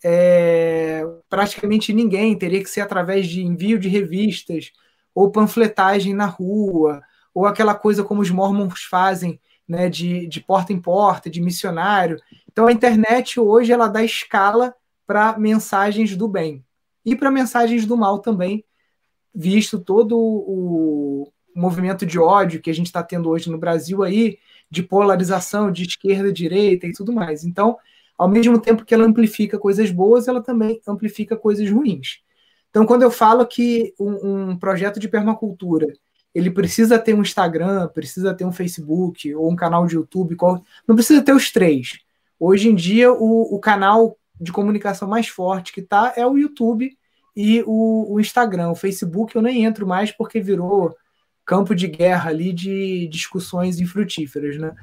é, 0.03 1.03
praticamente 1.29 1.93
ninguém, 1.93 2.37
teria 2.37 2.61
que 2.61 2.69
ser 2.69 2.81
através 2.81 3.27
de 3.27 3.41
envio 3.41 3.79
de 3.79 3.87
revistas, 3.87 4.71
ou 5.15 5.31
panfletagem 5.31 6.13
na 6.13 6.25
rua, 6.25 7.01
ou 7.33 7.45
aquela 7.45 7.75
coisa 7.75 8.03
como 8.03 8.21
os 8.21 8.29
mormons 8.29 8.83
fazem, 8.83 9.39
né, 9.67 9.89
de, 9.89 10.27
de 10.27 10.41
porta 10.41 10.73
em 10.73 10.79
porta, 10.79 11.29
de 11.29 11.41
missionário. 11.41 12.17
Então 12.51 12.67
a 12.67 12.71
internet 12.71 13.39
hoje 13.39 13.71
ela 13.71 13.87
dá 13.87 14.03
escala 14.03 14.75
para 15.05 15.37
mensagens 15.37 16.15
do 16.15 16.27
bem 16.27 16.63
e 17.05 17.15
para 17.15 17.31
mensagens 17.31 17.85
do 17.85 17.97
mal 17.97 18.19
também, 18.19 18.63
visto 19.33 19.79
todo 19.79 20.17
o 20.17 21.31
movimento 21.55 22.05
de 22.05 22.19
ódio 22.19 22.61
que 22.61 22.69
a 22.69 22.73
gente 22.73 22.87
está 22.87 23.03
tendo 23.03 23.29
hoje 23.29 23.49
no 23.49 23.57
Brasil 23.57 24.03
aí, 24.03 24.37
de 24.69 24.81
polarização 24.81 25.71
de 25.71 25.83
esquerda, 25.83 26.31
direita 26.31 26.87
e 26.87 26.93
tudo 26.93 27.13
mais. 27.13 27.43
Então, 27.43 27.77
ao 28.17 28.27
mesmo 28.27 28.59
tempo 28.59 28.85
que 28.85 28.93
ela 28.93 29.05
amplifica 29.05 29.59
coisas 29.59 29.91
boas, 29.91 30.27
ela 30.27 30.41
também 30.41 30.81
amplifica 30.87 31.35
coisas 31.35 31.69
ruins. 31.69 32.21
Então, 32.69 32.85
quando 32.85 33.03
eu 33.03 33.11
falo 33.11 33.45
que 33.45 33.93
um, 33.99 34.51
um 34.51 34.57
projeto 34.57 34.99
de 34.99 35.07
permacultura 35.07 35.93
ele 36.33 36.49
precisa 36.49 36.97
ter 36.97 37.13
um 37.13 37.21
Instagram, 37.21 37.87
precisa 37.89 38.33
ter 38.33 38.45
um 38.45 38.51
Facebook 38.51 39.33
ou 39.35 39.51
um 39.51 39.55
canal 39.55 39.85
de 39.85 39.95
YouTube, 39.95 40.35
qual... 40.35 40.63
não 40.87 40.95
precisa 40.95 41.21
ter 41.21 41.33
os 41.33 41.51
três. 41.51 41.99
Hoje 42.39 42.69
em 42.69 42.75
dia, 42.75 43.11
o, 43.13 43.55
o 43.55 43.59
canal 43.59 44.17
de 44.39 44.51
comunicação 44.51 45.07
mais 45.07 45.27
forte 45.27 45.71
que 45.71 45.81
tá 45.81 46.13
é 46.15 46.25
o 46.25 46.37
YouTube 46.37 46.97
e 47.35 47.63
o, 47.65 48.13
o, 48.13 48.19
Instagram. 48.19 48.71
O 48.71 48.75
Facebook 48.75 49.35
eu 49.35 49.41
nem 49.41 49.63
entro 49.63 49.87
mais 49.87 50.11
porque 50.11 50.41
virou 50.41 50.95
campo 51.45 51.75
de 51.75 51.87
guerra 51.87 52.29
ali 52.29 52.51
de 52.51 53.07
discussões 53.07 53.79
infrutíferas, 53.79 54.57
né? 54.57 54.73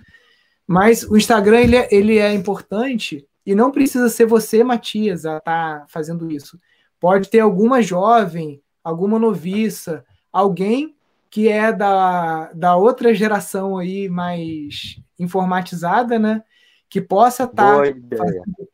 Mas 0.66 1.02
o 1.02 1.16
Instagram 1.16 1.60
ele 1.60 1.76
é, 1.76 1.88
ele 1.90 2.18
é 2.18 2.32
importante 2.32 3.26
e 3.44 3.54
não 3.54 3.72
precisa 3.72 4.08
ser 4.08 4.26
você, 4.26 4.62
Matias, 4.62 5.26
a 5.26 5.38
estar 5.38 5.80
tá 5.80 5.86
fazendo 5.88 6.30
isso. 6.30 6.60
Pode 7.00 7.28
ter 7.28 7.40
alguma 7.40 7.82
jovem, 7.82 8.62
alguma 8.84 9.18
noviça, 9.18 10.04
alguém 10.32 10.94
que 11.30 11.48
é 11.48 11.72
da, 11.72 12.52
da 12.52 12.76
outra 12.76 13.14
geração 13.14 13.78
aí 13.78 14.08
mais 14.08 15.00
informatizada, 15.18 16.18
né? 16.18 16.42
Que 16.88 17.00
possa 17.00 17.44
estar 17.44 17.82
tá 17.82 18.18
fazendo, 18.18 18.68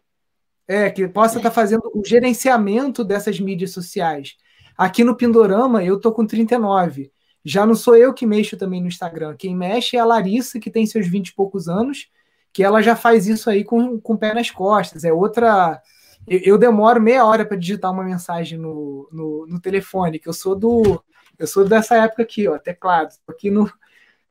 é, 0.66 0.90
que 0.90 1.06
possa 1.06 1.36
estar 1.36 1.50
tá 1.50 1.54
fazendo 1.54 1.82
o 1.94 2.02
gerenciamento 2.04 3.04
dessas 3.04 3.38
mídias 3.38 3.72
sociais. 3.72 4.36
Aqui 4.76 5.04
no 5.04 5.16
Pindorama, 5.16 5.84
eu 5.84 6.00
tô 6.00 6.10
com 6.12 6.26
39. 6.26 7.12
Já 7.44 7.66
não 7.66 7.74
sou 7.74 7.94
eu 7.94 8.14
que 8.14 8.26
mexo 8.26 8.56
também 8.56 8.80
no 8.80 8.88
Instagram. 8.88 9.36
Quem 9.36 9.54
mexe 9.54 9.96
é 9.96 10.00
a 10.00 10.04
Larissa, 10.04 10.58
que 10.58 10.70
tem 10.70 10.86
seus 10.86 11.06
20 11.06 11.28
e 11.28 11.34
poucos 11.34 11.68
anos, 11.68 12.08
que 12.52 12.64
ela 12.64 12.82
já 12.82 12.96
faz 12.96 13.26
isso 13.26 13.50
aí 13.50 13.64
com, 13.64 14.00
com 14.00 14.14
o 14.14 14.18
pé 14.18 14.32
nas 14.32 14.50
costas. 14.50 15.04
É 15.04 15.12
outra. 15.12 15.80
Eu, 16.26 16.40
eu 16.40 16.58
demoro 16.58 17.00
meia 17.00 17.24
hora 17.24 17.44
para 17.44 17.56
digitar 17.56 17.92
uma 17.92 18.02
mensagem 18.02 18.58
no, 18.58 19.08
no, 19.12 19.46
no 19.46 19.60
telefone, 19.60 20.18
que 20.18 20.28
eu 20.28 20.32
sou 20.32 20.56
do 20.56 21.02
eu 21.38 21.46
sou 21.46 21.64
dessa 21.64 21.96
época 21.96 22.22
aqui, 22.22 22.48
ó, 22.48 22.58
teclado. 22.58 23.14
Aqui 23.28 23.50
no, 23.50 23.70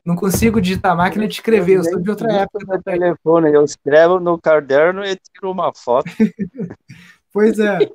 não 0.04 0.16
consigo 0.16 0.62
digitar 0.62 0.96
máquina 0.96 1.28
de 1.28 1.34
escrever, 1.34 1.78
eu 1.78 1.84
sou 1.84 2.00
de 2.00 2.10
outra 2.10 2.32
época. 2.32 2.78
No 2.78 2.84
telefone, 2.84 3.52
eu 3.52 3.64
escrevo 3.64 4.20
no 4.20 4.40
caderno 4.40 5.04
e 5.04 5.16
tiro 5.16 5.52
uma 5.52 5.74
foto. 5.74 6.10
pois 7.34 7.60
é. 7.60 7.80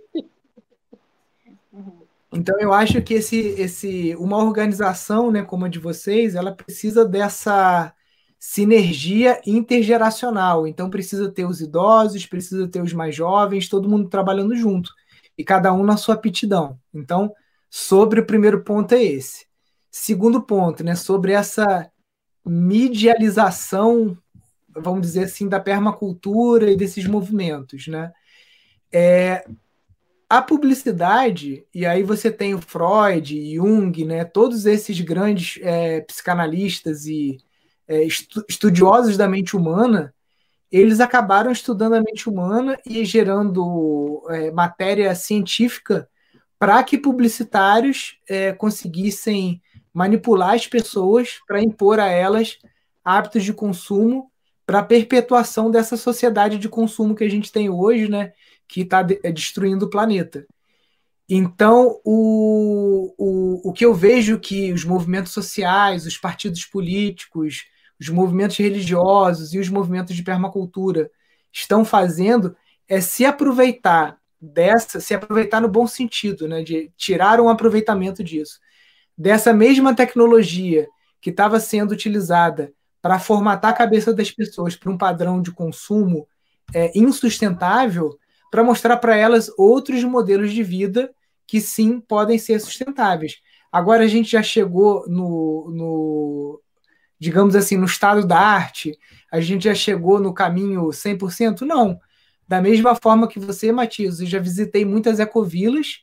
Então 2.32 2.56
eu 2.60 2.72
acho 2.72 3.02
que 3.02 3.14
esse, 3.14 3.38
esse, 3.60 4.14
uma 4.14 4.36
organização, 4.38 5.32
né, 5.32 5.42
como 5.42 5.64
a 5.64 5.68
de 5.68 5.80
vocês, 5.80 6.36
ela 6.36 6.52
precisa 6.52 7.04
dessa 7.04 7.92
sinergia 8.38 9.40
intergeracional. 9.44 10.66
Então 10.66 10.88
precisa 10.88 11.30
ter 11.30 11.44
os 11.44 11.60
idosos, 11.60 12.26
precisa 12.26 12.68
ter 12.68 12.80
os 12.80 12.92
mais 12.92 13.14
jovens, 13.14 13.68
todo 13.68 13.88
mundo 13.88 14.08
trabalhando 14.08 14.54
junto 14.54 14.92
e 15.36 15.42
cada 15.42 15.72
um 15.72 15.82
na 15.82 15.96
sua 15.96 16.14
aptidão. 16.14 16.78
Então 16.94 17.34
sobre 17.70 18.20
o 18.20 18.26
primeiro 18.26 18.62
ponto 18.62 18.94
é 18.94 19.02
esse. 19.02 19.46
Segundo 19.90 20.42
ponto, 20.42 20.84
né, 20.84 20.94
sobre 20.94 21.32
essa 21.32 21.90
medialização 22.44 24.18
vamos 24.74 25.02
dizer 25.02 25.24
assim, 25.24 25.48
da 25.48 25.60
permacultura 25.60 26.70
e 26.70 26.76
desses 26.76 27.06
movimentos, 27.06 27.86
né? 27.88 28.12
É, 28.92 29.44
a 30.28 30.40
publicidade, 30.40 31.66
e 31.74 31.84
aí 31.84 32.02
você 32.02 32.30
tem 32.30 32.54
o 32.54 32.60
Freud, 32.60 33.54
Jung, 33.54 34.04
né, 34.04 34.24
todos 34.24 34.64
esses 34.64 35.00
grandes 35.00 35.58
é, 35.62 36.00
psicanalistas 36.02 37.06
e 37.06 37.38
é, 37.88 38.04
estudiosos 38.48 39.16
da 39.16 39.28
mente 39.28 39.56
humana, 39.56 40.14
eles 40.70 41.00
acabaram 41.00 41.50
estudando 41.50 41.94
a 41.94 42.00
mente 42.00 42.28
humana 42.28 42.78
e 42.86 43.04
gerando 43.04 44.22
é, 44.28 44.52
matéria 44.52 45.12
científica 45.16 46.08
para 46.60 46.84
que 46.84 46.98
publicitários 46.98 48.18
é, 48.28 48.52
conseguissem 48.52 49.62
manipular 49.94 50.54
as 50.54 50.66
pessoas 50.66 51.40
para 51.48 51.62
impor 51.62 51.98
a 51.98 52.08
elas 52.08 52.58
hábitos 53.02 53.44
de 53.44 53.54
consumo 53.54 54.30
para 54.66 54.80
a 54.80 54.84
perpetuação 54.84 55.70
dessa 55.70 55.96
sociedade 55.96 56.58
de 56.58 56.68
consumo 56.68 57.14
que 57.14 57.24
a 57.24 57.30
gente 57.30 57.50
tem 57.50 57.70
hoje, 57.70 58.10
né, 58.10 58.34
que 58.68 58.82
está 58.82 59.02
de 59.02 59.18
é, 59.24 59.32
destruindo 59.32 59.86
o 59.86 59.90
planeta. 59.90 60.46
Então, 61.26 61.98
o, 62.04 63.14
o, 63.16 63.70
o 63.70 63.72
que 63.72 63.84
eu 63.86 63.94
vejo 63.94 64.38
que 64.38 64.70
os 64.70 64.84
movimentos 64.84 65.32
sociais, 65.32 66.04
os 66.04 66.18
partidos 66.18 66.66
políticos, 66.66 67.64
os 67.98 68.10
movimentos 68.10 68.58
religiosos 68.58 69.54
e 69.54 69.58
os 69.58 69.70
movimentos 69.70 70.14
de 70.14 70.22
permacultura 70.22 71.10
estão 71.50 71.86
fazendo 71.86 72.54
é 72.86 73.00
se 73.00 73.24
aproveitar 73.24 74.19
dessa, 74.40 75.00
se 75.00 75.14
aproveitar 75.14 75.60
no 75.60 75.68
bom 75.68 75.86
sentido, 75.86 76.48
né, 76.48 76.62
de 76.62 76.90
tirar 76.96 77.40
um 77.40 77.48
aproveitamento 77.48 78.24
disso, 78.24 78.58
dessa 79.16 79.52
mesma 79.52 79.94
tecnologia 79.94 80.88
que 81.20 81.30
estava 81.30 81.60
sendo 81.60 81.92
utilizada 81.92 82.72
para 83.02 83.18
formatar 83.18 83.70
a 83.72 83.76
cabeça 83.76 84.12
das 84.12 84.30
pessoas 84.30 84.76
para 84.76 84.90
um 84.90 84.96
padrão 84.96 85.42
de 85.42 85.52
consumo 85.52 86.26
é, 86.74 86.90
insustentável, 86.98 88.18
para 88.50 88.64
mostrar 88.64 88.96
para 88.96 89.16
elas 89.16 89.50
outros 89.58 90.02
modelos 90.04 90.52
de 90.52 90.62
vida 90.62 91.12
que 91.46 91.60
sim 91.60 92.00
podem 92.00 92.38
ser 92.38 92.60
sustentáveis. 92.60 93.40
Agora 93.70 94.04
a 94.04 94.08
gente 94.08 94.30
já 94.30 94.42
chegou 94.42 95.04
no, 95.08 95.70
no 95.70 96.60
digamos 97.18 97.54
assim, 97.54 97.76
no 97.76 97.84
estado 97.84 98.26
da 98.26 98.38
arte, 98.38 98.98
a 99.30 99.40
gente 99.40 99.64
já 99.64 99.74
chegou 99.74 100.18
no 100.18 100.32
caminho 100.32 100.90
100%? 100.92 101.62
Não. 101.62 102.00
Da 102.50 102.60
mesma 102.60 102.96
forma 102.96 103.28
que 103.28 103.38
você, 103.38 103.70
Matias, 103.70 104.18
eu 104.18 104.26
já 104.26 104.40
visitei 104.40 104.84
muitas 104.84 105.20
ecovilas 105.20 106.00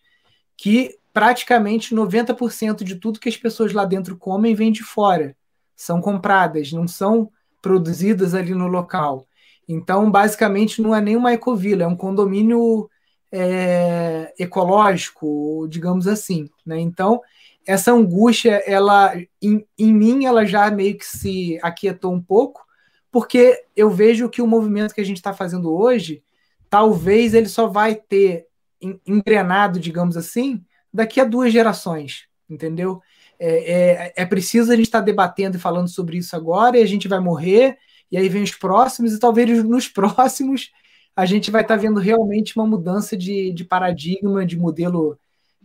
que 0.56 0.98
praticamente 1.12 1.94
90% 1.94 2.86
de 2.86 2.96
tudo 2.96 3.20
que 3.20 3.28
as 3.28 3.36
pessoas 3.36 3.74
lá 3.74 3.84
dentro 3.84 4.16
comem 4.16 4.56
vem 4.56 4.72
de 4.72 4.82
fora. 4.82 5.36
São 5.76 6.00
compradas, 6.00 6.72
não 6.72 6.88
são 6.88 7.30
produzidas 7.62 8.34
ali 8.34 8.56
no 8.56 8.68
local. 8.68 9.28
Então, 9.68 10.10
basicamente, 10.10 10.82
não 10.82 10.96
é 10.96 11.02
nenhuma 11.02 11.34
ecovila, 11.34 11.84
é 11.84 11.88
um 11.88 11.98
condomínio 11.98 12.90
é, 13.30 14.34
ecológico, 14.40 15.68
digamos 15.70 16.08
assim. 16.08 16.50
Né? 16.66 16.80
Então, 16.80 17.20
essa 17.66 17.92
angústia, 17.92 18.64
ela 18.66 19.14
em, 19.42 19.68
em 19.78 19.94
mim, 19.94 20.24
ela 20.24 20.46
já 20.46 20.72
meio 20.72 20.98
que 20.98 21.06
se 21.06 21.60
aquietou 21.62 22.14
um 22.14 22.22
pouco, 22.22 22.66
porque 23.12 23.66
eu 23.76 23.90
vejo 23.90 24.30
que 24.30 24.42
o 24.42 24.48
movimento 24.48 24.96
que 24.96 25.02
a 25.02 25.06
gente 25.06 25.18
está 25.18 25.34
fazendo 25.34 25.76
hoje, 25.76 26.24
talvez 26.70 27.34
ele 27.34 27.50
só 27.50 27.68
vai 27.68 27.96
ter 27.96 28.48
engrenado, 29.06 29.80
digamos 29.80 30.16
assim, 30.16 30.64
daqui 30.94 31.20
a 31.20 31.26
duas 31.26 31.52
gerações, 31.52 32.28
entendeu? 32.50 33.02
É, 33.40 33.74
é, 33.74 34.14
é 34.16 34.26
preciso 34.26 34.72
a 34.72 34.76
gente 34.76 34.86
estar 34.86 35.00
tá 35.00 35.06
debatendo 35.06 35.58
e 35.58 35.60
falando 35.60 35.88
sobre 35.88 36.18
isso 36.18 36.36
agora, 36.36 36.78
e 36.78 36.84
a 36.84 36.86
gente 36.86 37.08
vai 37.08 37.20
morrer, 37.20 37.78
e 38.12 38.18
aí 38.18 38.30
vem 38.30 38.44
os 38.44 38.54
próximos, 38.54 39.14
e 39.14 39.20
talvez 39.20 39.64
nos 39.64 39.88
próximos 39.88 40.72
a 41.16 41.26
gente 41.26 41.50
vai 41.50 41.64
estar 41.64 41.76
tá 41.76 41.82
vendo 41.82 42.00
realmente 42.00 42.56
uma 42.56 42.68
mudança 42.68 43.18
de, 43.18 43.52
de 43.52 43.64
paradigma, 43.64 44.46
de 44.46 44.58
modelo 44.58 45.18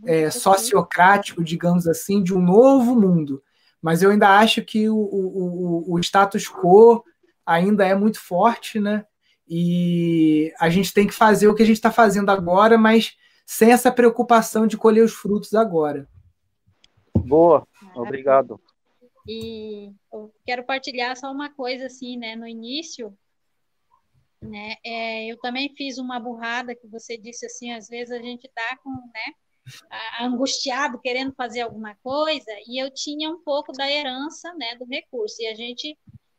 é, 0.04 0.30
sociocrático, 0.30 1.44
digamos 1.44 1.86
assim, 1.86 2.22
de 2.22 2.34
um 2.34 2.40
novo 2.40 2.98
mundo. 2.98 3.42
Mas 3.80 4.02
eu 4.02 4.10
ainda 4.10 4.38
acho 4.38 4.62
que 4.62 4.88
o, 4.88 4.96
o, 4.96 5.94
o 5.94 5.98
status 5.98 6.48
quo 6.48 7.04
ainda 7.44 7.86
é 7.86 7.94
muito 7.94 8.18
forte, 8.20 8.80
né? 8.80 9.04
E 9.54 10.50
a 10.58 10.70
gente 10.70 10.94
tem 10.94 11.06
que 11.06 11.12
fazer 11.12 11.46
o 11.46 11.54
que 11.54 11.62
a 11.62 11.66
gente 11.66 11.76
está 11.76 11.92
fazendo 11.92 12.30
agora, 12.30 12.78
mas 12.78 13.18
sem 13.44 13.70
essa 13.70 13.92
preocupação 13.92 14.66
de 14.66 14.78
colher 14.78 15.04
os 15.04 15.12
frutos 15.12 15.52
agora. 15.52 16.08
Boa, 17.14 17.68
obrigado. 17.94 18.58
E 19.28 19.92
eu 20.10 20.32
quero 20.46 20.64
partilhar 20.64 21.14
só 21.18 21.30
uma 21.30 21.50
coisa 21.50 21.84
assim, 21.84 22.16
né? 22.16 22.34
No 22.34 22.48
início, 22.48 23.14
né? 24.40 24.76
É, 24.82 25.26
eu 25.26 25.38
também 25.38 25.74
fiz 25.76 25.98
uma 25.98 26.18
burrada 26.18 26.74
que 26.74 26.86
você 26.86 27.18
disse 27.18 27.44
assim, 27.44 27.72
às 27.72 27.88
vezes 27.88 28.10
a 28.10 28.22
gente 28.22 28.50
tá 28.54 28.78
com, 28.82 28.90
né? 28.90 29.34
angustiado 30.18 30.98
querendo 30.98 31.34
fazer 31.34 31.60
alguma 31.60 31.94
coisa 31.96 32.50
e 32.66 32.82
eu 32.82 32.90
tinha 32.92 33.30
um 33.30 33.40
pouco 33.44 33.70
da 33.70 33.88
herança 33.88 34.52
né 34.54 34.74
do 34.74 34.84
recurso 34.84 35.36
e 35.40 35.46
a 35.46 35.54
gente 35.54 35.96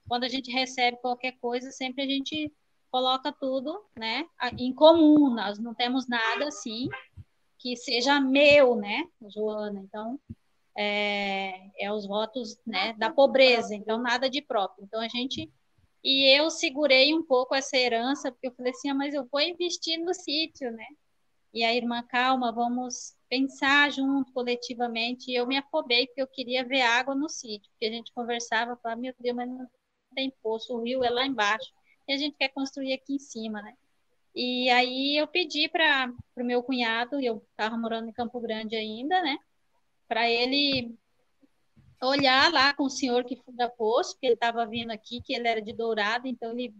quando 0.09 0.25
a 0.25 0.27
gente 0.27 0.51
recebe 0.51 0.97
qualquer 0.97 1.31
coisa 1.39 1.71
sempre 1.71 2.03
a 2.03 2.05
gente 2.05 2.51
coloca 2.93 3.31
tudo 3.31 3.83
né 3.97 4.27
em 4.59 4.71
comum. 4.71 5.33
Nós 5.33 5.57
não 5.57 5.73
temos 5.73 6.07
nada 6.07 6.47
assim 6.47 6.87
que 7.57 7.75
seja 7.75 8.21
meu 8.21 8.75
né 8.75 9.03
Joana? 9.33 9.79
Então 9.79 10.19
é, 10.77 11.71
é 11.79 11.91
os 11.91 12.05
votos 12.05 12.55
né 12.63 12.93
da 12.93 13.09
pobreza. 13.09 13.73
Então 13.73 13.97
nada 13.97 14.29
de 14.29 14.43
próprio. 14.43 14.85
Então 14.85 15.01
a 15.01 15.07
gente 15.07 15.51
e 16.03 16.37
eu 16.37 16.51
segurei 16.51 17.15
um 17.15 17.23
pouco 17.23 17.55
essa 17.55 17.75
herança 17.75 18.31
porque 18.31 18.47
eu 18.47 18.53
falei 18.53 18.71
assim 18.71 18.89
ah, 18.89 18.93
mas 18.93 19.15
eu 19.15 19.25
vou 19.25 19.41
investir 19.41 19.97
no 19.97 20.13
sítio 20.13 20.71
né? 20.71 20.85
E 21.51 21.63
a 21.63 21.73
irmã, 21.73 22.01
calma, 22.03 22.51
vamos 22.51 23.15
pensar 23.29 23.91
junto, 23.91 24.33
coletivamente. 24.33 25.29
E 25.29 25.35
eu 25.35 25.45
me 25.45 25.55
afobei, 25.55 26.07
porque 26.07 26.23
eu 26.23 26.27
queria 26.27 26.65
ver 26.65 26.81
água 26.81 27.13
no 27.13 27.29
sítio, 27.29 27.69
porque 27.71 27.85
a 27.85 27.91
gente 27.91 28.11
conversava, 28.11 28.75
falava, 28.77 28.99
meu 28.99 29.13
Deus, 29.19 29.35
mas 29.35 29.47
não 29.47 29.69
tem 30.15 30.33
poço, 30.41 30.73
o 30.73 30.81
rio 30.81 31.03
é 31.03 31.11
lá 31.11 31.27
embaixo, 31.27 31.71
e 32.07 32.13
a 32.13 32.17
gente 32.17 32.35
quer 32.37 32.49
construir 32.49 32.93
aqui 32.93 33.15
em 33.15 33.19
cima, 33.19 33.61
né? 33.61 33.75
E 34.35 34.69
aí 34.69 35.17
eu 35.17 35.27
pedi 35.27 35.69
para 35.69 36.11
o 36.35 36.43
meu 36.43 36.63
cunhado, 36.63 37.19
eu 37.19 37.43
estava 37.51 37.77
morando 37.77 38.09
em 38.09 38.13
Campo 38.13 38.39
Grande 38.39 38.75
ainda, 38.75 39.21
né? 39.21 39.37
Para 40.07 40.29
ele 40.29 40.95
olhar 42.01 42.51
lá 42.51 42.73
com 42.73 42.83
o 42.83 42.89
senhor 42.89 43.23
que 43.23 43.35
funda 43.35 43.69
poço, 43.69 44.13
porque 44.13 44.25
ele 44.25 44.33
estava 44.33 44.65
vindo 44.65 44.91
aqui, 44.91 45.21
que 45.21 45.33
ele 45.33 45.47
era 45.47 45.61
de 45.61 45.71
Dourado, 45.71 46.27
então 46.27 46.51
ele 46.51 46.73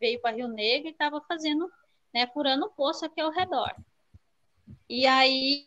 veio 0.00 0.20
para 0.20 0.34
Rio 0.34 0.48
Negro 0.48 0.88
e 0.88 0.92
estava 0.92 1.20
fazendo, 1.20 1.70
né, 2.12 2.26
furando 2.28 2.66
o 2.66 2.70
poço 2.70 3.04
aqui 3.04 3.20
ao 3.20 3.30
redor. 3.30 3.72
E 4.88 5.06
aí 5.06 5.66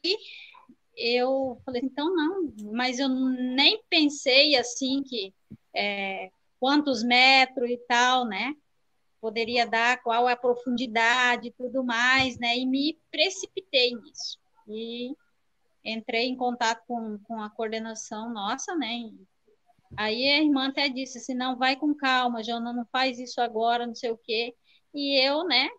eu 0.96 1.62
falei, 1.64 1.82
então 1.84 2.14
não, 2.14 2.54
mas 2.74 3.00
eu 3.00 3.08
nem 3.08 3.82
pensei 3.90 4.56
assim 4.56 5.04
que 5.04 5.34
é, 5.74 6.32
quantos 6.60 7.04
metros 7.04 7.70
e 7.70 7.78
tal, 7.78 8.26
né? 8.26 8.54
Poderia 9.20 9.66
dar, 9.66 10.02
qual 10.04 10.28
a 10.28 10.36
profundidade 10.36 11.48
e 11.48 11.52
tudo 11.52 11.84
mais, 11.84 12.38
né? 12.38 12.58
E 12.58 12.66
me 12.66 13.00
precipitei 13.12 13.96
nisso. 13.96 14.38
E 14.68 15.16
entrei 15.84 16.28
em 16.28 16.36
contato 16.36 16.84
com, 16.88 17.18
com 17.24 17.42
a 17.42 17.50
coordenação 17.50 18.32
nossa, 18.32 18.76
né? 18.76 19.10
Aí 19.96 20.28
a 20.30 20.44
irmã 20.44 20.68
até 20.68 20.90
disse 20.90 21.18
assim, 21.18 21.34
não, 21.34 21.58
vai 21.58 21.76
com 21.76 21.96
calma, 21.96 22.44
Jona, 22.44 22.74
não 22.74 22.86
faz 22.92 23.20
isso 23.20 23.40
agora, 23.40 23.88
não 23.88 23.96
sei 23.96 24.12
o 24.12 24.18
quê. 24.18 24.54
E 24.94 25.20
eu, 25.26 25.46
né, 25.46 25.70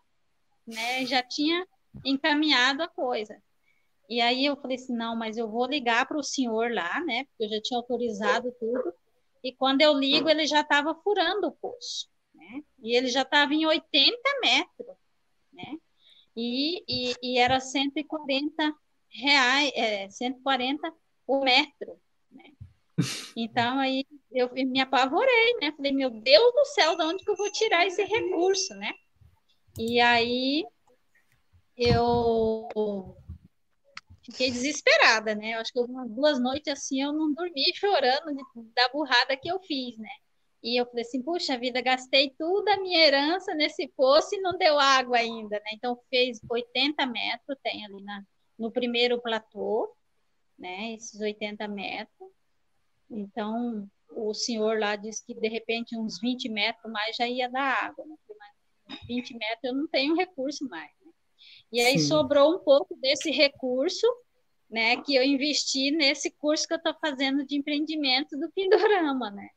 né, 0.67 1.05
já 1.05 1.23
tinha 1.23 1.67
encaminhado 2.05 2.83
a 2.83 2.89
coisa. 2.89 3.37
E 4.09 4.21
aí 4.21 4.47
eu 4.47 4.57
falei 4.57 4.77
assim, 4.77 4.95
não, 4.95 5.15
mas 5.15 5.37
eu 5.37 5.51
vou 5.51 5.67
ligar 5.67 6.07
para 6.07 6.19
o 6.19 6.23
senhor 6.23 6.73
lá, 6.73 7.01
né? 7.05 7.25
Porque 7.25 7.45
eu 7.45 7.49
já 7.51 7.61
tinha 7.63 7.79
autorizado 7.79 8.51
tudo. 8.59 8.95
E 9.45 9.53
quando 9.53 9.83
eu 9.83 9.93
ligo, 9.93 10.29
ele 10.29 10.47
já 10.47 10.63
estava 10.63 10.95
furando 10.95 11.49
o 11.49 11.53
poço, 11.53 12.09
né? 12.49 12.63
E 12.83 12.97
ele 12.97 13.09
já 13.09 13.23
estava 13.23 13.53
em 13.53 13.67
80 13.67 14.17
metros, 14.41 14.97
né? 15.53 15.77
E, 16.37 16.85
e, 16.89 17.15
e 17.23 17.39
era 17.39 17.61
140 17.61 18.75
reais, 19.11 19.73
é, 19.75 20.09
140 20.09 20.93
o 21.27 21.41
metro, 21.41 22.01
né? 22.31 22.53
Então 23.37 23.79
aí 23.79 24.05
eu 24.33 24.51
me 24.53 24.81
apavorei, 24.81 25.55
né? 25.61 25.73
Falei, 25.73 25.93
meu 25.93 26.11
Deus 26.11 26.55
do 26.55 26.65
céu, 26.67 26.97
de 26.97 27.05
onde 27.05 27.25
que 27.25 27.31
eu 27.31 27.37
vou 27.37 27.51
tirar 27.53 27.87
esse 27.87 28.03
recurso, 28.05 28.75
né? 28.75 28.93
E 29.79 30.01
aí 30.01 30.65
eu 31.77 32.69
fiquei 34.25 34.51
desesperada, 34.51 35.35
né? 35.35 35.55
Eu 35.55 35.61
acho 35.61 35.73
que 35.73 35.81
umas 35.81 36.11
duas 36.11 36.41
noites 36.41 36.73
assim 36.73 37.03
eu 37.03 37.13
não 37.13 37.33
dormi 37.33 37.63
chorando 37.77 38.35
da 38.75 38.89
burrada 38.89 39.37
que 39.37 39.49
eu 39.49 39.61
fiz, 39.61 39.97
né? 39.99 40.11
E 40.63 40.81
eu 40.81 40.87
falei 40.87 41.03
assim, 41.03 41.23
puxa 41.23 41.57
vida, 41.57 41.81
gastei 41.81 42.31
toda 42.37 42.75
a 42.75 42.81
minha 42.81 43.07
herança 43.07 43.55
nesse 43.55 43.87
poço 43.97 44.35
e 44.35 44.41
não 44.41 44.59
deu 44.59 44.79
água 44.79 45.19
ainda, 45.19 45.57
né? 45.57 45.71
Então 45.75 45.99
fez 46.11 46.41
80 46.49 47.07
metros, 47.07 47.57
tem 47.63 47.85
ali 47.85 48.03
na, 48.03 48.23
no 48.59 48.71
primeiro 48.71 49.21
platô, 49.21 49.95
né? 50.59 50.95
Esses 50.95 51.21
80 51.21 51.69
metros. 51.69 52.29
Então, 53.09 53.89
o, 54.11 54.35
senhor 54.35 54.79
lá 54.79 54.97
disse 54.97 55.25
que 55.25 55.35
de 55.35 55.49
repente 55.49 55.97
uns 55.97 56.21
20 56.21 56.49
metros 56.49 56.93
mais 56.93 57.17
já 57.17 57.29
ia 57.29 57.49
dar 57.49 57.85
água. 57.85 58.05
Né? 58.05 58.17
20 59.07 59.35
metros 59.35 59.65
eu 59.65 59.75
não 59.75 59.87
tenho 59.87 60.17
recurso 60.17 60.69
mais. 60.69 60.91
Né? 61.05 61.13
E 61.73 61.81
aí 61.81 61.99
Sim. 61.99 62.09
sobrou 62.09 62.57
um 62.57 62.59
pouco 62.59 62.97
desse 62.97 63.31
recurso 63.31 64.07
né, 64.69 65.01
que 65.03 65.15
eu 65.15 65.23
investi 65.23 65.91
nesse 65.91 66.31
curso 66.31 66.67
que 66.67 66.75
eu 66.75 66.79
estou 66.79 66.95
fazendo 67.01 67.47
de 67.47 67.57
empreendimento 67.57 68.37
do 68.37 68.51
Pindorama, 68.53 69.31
né? 69.31 69.49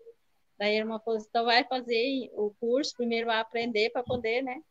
Daí 0.62 0.76
a 0.76 0.82
irmã 0.82 1.00
falou, 1.00 1.20
então 1.20 1.44
vai 1.44 1.64
fazer 1.64 2.30
o 2.34 2.54
curso, 2.60 2.94
primeiro 2.96 3.26
vai 3.26 3.40
aprender 3.40 3.90
para 3.90 4.04
poder, 4.04 4.44
né? 4.44 4.62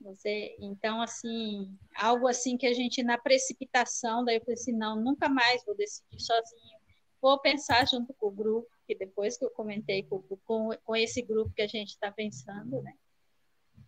Você, 0.00 0.56
então, 0.58 1.00
assim, 1.00 1.78
algo 1.94 2.26
assim 2.26 2.56
que 2.56 2.66
a 2.66 2.74
gente, 2.74 3.04
na 3.04 3.16
precipitação, 3.16 4.24
daí 4.24 4.38
eu 4.38 4.40
falei 4.40 4.54
assim, 4.54 4.72
não, 4.72 5.00
nunca 5.00 5.28
mais 5.28 5.64
vou 5.64 5.76
decidir 5.76 6.18
sozinho, 6.20 6.76
vou 7.20 7.38
pensar 7.38 7.86
junto 7.86 8.12
com 8.14 8.26
o 8.26 8.32
grupo, 8.32 8.68
que 8.84 8.96
depois 8.96 9.38
que 9.38 9.44
eu 9.44 9.50
comentei 9.50 10.02
com, 10.02 10.20
com, 10.44 10.70
com 10.82 10.96
esse 10.96 11.22
grupo 11.22 11.54
que 11.54 11.62
a 11.62 11.68
gente 11.68 11.90
está 11.90 12.10
pensando, 12.10 12.82
né? 12.82 12.92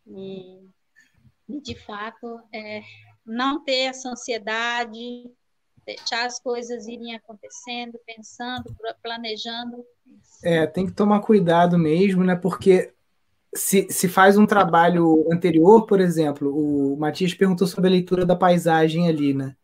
E, 0.06 0.68
e, 1.48 1.60
de 1.60 1.74
fato, 1.74 2.40
é, 2.52 2.80
não 3.26 3.64
ter 3.64 3.88
essa 3.88 4.08
ansiedade, 4.08 5.34
deixar 5.84 6.26
as 6.26 6.38
coisas 6.38 6.86
irem 6.86 7.14
acontecendo, 7.16 7.98
pensando, 8.06 8.72
planejando. 9.02 9.84
É, 10.44 10.66
tem 10.66 10.86
que 10.86 10.92
tomar 10.92 11.20
cuidado 11.20 11.78
mesmo, 11.78 12.22
né? 12.22 12.36
Porque 12.36 12.92
se, 13.54 13.86
se 13.90 14.08
faz 14.08 14.36
um 14.36 14.46
trabalho 14.46 15.26
anterior, 15.32 15.86
por 15.86 16.00
exemplo, 16.00 16.50
o 16.54 16.96
Matias 16.98 17.32
perguntou 17.32 17.66
sobre 17.66 17.88
a 17.88 17.90
leitura 17.90 18.26
da 18.26 18.36
paisagem 18.36 19.08
ali, 19.08 19.32
né? 19.32 19.56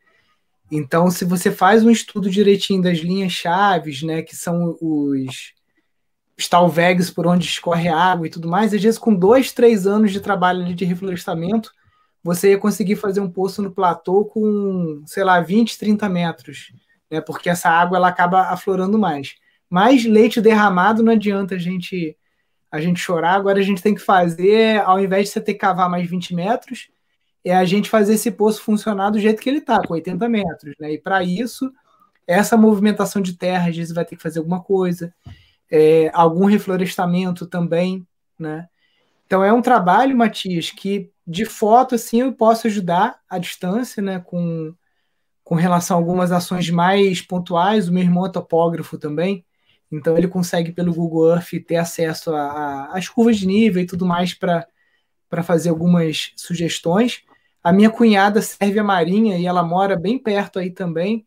Então, 0.70 1.10
se 1.10 1.24
você 1.24 1.50
faz 1.50 1.84
um 1.84 1.90
estudo 1.90 2.30
direitinho 2.30 2.82
das 2.82 2.98
linhas 2.98 3.32
chaves, 3.32 4.02
né, 4.02 4.22
que 4.22 4.36
são 4.36 4.78
os 4.80 5.52
stalvegs 6.38 7.10
por 7.10 7.26
onde 7.26 7.44
escorre 7.44 7.88
a 7.88 7.96
água 7.96 8.26
e 8.26 8.30
tudo 8.30 8.48
mais, 8.48 8.72
às 8.72 8.80
vezes 8.80 8.98
com 8.98 9.14
dois, 9.14 9.52
três 9.52 9.86
anos 9.86 10.12
de 10.12 10.20
trabalho 10.20 10.72
de 10.74 10.84
reflorestamento, 10.84 11.72
você 12.22 12.52
ia 12.52 12.58
conseguir 12.58 12.96
fazer 12.96 13.20
um 13.20 13.30
poço 13.30 13.60
no 13.62 13.72
platô 13.72 14.24
com, 14.24 15.02
sei 15.06 15.24
lá, 15.24 15.40
20, 15.40 15.76
30 15.76 16.08
metros, 16.08 16.72
né? 17.10 17.20
Porque 17.20 17.50
essa 17.50 17.68
água 17.68 17.98
ela 17.98 18.08
acaba 18.08 18.42
aflorando 18.42 18.98
mais. 18.98 19.34
Mas 19.70 20.04
leite 20.04 20.40
derramado 20.40 21.02
não 21.02 21.12
adianta 21.12 21.54
a 21.54 21.58
gente 21.58 22.16
a 22.70 22.80
gente 22.80 23.00
chorar. 23.00 23.34
Agora 23.34 23.58
a 23.58 23.62
gente 23.62 23.82
tem 23.82 23.94
que 23.94 24.00
fazer, 24.00 24.80
ao 24.82 25.00
invés 25.00 25.26
de 25.26 25.32
você 25.32 25.40
ter 25.40 25.54
que 25.54 25.60
cavar 25.60 25.90
mais 25.90 26.08
20 26.08 26.34
metros, 26.34 26.88
é 27.44 27.54
a 27.54 27.64
gente 27.64 27.90
fazer 27.90 28.14
esse 28.14 28.30
poço 28.30 28.62
funcionar 28.62 29.10
do 29.10 29.18
jeito 29.18 29.42
que 29.42 29.48
ele 29.48 29.58
está, 29.58 29.80
com 29.82 29.94
80 29.94 30.28
metros, 30.28 30.74
né? 30.78 30.92
E 30.92 30.98
para 30.98 31.22
isso, 31.24 31.72
essa 32.26 32.56
movimentação 32.56 33.20
de 33.20 33.32
terra, 33.32 33.70
às 33.70 33.76
vezes 33.76 33.92
vai 33.92 34.04
ter 34.04 34.16
que 34.16 34.22
fazer 34.22 34.38
alguma 34.38 34.62
coisa, 34.62 35.12
é, 35.70 36.10
algum 36.12 36.44
reflorestamento 36.44 37.46
também, 37.46 38.06
né? 38.38 38.68
Então 39.26 39.44
é 39.44 39.52
um 39.52 39.62
trabalho, 39.62 40.16
Matias, 40.16 40.70
que 40.70 41.10
de 41.26 41.44
foto, 41.44 41.94
assim, 41.94 42.20
eu 42.22 42.32
posso 42.32 42.66
ajudar 42.66 43.20
à 43.28 43.38
distância, 43.38 44.02
né, 44.02 44.18
com, 44.18 44.74
com 45.44 45.54
relação 45.54 45.96
a 45.96 46.00
algumas 46.00 46.32
ações 46.32 46.68
mais 46.70 47.22
pontuais. 47.22 47.88
O 47.88 47.92
meu 47.92 48.02
irmão 48.02 48.26
é 48.26 48.28
topógrafo 48.30 48.98
também, 48.98 49.44
então 49.90 50.16
ele 50.16 50.28
consegue 50.28 50.72
pelo 50.72 50.94
Google 50.94 51.30
Earth 51.30 51.50
ter 51.66 51.76
acesso 51.76 52.32
às 52.34 53.08
curvas 53.08 53.38
de 53.38 53.46
nível 53.46 53.82
e 53.82 53.86
tudo 53.86 54.06
mais 54.06 54.34
para 54.34 54.66
fazer 55.42 55.70
algumas 55.70 56.32
sugestões. 56.36 57.22
A 57.62 57.72
minha 57.72 57.90
cunhada 57.90 58.40
serve 58.40 58.78
a 58.78 58.84
Marinha 58.84 59.36
e 59.36 59.46
ela 59.46 59.62
mora 59.62 59.96
bem 59.96 60.18
perto 60.18 60.58
aí 60.58 60.70
também, 60.70 61.26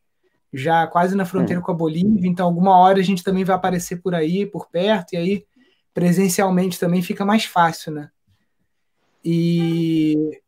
já 0.52 0.88
quase 0.88 1.16
na 1.16 1.26
fronteira 1.26 1.60
hum. 1.60 1.64
com 1.64 1.72
a 1.72 1.76
Bolívia, 1.76 2.30
então 2.30 2.46
alguma 2.46 2.78
hora 2.78 3.00
a 3.00 3.04
gente 3.04 3.24
também 3.24 3.44
vai 3.44 3.56
aparecer 3.56 4.02
por 4.02 4.16
aí, 4.16 4.46
por 4.46 4.70
perto, 4.70 5.14
e 5.14 5.18
aí 5.18 5.46
presencialmente 5.94 6.80
também 6.80 7.02
fica 7.02 7.24
mais 7.26 7.46
fácil, 7.46 7.92
né? 7.92 8.10
E 9.24 10.42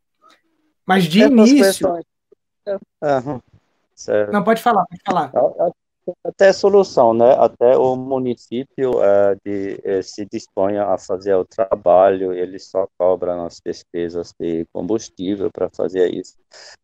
mas 0.84 1.04
de 1.04 1.22
é 1.22 1.26
início. 1.26 1.88
Uhum. 2.66 3.40
Não 4.32 4.44
pode 4.44 4.62
falar, 4.62 4.84
pode 4.86 5.02
falar. 5.04 5.32
Até 6.24 6.52
solução, 6.52 7.12
né? 7.12 7.32
Até 7.32 7.76
o 7.76 7.96
município 7.96 9.02
é, 9.02 9.36
de, 9.44 9.80
é, 9.82 10.02
se 10.02 10.24
dispõe 10.24 10.78
a 10.78 10.96
fazer 10.96 11.34
o 11.34 11.44
trabalho, 11.44 12.32
ele 12.32 12.60
só 12.60 12.86
cobra 12.96 13.44
as 13.44 13.60
despesas 13.64 14.32
de 14.38 14.64
combustível 14.72 15.50
para 15.50 15.68
fazer 15.68 16.14
isso. 16.14 16.36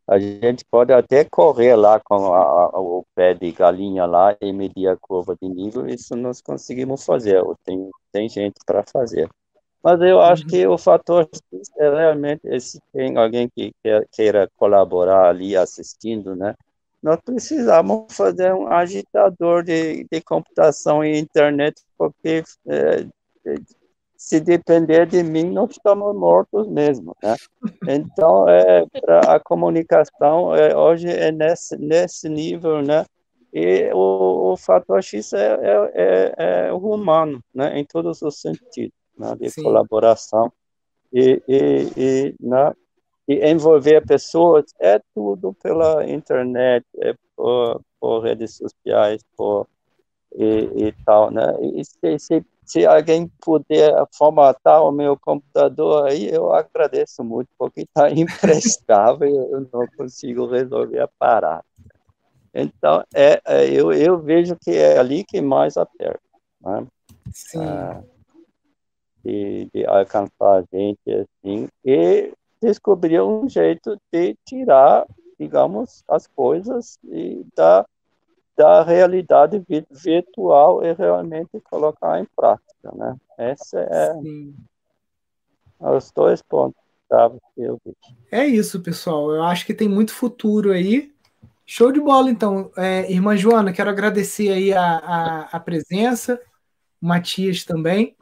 A 0.08 0.18
gente 0.18 0.64
pode 0.68 0.92
até 0.92 1.24
correr 1.24 1.76
lá 1.76 2.00
com 2.00 2.34
a, 2.34 2.40
a, 2.40 2.80
o 2.80 3.04
pé 3.14 3.32
de 3.32 3.52
galinha 3.52 4.06
lá 4.06 4.36
e 4.40 4.52
medir 4.52 4.88
a 4.88 4.96
curva 4.96 5.36
de 5.40 5.48
nível, 5.48 5.86
isso 5.86 6.16
nós 6.16 6.40
conseguimos 6.40 7.04
fazer, 7.04 7.40
tem, 7.64 7.90
tem 8.10 8.28
gente 8.28 8.56
para 8.66 8.82
fazer. 8.82 9.28
Mas 9.82 10.00
eu 10.00 10.20
acho 10.20 10.46
que 10.46 10.66
o 10.66 10.78
fator 10.78 11.28
é 11.78 11.90
realmente, 11.90 12.60
se 12.60 12.80
tem 12.92 13.16
alguém 13.16 13.48
que 13.48 13.72
queira 14.12 14.48
colaborar 14.56 15.28
ali 15.28 15.56
assistindo, 15.56 16.34
né? 16.36 16.54
Nós 17.03 17.18
precisamos 17.24 18.14
fazer 18.14 18.55
um 18.55 18.66
agitador 18.68 19.62
de, 19.62 20.07
de 20.11 20.20
computação 20.20 21.05
e 21.05 21.18
internet, 21.18 21.82
porque 21.98 22.44
é, 22.68 23.07
se 24.16 24.38
depender 24.38 25.07
de 25.07 25.22
mim, 25.22 25.50
nós 25.50 25.72
estamos 25.72 26.14
mortos 26.14 26.68
mesmo, 26.68 27.16
né? 27.22 27.34
Então, 27.88 28.48
é, 28.48 28.84
a 29.26 29.40
comunicação 29.40 30.55
é, 30.55 30.76
hoje 30.76 31.09
é 31.09 31.32
nesse, 31.32 31.76
nesse 31.76 32.28
nível, 32.28 32.80
né? 32.82 33.05
E 33.53 33.90
o, 33.92 34.53
o 34.53 34.57
fator 34.57 35.03
X 35.03 35.32
é, 35.32 35.59
é, 35.61 35.92
é, 35.94 36.66
é 36.68 36.72
o 36.72 36.78
humano, 36.78 37.42
né? 37.53 37.78
Em 37.78 37.84
todos 37.84 38.22
os 38.22 38.40
sentidos 38.40 39.03
né, 39.18 39.34
de 39.36 39.50
Sim. 39.50 39.62
colaboração 39.62 40.53
e, 41.12 41.42
e, 41.46 41.92
e, 41.96 42.34
né, 42.40 42.72
e 43.28 43.34
envolver 43.48 44.04
pessoas 44.06 44.64
é 44.80 45.00
tudo 45.14 45.54
pela 45.62 46.08
internet, 46.08 46.84
é 47.00 47.14
por, 47.36 47.80
por 48.00 48.20
redes 48.20 48.56
sociais, 48.56 49.22
por 49.36 49.66
e, 50.34 50.86
e 50.88 50.92
tal, 51.04 51.30
né? 51.30 51.54
E 51.60 51.84
se, 51.84 52.18
se, 52.18 52.46
se, 52.64 52.86
alguém 52.86 53.30
puder 53.40 53.92
formatar 54.12 54.82
o 54.82 54.90
meu 54.90 55.16
computador 55.16 56.08
aí, 56.08 56.28
eu 56.28 56.52
agradeço 56.52 57.22
muito, 57.22 57.48
porque 57.58 57.82
está 57.82 58.08
imprestável, 58.10 59.28
eu 59.28 59.68
não 59.72 59.86
consigo 59.96 60.46
resolver 60.46 61.00
a 61.00 61.08
parada. 61.08 61.64
Então, 62.54 63.02
é, 63.14 63.40
é, 63.46 63.70
eu, 63.70 63.92
eu 63.92 64.18
vejo 64.18 64.56
que 64.60 64.70
é 64.70 64.98
ali 64.98 65.24
que 65.24 65.40
mais 65.40 65.76
aperta. 65.76 66.20
Né? 66.60 66.86
Sim. 67.32 67.64
Ah, 67.64 68.02
de, 69.24 69.70
de 69.72 69.86
alcançar 69.86 70.58
a 70.58 70.64
gente 70.72 71.00
assim 71.08 71.68
e 71.84 72.32
descobrir 72.62 73.20
um 73.20 73.48
jeito 73.48 73.98
de 74.12 74.36
tirar, 74.46 75.06
digamos, 75.38 76.04
as 76.08 76.26
coisas 76.28 76.98
e 77.04 77.44
da, 77.56 77.84
da 78.56 78.82
realidade 78.82 79.62
virtual 79.90 80.84
e 80.84 80.92
realmente 80.92 81.60
colocar 81.68 82.20
em 82.20 82.26
prática, 82.36 82.92
né? 82.94 83.16
Esse 83.38 83.76
é 83.76 84.14
Sim. 84.14 84.54
os 85.80 86.10
dois 86.12 86.40
pontos 86.40 86.80
que 87.54 87.62
eu 87.62 87.78
vi. 87.84 87.94
É 88.30 88.46
isso, 88.46 88.80
pessoal. 88.80 89.30
Eu 89.32 89.42
acho 89.42 89.66
que 89.66 89.74
tem 89.74 89.88
muito 89.88 90.14
futuro 90.14 90.72
aí. 90.72 91.12
Show 91.66 91.92
de 91.92 92.00
bola, 92.00 92.30
então. 92.30 92.70
É, 92.76 93.10
irmã 93.10 93.36
Joana, 93.36 93.72
quero 93.72 93.90
agradecer 93.90 94.50
aí 94.50 94.72
a, 94.72 94.82
a, 94.82 95.40
a 95.52 95.60
presença, 95.60 96.40
o 97.00 97.06
Matias 97.06 97.64
também. 97.64 98.16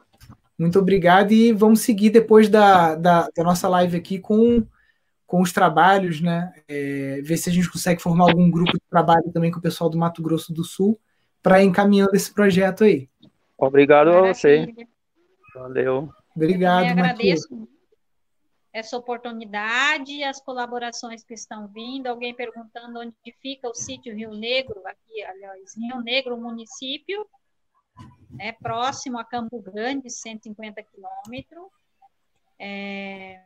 Muito 0.61 0.77
obrigado 0.77 1.31
e 1.31 1.51
vamos 1.51 1.81
seguir 1.81 2.11
depois 2.11 2.47
da, 2.47 2.93
da, 2.93 3.27
da 3.35 3.43
nossa 3.43 3.67
live 3.67 3.97
aqui 3.97 4.19
com, 4.19 4.63
com 5.25 5.41
os 5.41 5.51
trabalhos, 5.51 6.21
né? 6.21 6.53
É, 6.67 7.19
ver 7.23 7.37
se 7.37 7.49
a 7.49 7.51
gente 7.51 7.67
consegue 7.67 7.99
formar 7.99 8.25
algum 8.25 8.47
grupo 8.51 8.73
de 8.73 8.83
trabalho 8.87 9.31
também 9.33 9.49
com 9.49 9.57
o 9.57 9.61
pessoal 9.61 9.89
do 9.89 9.97
Mato 9.97 10.21
Grosso 10.21 10.53
do 10.53 10.63
Sul 10.63 10.99
para 11.41 11.63
ir 11.63 11.65
encaminhando 11.65 12.13
esse 12.13 12.31
projeto 12.31 12.83
aí. 12.83 13.09
Obrigado 13.57 14.11
a 14.11 14.27
você. 14.27 14.71
Valeu. 15.55 16.09
Obrigado, 16.35 16.85
Eu 16.85 16.91
agradeço 16.91 17.67
essa 18.71 18.95
oportunidade 18.95 20.11
e 20.13 20.23
as 20.23 20.39
colaborações 20.39 21.23
que 21.23 21.33
estão 21.33 21.67
vindo. 21.69 22.05
Alguém 22.05 22.35
perguntando 22.35 22.99
onde 22.99 23.15
fica 23.41 23.67
o 23.67 23.73
sítio 23.73 24.15
Rio 24.15 24.35
Negro, 24.35 24.79
aqui, 24.85 25.23
aliás, 25.23 25.75
Rio 25.75 26.01
Negro, 26.01 26.37
município, 26.37 27.25
né, 28.29 28.53
próximo 28.53 29.19
a 29.19 29.25
Campo 29.25 29.61
Grande, 29.61 30.09
150 30.09 30.83
quilômetros. 30.83 31.67
É, 32.59 33.43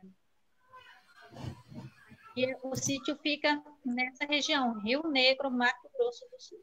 e 2.36 2.54
o 2.62 2.76
sítio 2.76 3.16
fica 3.16 3.62
nessa 3.82 4.26
região, 4.26 4.78
Rio 4.80 5.08
Negro, 5.08 5.50
Mato 5.50 5.88
Grosso 5.96 6.26
do 6.30 6.38
Sul. 6.38 6.62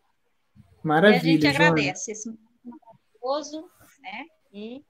Maravilha. 0.84 1.16
E 1.16 1.18
a 1.18 1.34
gente 1.34 1.48
agradece 1.48 2.12
esse 2.12 2.30
maravilhoso, 2.64 3.68
né? 4.00 4.26
E, 4.52 4.86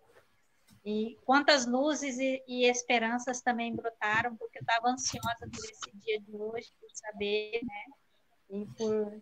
e 0.84 1.18
quantas 1.26 1.66
luzes 1.66 2.18
e, 2.20 2.44
e, 2.46 2.66
esperanças 2.66 3.42
também 3.42 3.74
brotaram, 3.74 4.36
porque 4.36 4.58
eu 4.58 4.62
estava 4.62 4.90
ansiosa 4.90 5.50
por 5.50 5.64
esse 5.64 5.98
dia 6.00 6.20
de 6.20 6.36
hoje, 6.36 6.70
por 6.82 6.90
saber, 6.92 7.62
né? 7.64 7.86
E 8.50 8.66
por 8.78 9.22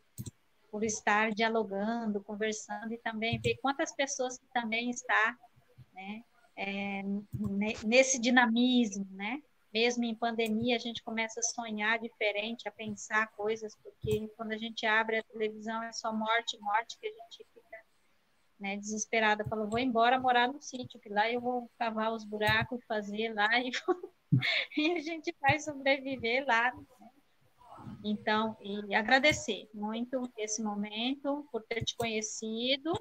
por 0.72 0.84
estar 0.84 1.32
dialogando, 1.32 2.24
conversando 2.24 2.94
e 2.94 2.98
também 2.98 3.40
ver 3.42 3.58
quantas 3.62 3.94
pessoas 3.94 4.38
que 4.38 4.48
também 4.54 4.90
está 4.90 5.38
né, 5.94 6.24
é, 6.56 7.04
nesse 7.86 8.20
dinamismo, 8.20 9.06
né? 9.12 9.42
Mesmo 9.74 10.04
em 10.04 10.16
pandemia, 10.16 10.76
a 10.76 10.80
gente 10.80 11.04
começa 11.04 11.40
a 11.40 11.44
sonhar 11.44 12.00
diferente, 12.00 12.68
a 12.68 12.72
pensar 12.72 13.28
coisas, 13.34 13.76
porque 13.82 14.28
quando 14.36 14.52
a 14.52 14.58
gente 14.58 14.86
abre 14.86 15.18
a 15.18 15.24
televisão 15.24 15.82
é 15.84 15.94
só 15.94 16.12
morte, 16.14 16.60
morte, 16.60 16.98
que 17.00 17.08
a 17.08 17.12
gente 17.12 17.48
fica 17.54 17.78
né, 18.60 18.78
desesperada, 18.78 19.46
falou, 19.46 19.70
vou 19.70 19.80
embora 19.80 20.20
morar 20.20 20.48
no 20.48 20.62
sítio, 20.62 21.00
que 21.00 21.10
lá 21.10 21.32
eu 21.32 21.42
vou 21.42 21.70
cavar 21.80 22.14
os 22.14 22.26
buracos, 22.26 22.84
fazer 22.86 23.34
lá, 23.34 23.50
e, 23.60 23.72
e 24.78 24.92
a 24.92 25.00
gente 25.00 25.34
vai 25.42 25.58
sobreviver 25.60 26.46
lá. 26.46 26.74
Né? 28.04 28.12
Então, 28.12 28.58
e 28.62 28.94
agradecer 28.96 29.70
muito 29.74 30.30
esse 30.38 30.62
momento, 30.62 31.48
por 31.52 31.64
ter 31.64 31.84
te 31.84 31.96
conhecido, 31.96 32.92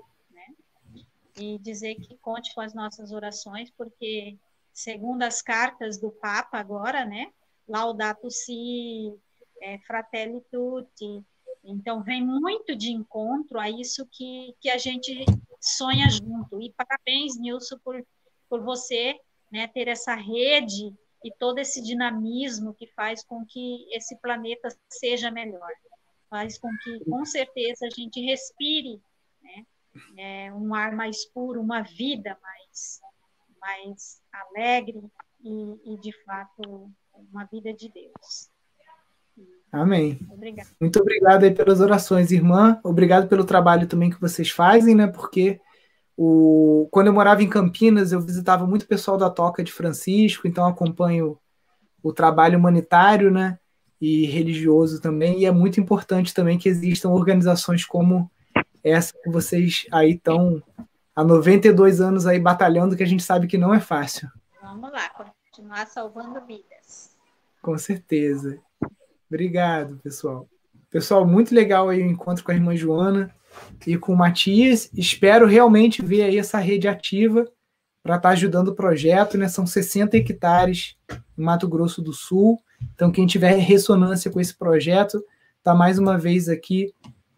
e 1.36 1.58
dizer 1.58 1.94
que 1.96 2.16
conte 2.18 2.54
com 2.54 2.60
as 2.60 2.74
nossas 2.74 3.12
orações, 3.12 3.70
porque 3.70 4.38
segundo 4.72 5.22
as 5.22 5.40
cartas 5.40 5.98
do 5.98 6.10
Papa 6.10 6.58
agora, 6.58 7.04
né, 7.04 7.32
Laudato 7.66 8.30
Si, 8.30 9.14
é, 9.62 9.78
Fratelli 9.80 10.42
Tutti, 10.50 11.24
então 11.64 12.02
vem 12.02 12.24
muito 12.24 12.74
de 12.74 12.90
encontro 12.90 13.58
a 13.58 13.70
isso 13.70 14.06
que, 14.10 14.54
que 14.60 14.70
a 14.70 14.78
gente 14.78 15.24
sonha 15.60 16.08
junto. 16.08 16.60
E 16.60 16.72
parabéns, 16.72 17.38
Nilson, 17.38 17.78
por, 17.84 18.04
por 18.48 18.62
você 18.62 19.18
né, 19.52 19.66
ter 19.66 19.88
essa 19.88 20.14
rede 20.14 20.94
e 21.24 21.32
todo 21.38 21.58
esse 21.58 21.82
dinamismo 21.82 22.74
que 22.74 22.86
faz 22.88 23.22
com 23.24 23.44
que 23.44 23.86
esse 23.94 24.16
planeta 24.16 24.68
seja 24.88 25.30
melhor. 25.30 25.70
Faz 26.28 26.58
com 26.58 26.70
que, 26.82 27.04
com 27.04 27.24
certeza, 27.24 27.86
a 27.86 27.90
gente 27.90 28.20
respire 28.20 29.00
é, 30.16 30.52
um 30.52 30.74
ar 30.74 30.92
mais 30.92 31.24
puro, 31.26 31.60
uma 31.60 31.82
vida 31.82 32.38
mais, 32.42 33.00
mais 33.60 34.22
alegre 34.32 35.02
e, 35.42 35.94
e, 35.94 36.00
de 36.00 36.12
fato, 36.24 36.90
uma 37.32 37.44
vida 37.44 37.72
de 37.72 37.90
Deus. 37.90 38.50
Amém. 39.72 40.18
Obrigada. 40.30 40.68
Muito 40.80 41.00
obrigado 41.00 41.44
aí 41.44 41.54
pelas 41.54 41.80
orações, 41.80 42.32
irmã. 42.32 42.80
Obrigado 42.82 43.28
pelo 43.28 43.44
trabalho 43.44 43.86
também 43.86 44.10
que 44.10 44.20
vocês 44.20 44.50
fazem, 44.50 44.94
né? 44.94 45.06
Porque 45.06 45.60
o... 46.22 46.86
quando 46.90 47.06
eu 47.06 47.14
morava 47.14 47.42
em 47.42 47.48
Campinas, 47.48 48.12
eu 48.12 48.20
visitava 48.20 48.66
muito 48.66 48.86
pessoal 48.86 49.16
da 49.16 49.30
Toca 49.30 49.64
de 49.64 49.72
Francisco, 49.72 50.46
então 50.46 50.66
acompanho 50.66 51.38
o 52.02 52.12
trabalho 52.12 52.58
humanitário, 52.58 53.30
né? 53.30 53.58
E 53.98 54.26
religioso 54.26 55.00
também. 55.00 55.40
E 55.40 55.46
é 55.46 55.50
muito 55.50 55.80
importante 55.80 56.34
também 56.34 56.58
que 56.58 56.68
existam 56.68 57.08
organizações 57.08 57.86
como 57.86 58.30
essa 58.84 59.14
que 59.14 59.30
vocês 59.30 59.86
aí 59.90 60.10
estão 60.10 60.62
há 61.16 61.24
92 61.24 62.02
anos 62.02 62.26
aí 62.26 62.38
batalhando, 62.38 62.94
que 62.94 63.02
a 63.02 63.06
gente 63.06 63.22
sabe 63.22 63.46
que 63.46 63.56
não 63.56 63.72
é 63.72 63.80
fácil. 63.80 64.28
Vamos 64.60 64.92
lá, 64.92 65.08
continuar 65.08 65.86
salvando 65.86 66.38
vidas. 66.46 67.16
Com 67.62 67.78
certeza. 67.78 68.58
Obrigado, 69.26 69.96
pessoal. 70.02 70.46
Pessoal, 70.90 71.26
muito 71.26 71.54
legal 71.54 71.88
aí 71.88 72.02
o 72.02 72.10
encontro 72.10 72.44
com 72.44 72.50
a 72.50 72.54
irmã 72.54 72.76
Joana 72.76 73.34
e 73.86 73.96
com 73.96 74.12
o 74.12 74.16
Matias. 74.16 74.90
Espero 74.94 75.46
realmente 75.46 76.04
ver 76.04 76.22
aí 76.22 76.38
essa 76.38 76.58
rede 76.58 76.88
ativa 76.88 77.46
para 78.02 78.16
estar 78.16 78.28
tá 78.28 78.32
ajudando 78.32 78.68
o 78.68 78.74
projeto, 78.74 79.36
né? 79.36 79.48
São 79.48 79.66
60 79.66 80.16
hectares 80.16 80.96
em 81.36 81.42
Mato 81.42 81.68
Grosso 81.68 82.02
do 82.02 82.12
Sul. 82.12 82.58
Então, 82.94 83.10
quem 83.10 83.26
tiver 83.26 83.54
ressonância 83.56 84.30
com 84.30 84.40
esse 84.40 84.56
projeto, 84.56 85.22
está 85.58 85.74
mais 85.74 85.98
uma 85.98 86.16
vez 86.16 86.48
aqui 86.48 86.94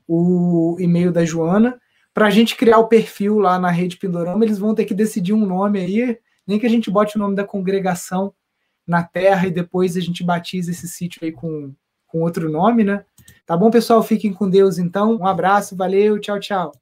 o 0.06 0.76
e-mail 0.78 1.12
da 1.12 1.24
Joana. 1.24 1.80
Para 2.14 2.26
a 2.26 2.30
gente 2.30 2.56
criar 2.56 2.78
o 2.78 2.88
perfil 2.88 3.38
lá 3.38 3.58
na 3.58 3.70
rede 3.70 3.96
Pindorama, 3.96 4.44
eles 4.44 4.58
vão 4.58 4.74
ter 4.74 4.84
que 4.84 4.94
decidir 4.94 5.32
um 5.32 5.46
nome 5.46 5.80
aí, 5.80 6.18
nem 6.46 6.58
que 6.58 6.66
a 6.66 6.70
gente 6.70 6.90
bote 6.90 7.16
o 7.16 7.18
nome 7.18 7.34
da 7.34 7.44
congregação 7.44 8.34
na 8.86 9.02
terra 9.02 9.46
e 9.46 9.50
depois 9.50 9.96
a 9.96 10.00
gente 10.00 10.22
batiza 10.22 10.70
esse 10.70 10.86
sítio 10.86 11.20
aí 11.24 11.32
com, 11.32 11.74
com 12.06 12.20
outro 12.20 12.50
nome, 12.50 12.84
né? 12.84 13.04
Tá 13.46 13.56
bom, 13.56 13.70
pessoal? 13.70 14.02
Fiquem 14.02 14.32
com 14.32 14.48
Deus 14.48 14.78
então. 14.78 15.16
Um 15.16 15.26
abraço, 15.26 15.76
valeu, 15.76 16.18
tchau, 16.20 16.38
tchau. 16.40 16.81